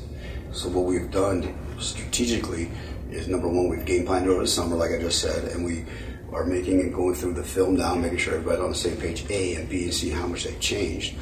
So 0.51 0.69
what 0.69 0.85
we've 0.85 1.11
done 1.11 1.55
strategically 1.79 2.71
is 3.11 3.27
number 3.27 3.47
one, 3.47 3.67
we've 3.67 3.85
game 3.85 4.05
planned 4.05 4.29
over 4.29 4.41
the 4.41 4.47
summer, 4.47 4.75
like 4.75 4.91
I 4.91 4.99
just 4.99 5.19
said, 5.19 5.51
and 5.51 5.65
we 5.65 5.83
are 6.33 6.45
making 6.45 6.81
and 6.81 6.93
going 6.93 7.15
through 7.15 7.33
the 7.33 7.43
film 7.43 7.75
now, 7.75 7.95
making 7.95 8.17
sure 8.17 8.35
everybody's 8.35 8.61
on 8.61 8.69
the 8.69 8.75
same 8.75 8.97
page 8.97 9.25
A 9.29 9.55
and 9.55 9.69
B 9.69 9.83
and 9.83 9.93
see 9.93 10.09
how 10.09 10.27
much 10.27 10.43
they've 10.43 10.59
changed. 10.59 11.15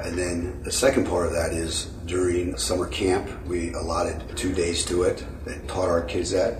And 0.00 0.18
then 0.18 0.62
the 0.62 0.72
second 0.72 1.06
part 1.06 1.26
of 1.26 1.32
that 1.32 1.52
is 1.52 1.86
during 2.06 2.56
summer 2.56 2.88
camp, 2.88 3.30
we 3.46 3.72
allotted 3.74 4.36
two 4.36 4.52
days 4.52 4.84
to 4.86 5.04
it 5.04 5.24
and 5.46 5.68
taught 5.68 5.88
our 5.88 6.02
kids 6.02 6.30
that. 6.32 6.58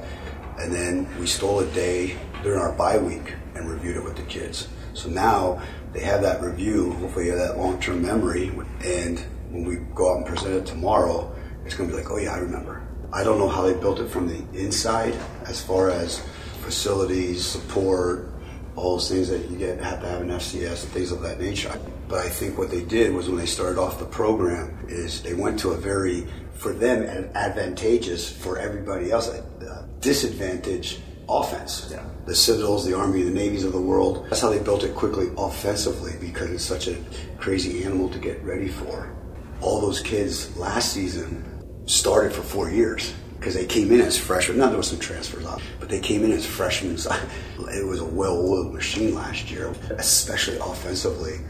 And 0.59 0.73
then 0.73 1.09
we 1.19 1.27
stole 1.27 1.61
a 1.61 1.67
day 1.73 2.17
during 2.43 2.61
our 2.61 2.73
bye 2.73 2.99
week 2.99 3.35
and 3.55 3.69
reviewed 3.69 3.97
it 3.97 4.05
with 4.05 4.17
the 4.17 4.23
kids. 4.23 4.69
So 4.93 5.09
now 5.09 5.61
they 5.93 6.01
have 6.01 6.23
that 6.23 6.43
review, 6.43 6.93
hopefully 6.93 7.31
that 7.31 7.59
long-term 7.59 8.03
memory, 8.03 8.53
and 8.85 9.19
when 9.51 9.65
we 9.65 9.77
go 9.95 10.13
out 10.13 10.19
and 10.19 10.27
present 10.27 10.55
it 10.55 10.67
tomorrow, 10.67 11.35
it's 11.65 11.75
going 11.75 11.89
to 11.89 11.97
be 11.97 12.01
like, 12.01 12.11
oh 12.11 12.19
yeah, 12.19 12.35
I 12.35 12.39
remember. 12.39 12.83
I 13.13 13.25
don't 13.25 13.39
know 13.39 13.49
how 13.49 13.63
they 13.63 13.75
built 13.75 14.01
it 14.01 14.09
from 14.09 14.29
the 14.29 14.45
inside, 14.59 15.15
as 15.47 15.63
far 15.63 15.91
as 15.91 16.23
facilities, 16.65 17.45
support, 17.45 18.31
all 18.77 18.97
those 18.97 19.09
things 19.09 19.29
that 19.29 19.49
you 19.51 19.57
get 19.57 19.79
have 19.81 20.01
to 20.01 20.09
have 20.09 20.23
an 20.23 20.31
FCS 20.31 20.85
and 20.85 20.93
things 20.93 21.13
of 21.13 21.23
that 21.23 21.41
nature. 21.41 21.79
But 22.09 22.27
I 22.27 22.29
think 22.29 22.59
what 22.59 22.71
they 22.71 22.83
did 22.83 23.15
was 23.15 23.29
when 23.29 23.39
they 23.39 23.47
started 23.47 23.79
off 23.79 23.99
the 23.99 24.05
program 24.05 24.87
is 24.89 25.23
they 25.23 25.35
went 25.35 25.59
to 25.61 25.71
a 25.71 25.77
very, 25.77 26.27
for 26.55 26.73
them, 26.73 27.31
advantageous 27.35 28.31
for 28.31 28.59
everybody 28.59 29.11
else, 29.11 29.29
a 29.29 29.89
disadvantage 30.01 31.01
offense. 31.29 31.89
Yeah. 31.91 32.05
The 32.27 32.35
Citadels, 32.35 32.85
the 32.85 32.97
Army, 32.97 33.23
the 33.23 33.31
Navies 33.31 33.65
of 33.65 33.73
the 33.73 33.81
world. 33.81 34.27
That's 34.29 34.41
how 34.41 34.51
they 34.51 34.59
built 34.59 34.85
it 34.85 34.95
quickly 34.95 35.31
offensively 35.39 36.13
because 36.21 36.51
it's 36.51 36.65
such 36.65 36.89
a 36.89 36.97
crazy 37.39 37.85
animal 37.85 38.09
to 38.11 38.19
get 38.19 38.43
ready 38.43 38.69
for. 38.69 39.15
All 39.61 39.81
those 39.81 40.01
kids 40.01 40.57
last 40.57 40.93
season 40.93 41.45
started 41.87 42.33
for 42.33 42.43
four 42.43 42.71
years 42.71 43.15
because 43.45 43.57
they 43.57 43.67
came 43.67 43.93
in 43.93 44.01
as 44.01 44.17
freshmen. 44.17 44.57
Now 44.57 44.69
there 44.69 44.79
was 44.79 44.89
some 44.89 44.99
transfers 44.99 45.45
off, 45.45 45.63
but 45.79 45.91
they 45.91 46.01
came 46.01 46.25
in 46.25 46.33
as 46.33 46.47
freshmen. 46.47 46.97
It 47.75 47.87
was 47.87 48.01
a 48.01 48.05
well-oiled 48.05 48.73
machine 48.73 49.15
last 49.15 49.51
year, 49.51 49.75
especially 49.91 50.57
offensively. 50.59 51.41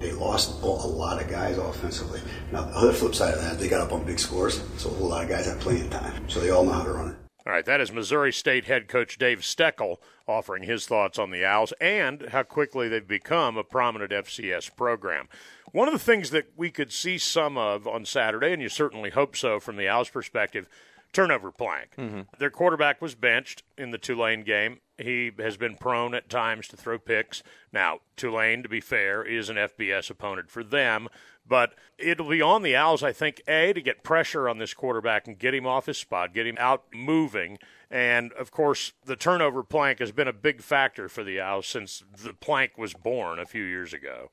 They 0.00 0.10
lost 0.10 0.60
a 0.62 0.66
lot 0.66 1.22
of 1.22 1.28
guys 1.28 1.56
offensively. 1.58 2.20
Now 2.50 2.62
the 2.62 2.74
other 2.74 2.92
flip 2.92 3.14
side 3.14 3.34
of 3.34 3.42
that, 3.42 3.60
they 3.60 3.68
got 3.68 3.80
up 3.80 3.92
on 3.92 4.04
big 4.04 4.18
scores, 4.18 4.60
so 4.76 4.90
a 4.90 4.94
whole 4.94 5.08
lot 5.08 5.22
of 5.22 5.28
guys 5.28 5.46
had 5.46 5.60
playing 5.60 5.88
time. 5.90 6.28
So 6.28 6.40
they 6.40 6.50
all 6.50 6.64
know 6.64 6.72
how 6.72 6.82
to 6.82 6.90
run 6.90 7.10
it. 7.10 7.16
All 7.46 7.52
right, 7.52 7.64
that 7.64 7.80
is 7.80 7.92
Missouri 7.92 8.32
State 8.32 8.64
head 8.64 8.88
coach 8.88 9.16
Dave 9.16 9.40
Steckel 9.40 9.98
offering 10.26 10.64
his 10.64 10.86
thoughts 10.86 11.16
on 11.16 11.30
the 11.30 11.44
Owls 11.44 11.72
and 11.80 12.30
how 12.30 12.42
quickly 12.42 12.88
they've 12.88 13.06
become 13.06 13.56
a 13.56 13.62
prominent 13.62 14.10
FCS 14.10 14.74
program. 14.74 15.28
One 15.70 15.86
of 15.86 15.94
the 15.94 16.00
things 16.00 16.30
that 16.30 16.50
we 16.56 16.70
could 16.72 16.92
see 16.92 17.18
some 17.18 17.56
of 17.56 17.86
on 17.86 18.04
Saturday, 18.04 18.52
and 18.52 18.60
you 18.60 18.68
certainly 18.68 19.10
hope 19.10 19.36
so 19.36 19.60
from 19.60 19.76
the 19.76 19.86
Owls' 19.86 20.08
perspective, 20.08 20.68
turnover 21.16 21.50
plank. 21.50 21.96
Mm-hmm. 21.96 22.20
Their 22.38 22.50
quarterback 22.50 23.00
was 23.00 23.14
benched 23.14 23.62
in 23.78 23.90
the 23.90 23.96
Tulane 23.96 24.42
game. 24.42 24.80
He 24.98 25.32
has 25.38 25.56
been 25.56 25.76
prone 25.76 26.14
at 26.14 26.28
times 26.28 26.68
to 26.68 26.76
throw 26.76 26.98
picks. 26.98 27.42
Now, 27.72 28.00
Tulane, 28.16 28.62
to 28.62 28.68
be 28.68 28.82
fair, 28.82 29.22
is 29.22 29.48
an 29.48 29.56
FBS 29.56 30.10
opponent 30.10 30.50
for 30.50 30.62
them, 30.62 31.08
but 31.48 31.72
it'll 31.96 32.28
be 32.28 32.42
on 32.42 32.62
the 32.62 32.76
Owls, 32.76 33.02
I 33.02 33.12
think, 33.12 33.40
A, 33.48 33.72
to 33.72 33.80
get 33.80 34.02
pressure 34.02 34.46
on 34.46 34.58
this 34.58 34.74
quarterback 34.74 35.26
and 35.26 35.38
get 35.38 35.54
him 35.54 35.66
off 35.66 35.86
his 35.86 35.96
spot, 35.96 36.34
get 36.34 36.46
him 36.46 36.58
out 36.60 36.84
moving. 36.92 37.58
And, 37.90 38.32
of 38.34 38.50
course, 38.50 38.92
the 39.02 39.16
turnover 39.16 39.62
plank 39.62 40.00
has 40.00 40.12
been 40.12 40.28
a 40.28 40.34
big 40.34 40.60
factor 40.60 41.08
for 41.08 41.24
the 41.24 41.40
Owls 41.40 41.66
since 41.66 42.04
the 42.22 42.34
plank 42.34 42.76
was 42.76 42.92
born 42.92 43.38
a 43.38 43.46
few 43.46 43.64
years 43.64 43.94
ago. 43.94 44.30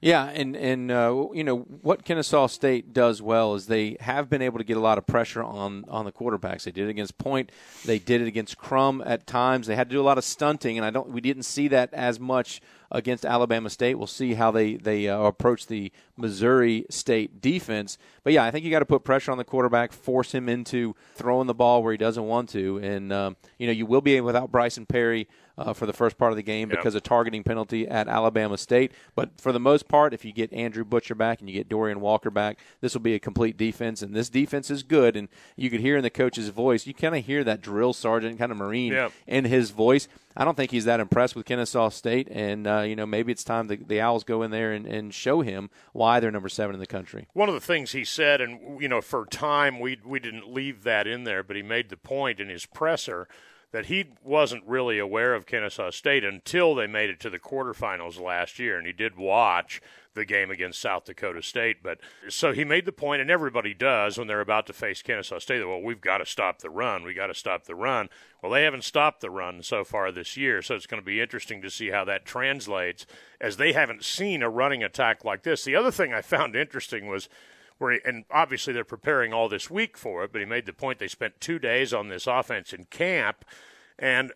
Yeah, 0.00 0.26
and 0.26 0.54
and 0.56 0.90
uh, 0.90 1.28
you 1.32 1.42
know 1.42 1.60
what 1.60 2.04
Kennesaw 2.04 2.48
State 2.48 2.92
does 2.92 3.22
well 3.22 3.54
is 3.54 3.66
they 3.66 3.96
have 4.00 4.28
been 4.28 4.42
able 4.42 4.58
to 4.58 4.64
get 4.64 4.76
a 4.76 4.80
lot 4.80 4.98
of 4.98 5.06
pressure 5.06 5.42
on 5.42 5.84
on 5.88 6.04
the 6.04 6.12
quarterbacks. 6.12 6.64
They 6.64 6.70
did 6.70 6.86
it 6.86 6.90
against 6.90 7.16
Point, 7.16 7.50
they 7.84 7.98
did 7.98 8.20
it 8.20 8.28
against 8.28 8.58
Crum 8.58 9.02
at 9.06 9.26
times. 9.26 9.66
They 9.66 9.74
had 9.74 9.88
to 9.88 9.94
do 9.94 10.00
a 10.00 10.04
lot 10.04 10.18
of 10.18 10.24
stunting, 10.24 10.76
and 10.76 10.84
I 10.84 10.90
don't 10.90 11.08
we 11.08 11.22
didn't 11.22 11.44
see 11.44 11.68
that 11.68 11.94
as 11.94 12.20
much 12.20 12.60
against 12.90 13.24
Alabama 13.24 13.70
State. 13.70 13.94
We'll 13.94 14.06
see 14.06 14.34
how 14.34 14.50
they 14.50 14.74
they 14.74 15.08
uh, 15.08 15.18
approach 15.20 15.66
the 15.66 15.90
Missouri 16.16 16.84
State 16.90 17.40
defense. 17.40 17.96
But 18.22 18.34
yeah, 18.34 18.44
I 18.44 18.50
think 18.50 18.64
you 18.66 18.70
got 18.70 18.80
to 18.80 18.86
put 18.86 19.02
pressure 19.02 19.32
on 19.32 19.38
the 19.38 19.44
quarterback, 19.44 19.92
force 19.92 20.32
him 20.32 20.48
into 20.48 20.94
throwing 21.14 21.46
the 21.46 21.54
ball 21.54 21.82
where 21.82 21.92
he 21.92 21.98
doesn't 21.98 22.24
want 22.24 22.50
to, 22.50 22.78
and 22.78 23.12
um, 23.14 23.36
you 23.58 23.66
know 23.66 23.72
you 23.72 23.86
will 23.86 24.02
be 24.02 24.20
without 24.20 24.52
Bryson 24.52 24.84
Perry 24.84 25.26
uh, 25.58 25.72
for 25.72 25.86
the 25.86 25.92
first 25.92 26.18
part 26.18 26.32
of 26.32 26.36
the 26.36 26.42
game 26.42 26.68
Yep. 26.70 26.78
because 26.78 26.94
of 26.94 27.02
targeting 27.02 27.42
penalty 27.42 27.86
at 27.88 28.08
Alabama 28.08 28.58
State. 28.58 28.92
But 29.14 29.40
for 29.40 29.52
the 29.52 29.60
most 29.60 29.88
part, 29.88 30.12
if 30.12 30.24
you 30.24 30.32
get 30.32 30.52
Andrew 30.52 30.84
Butcher 30.84 31.14
back 31.14 31.40
and 31.40 31.48
you 31.48 31.54
get 31.54 31.68
Dorian 31.68 32.00
Walker 32.00 32.30
back, 32.30 32.58
this 32.80 32.92
will 32.94 33.00
be 33.00 33.14
a 33.14 33.18
complete 33.18 33.56
defense. 33.56 34.02
And 34.02 34.14
this 34.14 34.28
defense 34.28 34.70
is 34.70 34.82
good. 34.82 35.16
And 35.16 35.28
you 35.56 35.70
could 35.70 35.80
hear 35.80 35.96
in 35.96 36.02
the 36.02 36.10
coach's 36.10 36.48
voice, 36.50 36.86
you 36.86 36.92
kind 36.94 37.16
of 37.16 37.24
hear 37.24 37.42
that 37.44 37.62
drill 37.62 37.92
sergeant 37.92 38.38
kind 38.38 38.52
of 38.52 38.58
Marine 38.58 38.92
Yep. 38.92 39.12
in 39.26 39.44
his 39.46 39.70
voice. 39.70 40.08
I 40.38 40.44
don't 40.44 40.54
think 40.54 40.70
he's 40.70 40.84
that 40.84 41.00
impressed 41.00 41.34
with 41.34 41.46
Kennesaw 41.46 41.88
State. 41.88 42.28
And, 42.30 42.66
uh, 42.66 42.80
you 42.82 42.94
know, 42.94 43.06
maybe 43.06 43.32
it's 43.32 43.42
time 43.42 43.68
the, 43.68 43.76
the 43.76 44.02
Owls 44.02 44.22
go 44.24 44.42
in 44.42 44.50
there 44.50 44.72
and, 44.72 44.84
and 44.86 45.14
show 45.14 45.40
him 45.40 45.70
why 45.94 46.20
they're 46.20 46.30
number 46.30 46.50
seven 46.50 46.74
in 46.74 46.80
the 46.80 46.86
country. 46.86 47.26
One 47.32 47.48
of 47.48 47.54
the 47.54 47.60
things 47.62 47.92
he 47.92 48.04
said, 48.04 48.42
and 48.42 48.78
you 48.82 48.88
know, 48.88 49.00
for 49.00 49.24
time 49.24 49.80
we 49.80 49.98
we 50.04 50.20
didn't 50.20 50.52
leave 50.52 50.82
that 50.82 51.06
in 51.06 51.24
there, 51.24 51.42
but 51.42 51.56
he 51.56 51.62
made 51.62 51.88
the 51.88 51.96
point 51.96 52.38
in 52.40 52.50
his 52.50 52.66
presser 52.66 53.26
that 53.72 53.86
he 53.86 54.06
wasn't 54.22 54.64
really 54.66 54.98
aware 54.98 55.34
of 55.34 55.46
Kennesaw 55.46 55.90
State 55.90 56.24
until 56.24 56.74
they 56.74 56.86
made 56.86 57.10
it 57.10 57.20
to 57.20 57.30
the 57.30 57.38
quarterfinals 57.38 58.20
last 58.20 58.58
year, 58.58 58.78
and 58.78 58.86
he 58.86 58.92
did 58.92 59.16
watch 59.16 59.80
the 60.14 60.24
game 60.24 60.50
against 60.50 60.80
South 60.80 61.04
Dakota 61.04 61.42
State. 61.42 61.82
But 61.82 61.98
so 62.28 62.52
he 62.52 62.64
made 62.64 62.86
the 62.86 62.92
point, 62.92 63.20
and 63.20 63.30
everybody 63.30 63.74
does 63.74 64.18
when 64.18 64.26
they're 64.26 64.40
about 64.40 64.66
to 64.66 64.72
face 64.72 65.02
Kennesaw 65.02 65.38
State. 65.38 65.58
that, 65.58 65.68
Well, 65.68 65.82
we've 65.82 66.00
got 66.00 66.18
to 66.18 66.26
stop 66.26 66.60
the 66.60 66.70
run. 66.70 67.04
We 67.04 67.14
got 67.14 67.26
to 67.26 67.34
stop 67.34 67.64
the 67.64 67.74
run. 67.74 68.08
Well, 68.42 68.50
they 68.50 68.64
haven't 68.64 68.84
stopped 68.84 69.20
the 69.20 69.30
run 69.30 69.62
so 69.62 69.84
far 69.84 70.10
this 70.10 70.36
year, 70.36 70.62
so 70.62 70.74
it's 70.74 70.86
going 70.86 71.02
to 71.02 71.06
be 71.06 71.20
interesting 71.20 71.60
to 71.62 71.70
see 71.70 71.90
how 71.90 72.04
that 72.06 72.24
translates, 72.24 73.06
as 73.40 73.56
they 73.56 73.72
haven't 73.72 74.04
seen 74.04 74.42
a 74.42 74.50
running 74.50 74.82
attack 74.82 75.24
like 75.24 75.42
this. 75.42 75.64
The 75.64 75.76
other 75.76 75.90
thing 75.90 76.12
I 76.12 76.22
found 76.22 76.56
interesting 76.56 77.06
was 77.06 77.28
where 77.78 77.92
he, 77.92 78.00
and 78.04 78.24
obviously 78.30 78.72
they're 78.72 78.84
preparing 78.84 79.32
all 79.32 79.48
this 79.48 79.70
week 79.70 79.96
for 79.96 80.24
it, 80.24 80.32
but 80.32 80.40
he 80.40 80.46
made 80.46 80.66
the 80.66 80.72
point 80.72 80.98
they 80.98 81.08
spent 81.08 81.40
two 81.40 81.58
days 81.58 81.92
on 81.92 82.08
this 82.08 82.26
offense 82.26 82.72
in 82.72 82.84
camp, 82.84 83.44
and 83.98 84.32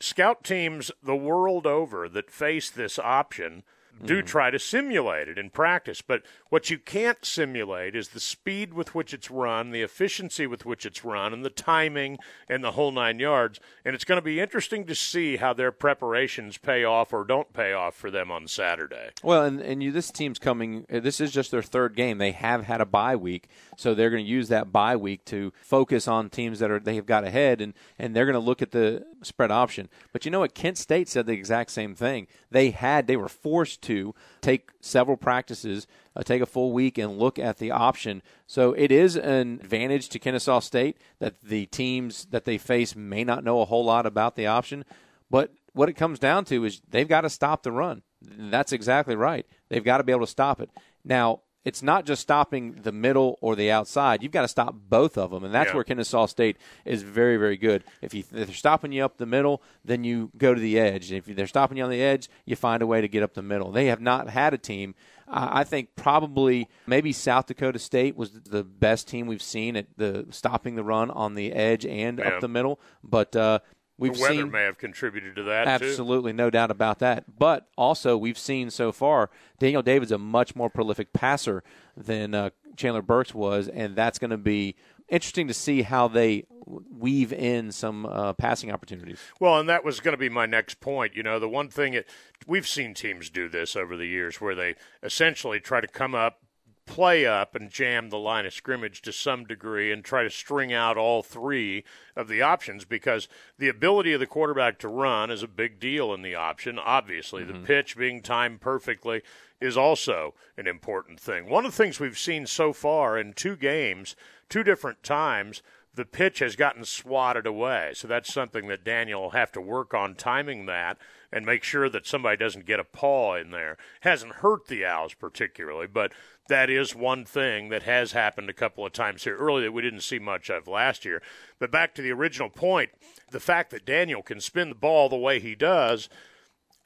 scout 0.00 0.44
teams 0.44 0.90
the 1.02 1.16
world 1.16 1.66
over 1.66 2.08
that 2.08 2.30
face 2.30 2.70
this 2.70 2.98
option 2.98 3.62
do 4.04 4.22
try 4.22 4.50
to 4.50 4.58
simulate 4.58 5.28
it 5.28 5.38
in 5.38 5.50
practice. 5.50 6.02
But 6.02 6.22
what 6.48 6.70
you 6.70 6.78
can't 6.78 7.24
simulate 7.24 7.94
is 7.94 8.08
the 8.08 8.20
speed 8.20 8.74
with 8.74 8.94
which 8.94 9.12
it's 9.12 9.30
run, 9.30 9.70
the 9.70 9.82
efficiency 9.82 10.46
with 10.46 10.64
which 10.64 10.86
it's 10.86 11.04
run, 11.04 11.32
and 11.32 11.44
the 11.44 11.50
timing 11.50 12.18
and 12.48 12.62
the 12.62 12.72
whole 12.72 12.92
nine 12.92 13.18
yards. 13.18 13.60
And 13.84 13.94
it's 13.94 14.04
going 14.04 14.18
to 14.18 14.22
be 14.22 14.40
interesting 14.40 14.84
to 14.86 14.94
see 14.94 15.36
how 15.36 15.52
their 15.52 15.72
preparations 15.72 16.58
pay 16.58 16.84
off 16.84 17.12
or 17.12 17.24
don't 17.24 17.52
pay 17.52 17.72
off 17.72 17.94
for 17.94 18.10
them 18.10 18.30
on 18.30 18.46
Saturday. 18.48 19.10
Well, 19.22 19.44
and, 19.44 19.60
and 19.60 19.82
you, 19.82 19.92
this 19.92 20.10
team's 20.10 20.38
coming. 20.38 20.86
uh, 20.92 21.00
This 21.00 21.20
is 21.20 21.30
just 21.30 21.50
their 21.50 21.62
third 21.62 21.96
game. 21.96 22.18
They 22.18 22.32
have 22.32 22.64
had 22.64 22.80
a 22.80 22.86
bye 22.86 23.16
week, 23.16 23.48
so 23.76 23.94
they're 23.94 24.10
going 24.10 24.24
to 24.24 24.30
use 24.30 24.48
that 24.48 24.72
bye 24.72 24.96
week 24.96 25.24
to 25.26 25.52
focus 25.60 26.08
on 26.08 26.30
teams 26.30 26.58
that 26.58 26.70
are 26.70 26.80
they 26.80 26.96
have 26.96 27.06
got 27.06 27.24
ahead, 27.24 27.60
and 27.60 27.74
and 27.98 28.14
they're 28.14 28.26
going 28.26 28.34
to 28.34 28.38
look 28.38 28.62
at 28.62 28.72
the 28.72 29.04
spread 29.22 29.50
option. 29.50 29.88
But 30.12 30.24
you 30.24 30.30
know 30.30 30.40
what? 30.40 30.54
Kent 30.54 30.78
State 30.78 31.08
said 31.08 31.26
the 31.26 31.32
exact 31.32 31.70
same 31.70 31.94
thing. 31.94 32.26
They 32.50 32.70
had 32.70 33.06
they 33.06 33.16
were 33.16 33.28
forced 33.28 33.82
to 33.84 34.14
take 34.40 34.70
several 34.80 35.16
practices, 35.16 35.86
uh, 36.14 36.22
take 36.22 36.42
a 36.42 36.46
full 36.46 36.72
week, 36.72 36.98
and 36.98 37.18
look 37.18 37.38
at 37.38 37.58
the 37.58 37.70
option. 37.70 38.22
So 38.46 38.72
it 38.72 38.92
is 38.92 39.16
an 39.16 39.60
advantage 39.62 40.08
to 40.10 40.18
Kennesaw 40.18 40.60
State 40.60 40.98
that 41.18 41.40
the 41.42 41.66
teams 41.66 42.26
that 42.26 42.44
they 42.44 42.58
face 42.58 42.94
may 42.94 43.24
not 43.24 43.44
know 43.44 43.60
a 43.60 43.66
whole 43.66 43.84
lot 43.84 44.06
about 44.06 44.36
the 44.36 44.46
option, 44.46 44.84
but 45.30 45.52
what 45.72 45.88
it 45.88 45.94
comes 45.94 46.18
down 46.18 46.44
to 46.46 46.64
is 46.64 46.80
they've 46.88 47.08
got 47.08 47.22
to 47.22 47.30
stop 47.30 47.62
the 47.62 47.72
run. 47.72 48.02
That's 48.22 48.72
exactly 48.72 49.16
right. 49.16 49.46
They've 49.68 49.84
got 49.84 49.98
to 49.98 50.04
be 50.04 50.12
able 50.12 50.26
to 50.26 50.30
stop 50.30 50.60
it. 50.60 50.70
Now, 51.04 51.40
it's 51.64 51.82
not 51.82 52.04
just 52.04 52.20
stopping 52.22 52.80
the 52.82 52.92
middle 52.92 53.38
or 53.40 53.56
the 53.56 53.70
outside. 53.70 54.22
You've 54.22 54.32
got 54.32 54.42
to 54.42 54.48
stop 54.48 54.74
both 54.88 55.16
of 55.16 55.30
them, 55.30 55.44
and 55.44 55.54
that's 55.54 55.68
Yeah. 55.70 55.74
where 55.76 55.84
Kennesaw 55.84 56.26
State 56.26 56.56
is 56.84 57.02
very, 57.02 57.36
very 57.36 57.56
good. 57.56 57.84
If, 58.02 58.12
you, 58.14 58.20
if 58.20 58.30
they're 58.30 58.54
stopping 58.54 58.92
you 58.92 59.04
up 59.04 59.16
the 59.16 59.26
middle, 59.26 59.62
then 59.84 60.04
you 60.04 60.30
go 60.36 60.52
to 60.54 60.60
the 60.60 60.78
edge. 60.78 61.10
If 61.10 61.24
they're 61.26 61.46
stopping 61.46 61.78
you 61.78 61.84
on 61.84 61.90
the 61.90 62.02
edge, 62.02 62.28
you 62.44 62.54
find 62.56 62.82
a 62.82 62.86
way 62.86 63.00
to 63.00 63.08
get 63.08 63.22
up 63.22 63.34
the 63.34 63.42
middle. 63.42 63.70
They 63.72 63.86
have 63.86 64.00
not 64.00 64.28
had 64.28 64.52
a 64.54 64.58
team. 64.58 64.94
I 65.26 65.60
I 65.60 65.64
think 65.64 65.96
probably 65.96 66.68
maybe 66.86 67.12
South 67.12 67.46
Dakota 67.46 67.78
State 67.78 68.14
was 68.16 68.32
the 68.32 68.62
best 68.62 69.08
team 69.08 69.26
we've 69.26 69.40
seen 69.42 69.74
at 69.76 69.86
the 69.96 70.26
stopping 70.30 70.74
the 70.74 70.84
run 70.84 71.10
on 71.10 71.34
the 71.34 71.52
edge 71.52 71.86
and 71.86 72.20
up 72.20 72.40
the 72.40 72.48
middle. 72.48 72.78
But 73.02 73.34
uh, 73.34 73.60
we've 73.98 74.14
the 74.14 74.20
weather 74.20 74.34
seen 74.34 74.50
may 74.50 74.62
have 74.62 74.78
contributed 74.78 75.36
to 75.36 75.42
that 75.44 75.64
too. 75.64 75.86
Absolutely, 75.86 76.32
no 76.32 76.50
doubt 76.50 76.70
about 76.70 76.98
that. 77.00 77.38
But 77.38 77.68
also, 77.76 78.16
we've 78.16 78.38
seen 78.38 78.70
so 78.70 78.92
far 78.92 79.30
Daniel 79.58 79.82
David's 79.82 80.12
a 80.12 80.18
much 80.18 80.56
more 80.56 80.70
prolific 80.70 81.12
passer 81.12 81.62
than 81.96 82.34
uh, 82.34 82.50
Chandler 82.76 83.02
Burks 83.02 83.34
was, 83.34 83.68
and 83.68 83.96
that's 83.96 84.18
going 84.18 84.30
to 84.30 84.38
be 84.38 84.76
interesting 85.08 85.48
to 85.48 85.54
see 85.54 85.82
how 85.82 86.08
they 86.08 86.44
weave 86.66 87.32
in 87.32 87.70
some 87.72 88.06
uh, 88.06 88.32
passing 88.32 88.70
opportunities. 88.70 89.18
Well, 89.38 89.58
and 89.58 89.68
that 89.68 89.84
was 89.84 90.00
going 90.00 90.14
to 90.14 90.18
be 90.18 90.28
my 90.28 90.46
next 90.46 90.80
point. 90.80 91.14
You 91.14 91.22
know, 91.22 91.38
the 91.38 91.48
one 91.48 91.68
thing 91.68 91.94
it, 91.94 92.08
we've 92.46 92.66
seen 92.66 92.94
teams 92.94 93.30
do 93.30 93.48
this 93.48 93.76
over 93.76 93.96
the 93.96 94.06
years 94.06 94.40
where 94.40 94.54
they 94.54 94.74
essentially 95.02 95.60
try 95.60 95.80
to 95.80 95.88
come 95.88 96.14
up, 96.14 96.40
play 96.86 97.26
up, 97.26 97.54
and 97.54 97.70
jam 97.70 98.10
the 98.10 98.18
line 98.18 98.46
of 98.46 98.52
scrimmage 98.52 99.00
to 99.02 99.12
some 99.12 99.44
degree 99.44 99.90
and 99.90 100.04
try 100.04 100.22
to 100.22 100.30
string 100.30 100.72
out 100.72 100.96
all 100.96 101.22
three 101.22 101.84
of 102.14 102.28
the 102.28 102.42
options 102.42 102.84
because 102.84 103.28
the 103.58 103.68
ability 103.68 104.12
of 104.12 104.20
the 104.20 104.26
quarterback 104.26 104.78
to 104.78 104.88
run 104.88 105.30
is 105.30 105.42
a 105.42 105.48
big 105.48 105.80
deal 105.80 106.12
in 106.12 106.22
the 106.22 106.34
option. 106.34 106.78
Obviously, 106.78 107.44
the 107.44 107.52
mm-hmm. 107.52 107.64
pitch 107.64 107.96
being 107.96 108.22
timed 108.22 108.60
perfectly 108.60 109.22
is 109.60 109.76
also 109.76 110.34
an 110.56 110.66
important 110.66 111.18
thing. 111.18 111.48
One 111.48 111.64
of 111.64 111.72
the 111.72 111.76
things 111.76 111.98
we've 111.98 112.18
seen 112.18 112.46
so 112.46 112.72
far 112.72 113.18
in 113.18 113.32
two 113.32 113.56
games, 113.56 114.14
two 114.48 114.62
different 114.62 115.02
times, 115.02 115.62
the 115.94 116.04
pitch 116.04 116.40
has 116.40 116.56
gotten 116.56 116.84
swatted 116.84 117.46
away. 117.46 117.92
So 117.94 118.08
that's 118.08 118.32
something 118.32 118.66
that 118.68 118.84
Daniel 118.84 119.22
will 119.22 119.30
have 119.30 119.52
to 119.52 119.60
work 119.60 119.94
on 119.94 120.14
timing 120.14 120.66
that 120.66 120.98
and 121.32 121.46
make 121.46 121.64
sure 121.64 121.88
that 121.88 122.06
somebody 122.06 122.36
doesn't 122.36 122.66
get 122.66 122.80
a 122.80 122.84
paw 122.84 123.36
in 123.36 123.50
there. 123.50 123.76
Hasn't 124.00 124.36
hurt 124.36 124.66
the 124.66 124.84
Owls 124.84 125.14
particularly, 125.14 125.86
but 125.86 126.12
that 126.48 126.68
is 126.68 126.94
one 126.94 127.24
thing 127.24 127.70
that 127.70 127.84
has 127.84 128.12
happened 128.12 128.50
a 128.50 128.54
couple 128.54 128.84
of 128.84 128.92
times 128.92 129.24
here 129.24 129.36
early 129.36 129.62
that 129.62 129.72
we 129.72 129.82
didn't 129.82 130.02
see 130.02 130.18
much 130.18 130.50
of 130.50 130.68
last 130.68 131.04
year. 131.04 131.22
But 131.58 131.70
back 131.70 131.94
to 131.94 132.02
the 132.02 132.12
original 132.12 132.50
point, 132.50 132.90
the 133.30 133.40
fact 133.40 133.70
that 133.70 133.86
Daniel 133.86 134.22
can 134.22 134.40
spin 134.40 134.68
the 134.68 134.74
ball 134.74 135.08
the 135.08 135.16
way 135.16 135.40
he 135.40 135.54
does 135.54 136.08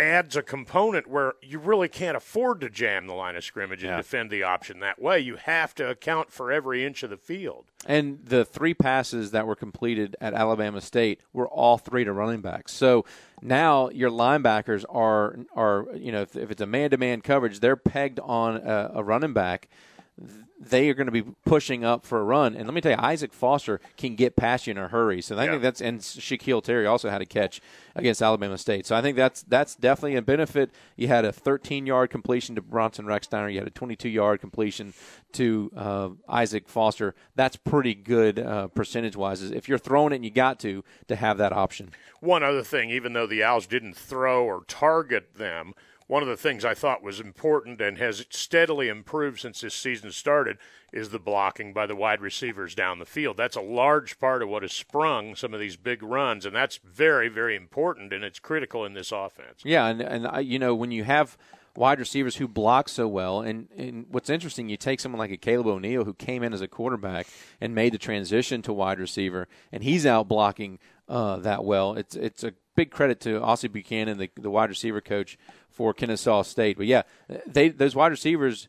adds 0.00 0.36
a 0.36 0.42
component 0.42 1.08
where 1.08 1.34
you 1.42 1.58
really 1.58 1.88
can't 1.88 2.16
afford 2.16 2.60
to 2.60 2.70
jam 2.70 3.06
the 3.06 3.14
line 3.14 3.34
of 3.36 3.42
scrimmage 3.44 3.82
and 3.82 3.90
Yeah. 3.90 3.96
defend 3.96 4.30
the 4.30 4.42
option 4.44 4.80
that 4.80 5.00
way. 5.00 5.18
You 5.18 5.36
have 5.36 5.74
to 5.76 5.88
account 5.90 6.30
for 6.30 6.52
every 6.52 6.84
inch 6.84 7.02
of 7.02 7.10
the 7.10 7.16
field. 7.16 7.66
And 7.86 8.20
the 8.24 8.44
three 8.44 8.74
passes 8.74 9.32
that 9.32 9.46
were 9.46 9.56
completed 9.56 10.14
at 10.20 10.34
Alabama 10.34 10.80
State 10.80 11.20
were 11.32 11.48
all 11.48 11.78
three 11.78 12.04
to 12.04 12.12
running 12.12 12.40
backs. 12.40 12.72
So 12.72 13.04
now 13.42 13.88
your 13.90 14.10
linebackers 14.10 14.84
are 14.88 15.36
are 15.54 15.86
you 15.94 16.12
know 16.12 16.22
if, 16.22 16.36
if 16.36 16.50
it's 16.50 16.60
a 16.62 16.66
man 16.66 16.90
to 16.90 16.96
man 16.96 17.20
coverage, 17.20 17.60
they're 17.60 17.76
pegged 17.76 18.20
on 18.20 18.56
a, 18.56 18.90
a 18.94 19.02
running 19.02 19.32
back. 19.32 19.68
They 20.60 20.90
are 20.90 20.94
going 20.94 21.06
to 21.06 21.12
be 21.12 21.22
pushing 21.46 21.84
up 21.84 22.04
for 22.04 22.18
a 22.18 22.24
run, 22.24 22.56
and 22.56 22.66
let 22.66 22.74
me 22.74 22.80
tell 22.80 22.90
you, 22.90 22.98
Isaac 22.98 23.32
Foster 23.32 23.80
can 23.96 24.16
get 24.16 24.34
past 24.34 24.66
you 24.66 24.72
in 24.72 24.78
a 24.78 24.88
hurry. 24.88 25.22
So 25.22 25.38
I 25.38 25.44
Yeah. 25.44 25.50
think 25.52 25.62
that's 25.62 25.80
and 25.80 26.00
Shaquille 26.00 26.64
Terry 26.64 26.84
also 26.84 27.08
had 27.10 27.22
a 27.22 27.26
catch 27.26 27.60
against 27.94 28.20
Alabama 28.20 28.58
State. 28.58 28.84
So 28.84 28.96
I 28.96 29.00
think 29.00 29.16
that's 29.16 29.42
that's 29.44 29.76
definitely 29.76 30.16
a 30.16 30.22
benefit. 30.22 30.70
You 30.96 31.06
had 31.06 31.24
a 31.24 31.30
13 31.32 31.86
yard 31.86 32.10
completion 32.10 32.56
to 32.56 32.60
Bronson 32.62 33.04
Rechsteiner. 33.06 33.52
You 33.52 33.58
had 33.60 33.68
a 33.68 33.70
22 33.70 34.08
yard 34.08 34.40
completion 34.40 34.94
to 35.34 35.70
uh, 35.76 36.08
Isaac 36.28 36.68
Foster. 36.68 37.14
That's 37.36 37.54
pretty 37.54 37.94
good 37.94 38.40
uh, 38.40 38.66
percentage 38.66 39.14
wise. 39.14 39.42
If 39.42 39.68
you're 39.68 39.78
throwing 39.78 40.12
it, 40.12 40.16
and 40.16 40.24
you 40.24 40.32
got 40.32 40.58
to 40.60 40.82
to 41.06 41.14
have 41.14 41.38
that 41.38 41.52
option. 41.52 41.90
One 42.20 42.42
other 42.42 42.64
thing, 42.64 42.90
even 42.90 43.12
though 43.12 43.28
the 43.28 43.44
Owls 43.44 43.68
didn't 43.68 43.94
throw 43.94 44.44
or 44.44 44.64
target 44.66 45.34
them, 45.36 45.74
one 46.08 46.22
of 46.22 46.28
the 46.28 46.36
things 46.36 46.64
I 46.64 46.74
thought 46.74 47.02
was 47.02 47.20
important 47.20 47.80
and 47.80 47.98
has 47.98 48.24
steadily 48.30 48.88
improved 48.88 49.40
since 49.40 49.60
this 49.60 49.74
season 49.74 50.10
started 50.10 50.56
is 50.90 51.10
the 51.10 51.18
blocking 51.18 51.74
by 51.74 51.86
the 51.86 51.94
wide 51.94 52.22
receivers 52.22 52.74
down 52.74 52.98
the 52.98 53.04
field. 53.04 53.36
That's 53.36 53.56
a 53.56 53.60
large 53.60 54.18
part 54.18 54.42
of 54.42 54.48
what 54.48 54.62
has 54.62 54.72
sprung 54.72 55.36
some 55.36 55.52
of 55.52 55.60
these 55.60 55.76
big 55.76 56.02
runs, 56.02 56.46
and 56.46 56.56
that's 56.56 56.78
very, 56.78 57.28
very 57.28 57.54
important, 57.54 58.12
and 58.12 58.24
it's 58.24 58.38
critical 58.38 58.86
in 58.86 58.94
this 58.94 59.12
offense. 59.12 59.60
Yeah, 59.64 59.86
and 59.86 60.00
and 60.00 60.46
you 60.46 60.58
know 60.58 60.74
when 60.74 60.90
you 60.90 61.04
have 61.04 61.36
wide 61.76 62.00
receivers 62.00 62.36
who 62.36 62.48
block 62.48 62.88
so 62.88 63.06
well, 63.06 63.42
and, 63.42 63.68
and 63.76 64.06
what's 64.10 64.30
interesting, 64.30 64.68
you 64.70 64.76
take 64.76 65.00
someone 65.00 65.18
like 65.18 65.30
a 65.30 65.36
Caleb 65.36 65.66
O'Neal 65.66 66.04
who 66.04 66.14
came 66.14 66.42
in 66.42 66.52
as 66.54 66.62
a 66.62 66.68
quarterback 66.68 67.26
and 67.60 67.74
made 67.74 67.92
the 67.92 67.98
transition 67.98 68.62
to 68.62 68.72
wide 68.72 68.98
receiver, 68.98 69.46
and 69.70 69.84
he's 69.84 70.06
out 70.06 70.26
blocking 70.26 70.78
uh, 71.08 71.36
that 71.36 71.64
well. 71.64 71.94
It's 71.94 72.16
it's 72.16 72.42
a 72.42 72.54
big 72.78 72.92
credit 72.92 73.18
to 73.18 73.40
Aussie 73.40 73.70
Buchanan, 73.70 74.18
the, 74.18 74.30
the 74.36 74.50
wide 74.50 74.68
receiver 74.68 75.00
coach 75.00 75.36
for 75.68 75.92
Kennesaw 75.92 76.42
State. 76.42 76.76
But 76.76 76.86
yeah, 76.86 77.02
they 77.44 77.70
those 77.70 77.96
wide 77.96 78.12
receivers 78.12 78.68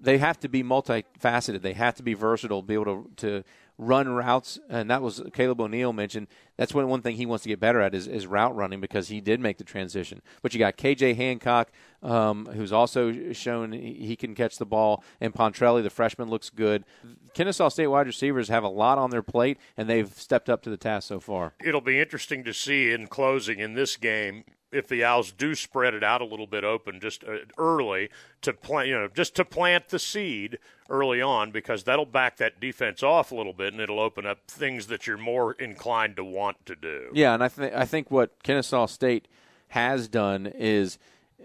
they 0.00 0.16
have 0.16 0.40
to 0.40 0.48
be 0.48 0.62
multifaceted. 0.62 1.60
They 1.60 1.74
have 1.74 1.94
to 1.96 2.02
be 2.02 2.14
versatile, 2.14 2.62
be 2.62 2.72
able 2.72 2.84
to, 2.86 3.10
to 3.16 3.44
run 3.80 4.08
routes. 4.08 4.58
And 4.68 4.90
that 4.90 5.02
was 5.02 5.22
Caleb 5.32 5.60
O'Neill 5.60 5.92
mentioned. 5.92 6.28
That's 6.56 6.74
one, 6.74 6.88
one 6.88 7.00
thing 7.00 7.16
he 7.16 7.26
wants 7.26 7.42
to 7.44 7.48
get 7.48 7.58
better 7.58 7.80
at 7.80 7.94
is, 7.94 8.06
is 8.06 8.26
route 8.26 8.54
running 8.54 8.80
because 8.80 9.08
he 9.08 9.20
did 9.20 9.40
make 9.40 9.58
the 9.58 9.64
transition. 9.64 10.20
But 10.42 10.52
you 10.52 10.58
got 10.58 10.76
KJ 10.76 11.16
Hancock, 11.16 11.72
um, 12.02 12.46
who's 12.46 12.72
also 12.72 13.32
shown 13.32 13.72
he 13.72 14.14
can 14.16 14.34
catch 14.34 14.58
the 14.58 14.66
ball, 14.66 15.02
and 15.20 15.32
Pontrelli, 15.32 15.82
the 15.82 15.90
freshman, 15.90 16.28
looks 16.28 16.50
good. 16.50 16.84
Kennesaw 17.32 17.70
State 17.70 17.86
wide 17.86 18.06
receivers 18.06 18.48
have 18.48 18.62
a 18.62 18.68
lot 18.68 18.98
on 18.98 19.10
their 19.10 19.22
plate, 19.22 19.58
and 19.76 19.88
they've 19.88 20.12
stepped 20.12 20.50
up 20.50 20.62
to 20.62 20.70
the 20.70 20.76
task 20.76 21.08
so 21.08 21.18
far. 21.18 21.54
It'll 21.64 21.80
be 21.80 21.98
interesting 21.98 22.44
to 22.44 22.52
see 22.52 22.92
in 22.92 23.06
closing 23.06 23.58
in 23.58 23.74
this 23.74 23.96
game 23.96 24.44
if 24.72 24.88
the 24.88 25.04
Owls 25.04 25.32
do 25.32 25.54
spread 25.54 25.94
it 25.94 26.04
out 26.04 26.20
a 26.20 26.24
little 26.24 26.46
bit 26.46 26.64
open 26.64 27.00
just 27.00 27.24
uh, 27.24 27.38
early 27.58 28.08
to 28.42 28.52
plant, 28.52 28.88
you 28.88 28.94
know, 28.94 29.08
just 29.08 29.34
to 29.36 29.44
plant 29.44 29.88
the 29.88 29.98
seed 29.98 30.58
early 30.88 31.20
on 31.20 31.50
because 31.50 31.84
that'll 31.84 32.06
back 32.06 32.36
that 32.38 32.60
defense 32.60 33.02
off 33.02 33.32
a 33.32 33.34
little 33.34 33.52
bit 33.52 33.72
and 33.72 33.80
it'll 33.80 34.00
open 34.00 34.26
up 34.26 34.38
things 34.48 34.88
that 34.88 35.06
you're 35.06 35.16
more 35.16 35.52
inclined 35.52 36.16
to 36.16 36.24
want 36.24 36.64
to 36.66 36.74
do. 36.74 37.10
Yeah, 37.12 37.34
and 37.34 37.42
I 37.42 37.48
think 37.48 37.74
I 37.74 37.84
think 37.84 38.10
what 38.10 38.42
Kennesaw 38.42 38.86
State 38.86 39.28
has 39.68 40.08
done 40.08 40.46
is 40.46 40.98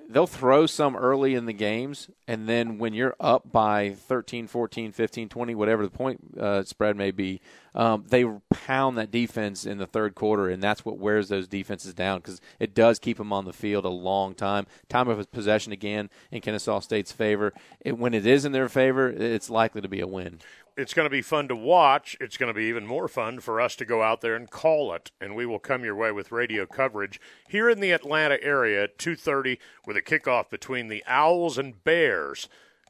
they'll 0.09 0.27
throw 0.27 0.65
some 0.65 0.95
early 0.95 1.35
in 1.35 1.45
the 1.45 1.53
games 1.53 2.09
and 2.27 2.47
then 2.47 2.77
when 2.77 2.93
you're 2.93 3.15
up 3.19 3.51
by 3.51 3.91
13 3.91 4.47
14 4.47 4.91
15 4.91 5.29
20 5.29 5.55
whatever 5.55 5.83
the 5.83 5.91
point 5.91 6.19
uh, 6.39 6.63
spread 6.63 6.95
may 6.95 7.11
be 7.11 7.41
um, 7.73 8.05
they 8.07 8.25
pound 8.49 8.97
that 8.97 9.11
defense 9.11 9.65
in 9.65 9.77
the 9.77 9.85
third 9.85 10.15
quarter 10.15 10.49
and 10.49 10.61
that's 10.63 10.85
what 10.85 10.97
wears 10.97 11.29
those 11.29 11.47
defenses 11.47 11.93
down 11.93 12.19
because 12.19 12.39
it 12.59 12.73
does 12.73 12.99
keep 12.99 13.17
them 13.17 13.33
on 13.33 13.45
the 13.45 13.53
field 13.53 13.83
a 13.83 13.89
long 13.89 14.33
time. 14.33 14.65
Time 14.87 15.09
of 15.09 15.29
possession 15.31 15.73
again 15.73 16.09
in 16.31 16.41
kennesaw 16.41 16.79
state's 16.79 17.11
favor. 17.11 17.53
It, 17.81 17.97
when 17.97 18.13
it 18.13 18.25
is 18.25 18.45
in 18.45 18.51
their 18.53 18.69
favor 18.69 19.09
it's 19.09 19.49
likely 19.49 19.81
to 19.81 19.89
be 19.89 19.99
a 19.99 20.07
win 20.07 20.39
it's 20.77 20.93
going 20.93 21.05
to 21.05 21.11
be 21.11 21.21
fun 21.21 21.47
to 21.47 21.55
watch. 21.55 22.17
It's 22.19 22.37
going 22.37 22.53
to 22.53 22.57
be 22.57 22.65
even 22.65 22.85
more 22.85 23.07
fun 23.07 23.39
for 23.39 23.61
us 23.61 23.75
to 23.77 23.85
go 23.85 24.01
out 24.01 24.21
there 24.21 24.35
and 24.35 24.49
call 24.49 24.93
it, 24.93 25.11
and 25.21 25.35
we 25.35 25.45
will 25.45 25.59
come 25.59 25.83
your 25.83 25.95
way 25.95 26.11
with 26.11 26.31
radio 26.31 26.65
coverage 26.65 27.19
here 27.47 27.69
in 27.69 27.79
the 27.79 27.91
Atlanta 27.91 28.37
area 28.41 28.83
at 28.83 28.97
2:30 28.97 29.57
with 29.85 29.95
a 29.97 30.01
kickoff 30.01 30.49
between 30.49 30.87
the 30.87 31.03
Owls 31.07 31.57
and 31.57 31.83
Bears 31.83 32.49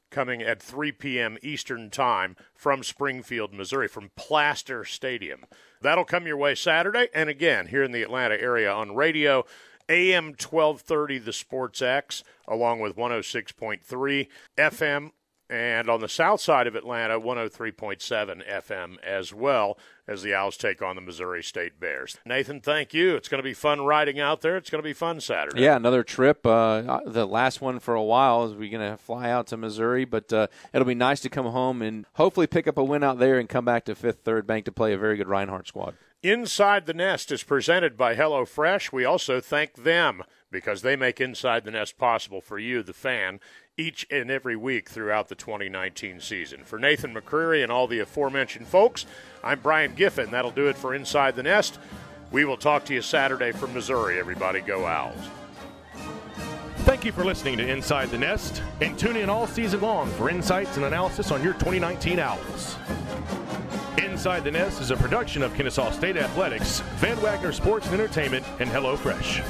coming 0.09 0.41
at 0.41 0.61
3 0.61 0.91
p.m. 0.93 1.37
Eastern 1.43 1.89
Time 1.89 2.35
from 2.53 2.83
Springfield, 2.83 3.53
Missouri, 3.53 3.87
from 3.87 4.11
Plaster 4.15 4.85
Stadium. 4.85 5.45
That'll 5.81 6.05
come 6.05 6.25
your 6.25 6.37
way 6.37 6.55
Saturday, 6.55 7.09
and 7.13 7.29
again 7.29 7.67
here 7.67 7.83
in 7.83 7.91
the 7.91 8.03
Atlanta 8.03 8.39
area 8.39 8.71
on 8.71 8.95
radio. 8.95 9.45
AM 9.87 10.29
1230, 10.29 11.19
the 11.19 11.33
Sports 11.33 11.79
X, 11.79 12.23
along 12.47 12.79
with 12.79 12.95
106.3 12.95 14.27
FM 14.57 15.11
and 15.49 15.89
on 15.89 15.99
the 15.99 16.09
south 16.09 16.41
side 16.41 16.67
of 16.67 16.75
Atlanta, 16.75 17.19
103.7 17.19 18.49
FM 18.49 18.97
as 19.03 19.33
well 19.33 19.77
as 20.07 20.21
the 20.21 20.33
Owls 20.33 20.57
take 20.57 20.81
on 20.81 20.95
the 20.95 21.01
Missouri 21.01 21.43
State 21.43 21.79
Bears. 21.79 22.17
Nathan, 22.25 22.61
thank 22.61 22.93
you. 22.93 23.15
It's 23.15 23.27
going 23.27 23.39
to 23.39 23.43
be 23.43 23.53
fun 23.53 23.81
riding 23.81 24.19
out 24.19 24.41
there. 24.41 24.57
It's 24.57 24.69
going 24.69 24.81
to 24.81 24.87
be 24.87 24.93
fun 24.93 25.19
Saturday. 25.19 25.61
Yeah, 25.61 25.75
another 25.75 26.03
trip. 26.03 26.45
Uh, 26.45 26.99
the 27.05 27.25
last 27.25 27.61
one 27.61 27.79
for 27.79 27.95
a 27.95 28.03
while 28.03 28.45
is 28.45 28.53
we're 28.53 28.71
going 28.71 28.91
to 28.91 28.97
fly 28.97 29.29
out 29.29 29.47
to 29.47 29.57
Missouri, 29.57 30.05
but 30.05 30.31
uh, 30.31 30.47
it'll 30.73 30.85
be 30.85 30.95
nice 30.95 31.21
to 31.21 31.29
come 31.29 31.47
home 31.47 31.81
and 31.81 32.05
hopefully 32.13 32.47
pick 32.47 32.67
up 32.67 32.77
a 32.77 32.83
win 32.83 33.03
out 33.03 33.19
there 33.19 33.39
and 33.39 33.49
come 33.49 33.65
back 33.65 33.85
to 33.85 33.95
Fifth 33.95 34.19
Third 34.23 34.45
Bank 34.45 34.65
to 34.65 34.71
play 34.71 34.93
a 34.93 34.97
very 34.97 35.17
good 35.17 35.27
Reinhardt 35.27 35.67
squad. 35.67 35.95
Inside 36.21 36.87
the 36.87 36.93
Nest 36.93 37.31
is 37.31 37.43
presented 37.43 37.97
by 37.97 38.15
HelloFresh. 38.15 38.91
We 38.91 39.05
also 39.05 39.39
thank 39.39 39.75
them 39.75 40.23
because 40.49 40.81
they 40.81 40.95
make 40.95 41.21
Inside 41.21 41.65
the 41.65 41.71
Nest 41.71 41.99
possible 41.99 42.41
for 42.41 42.57
you, 42.57 42.81
the 42.81 42.93
fan 42.93 43.39
each 43.77 44.05
and 44.09 44.31
every 44.31 44.55
week 44.55 44.89
throughout 44.89 45.27
the 45.27 45.35
2019 45.35 46.19
season. 46.19 46.63
For 46.63 46.79
Nathan 46.79 47.13
McCreary 47.13 47.61
and 47.61 47.71
all 47.71 47.87
the 47.87 47.99
aforementioned 47.99 48.67
folks, 48.67 49.05
I'm 49.43 49.59
Brian 49.59 49.93
Giffen. 49.95 50.31
That'll 50.31 50.51
do 50.51 50.67
it 50.67 50.77
for 50.77 50.95
Inside 50.95 51.35
the 51.35 51.43
Nest. 51.43 51.79
We 52.31 52.45
will 52.45 52.57
talk 52.57 52.85
to 52.85 52.93
you 52.93 53.01
Saturday 53.01 53.51
from 53.51 53.73
Missouri. 53.73 54.19
Everybody 54.19 54.61
go 54.61 54.85
Owls. 54.85 55.29
Thank 56.79 57.03
you 57.03 57.11
for 57.11 57.25
listening 57.25 57.57
to 57.57 57.67
Inside 57.67 58.11
the 58.11 58.17
Nest 58.17 58.61
and 58.79 58.97
tune 58.97 59.17
in 59.17 59.29
all 59.29 59.47
season 59.47 59.81
long 59.81 60.09
for 60.11 60.29
insights 60.29 60.77
and 60.77 60.85
analysis 60.85 61.31
on 61.31 61.43
your 61.43 61.53
2019 61.53 62.19
Owls. 62.19 62.75
Inside 63.97 64.43
the 64.43 64.51
Nest 64.51 64.81
is 64.81 64.91
a 64.91 64.95
production 64.95 65.41
of 65.41 65.53
Kennesaw 65.55 65.91
State 65.91 66.15
Athletics, 66.15 66.81
Van 66.97 67.19
Wagner 67.21 67.51
Sports 67.51 67.87
and 67.87 67.95
Entertainment, 67.95 68.45
and 68.59 68.69
HelloFresh. 68.69 69.43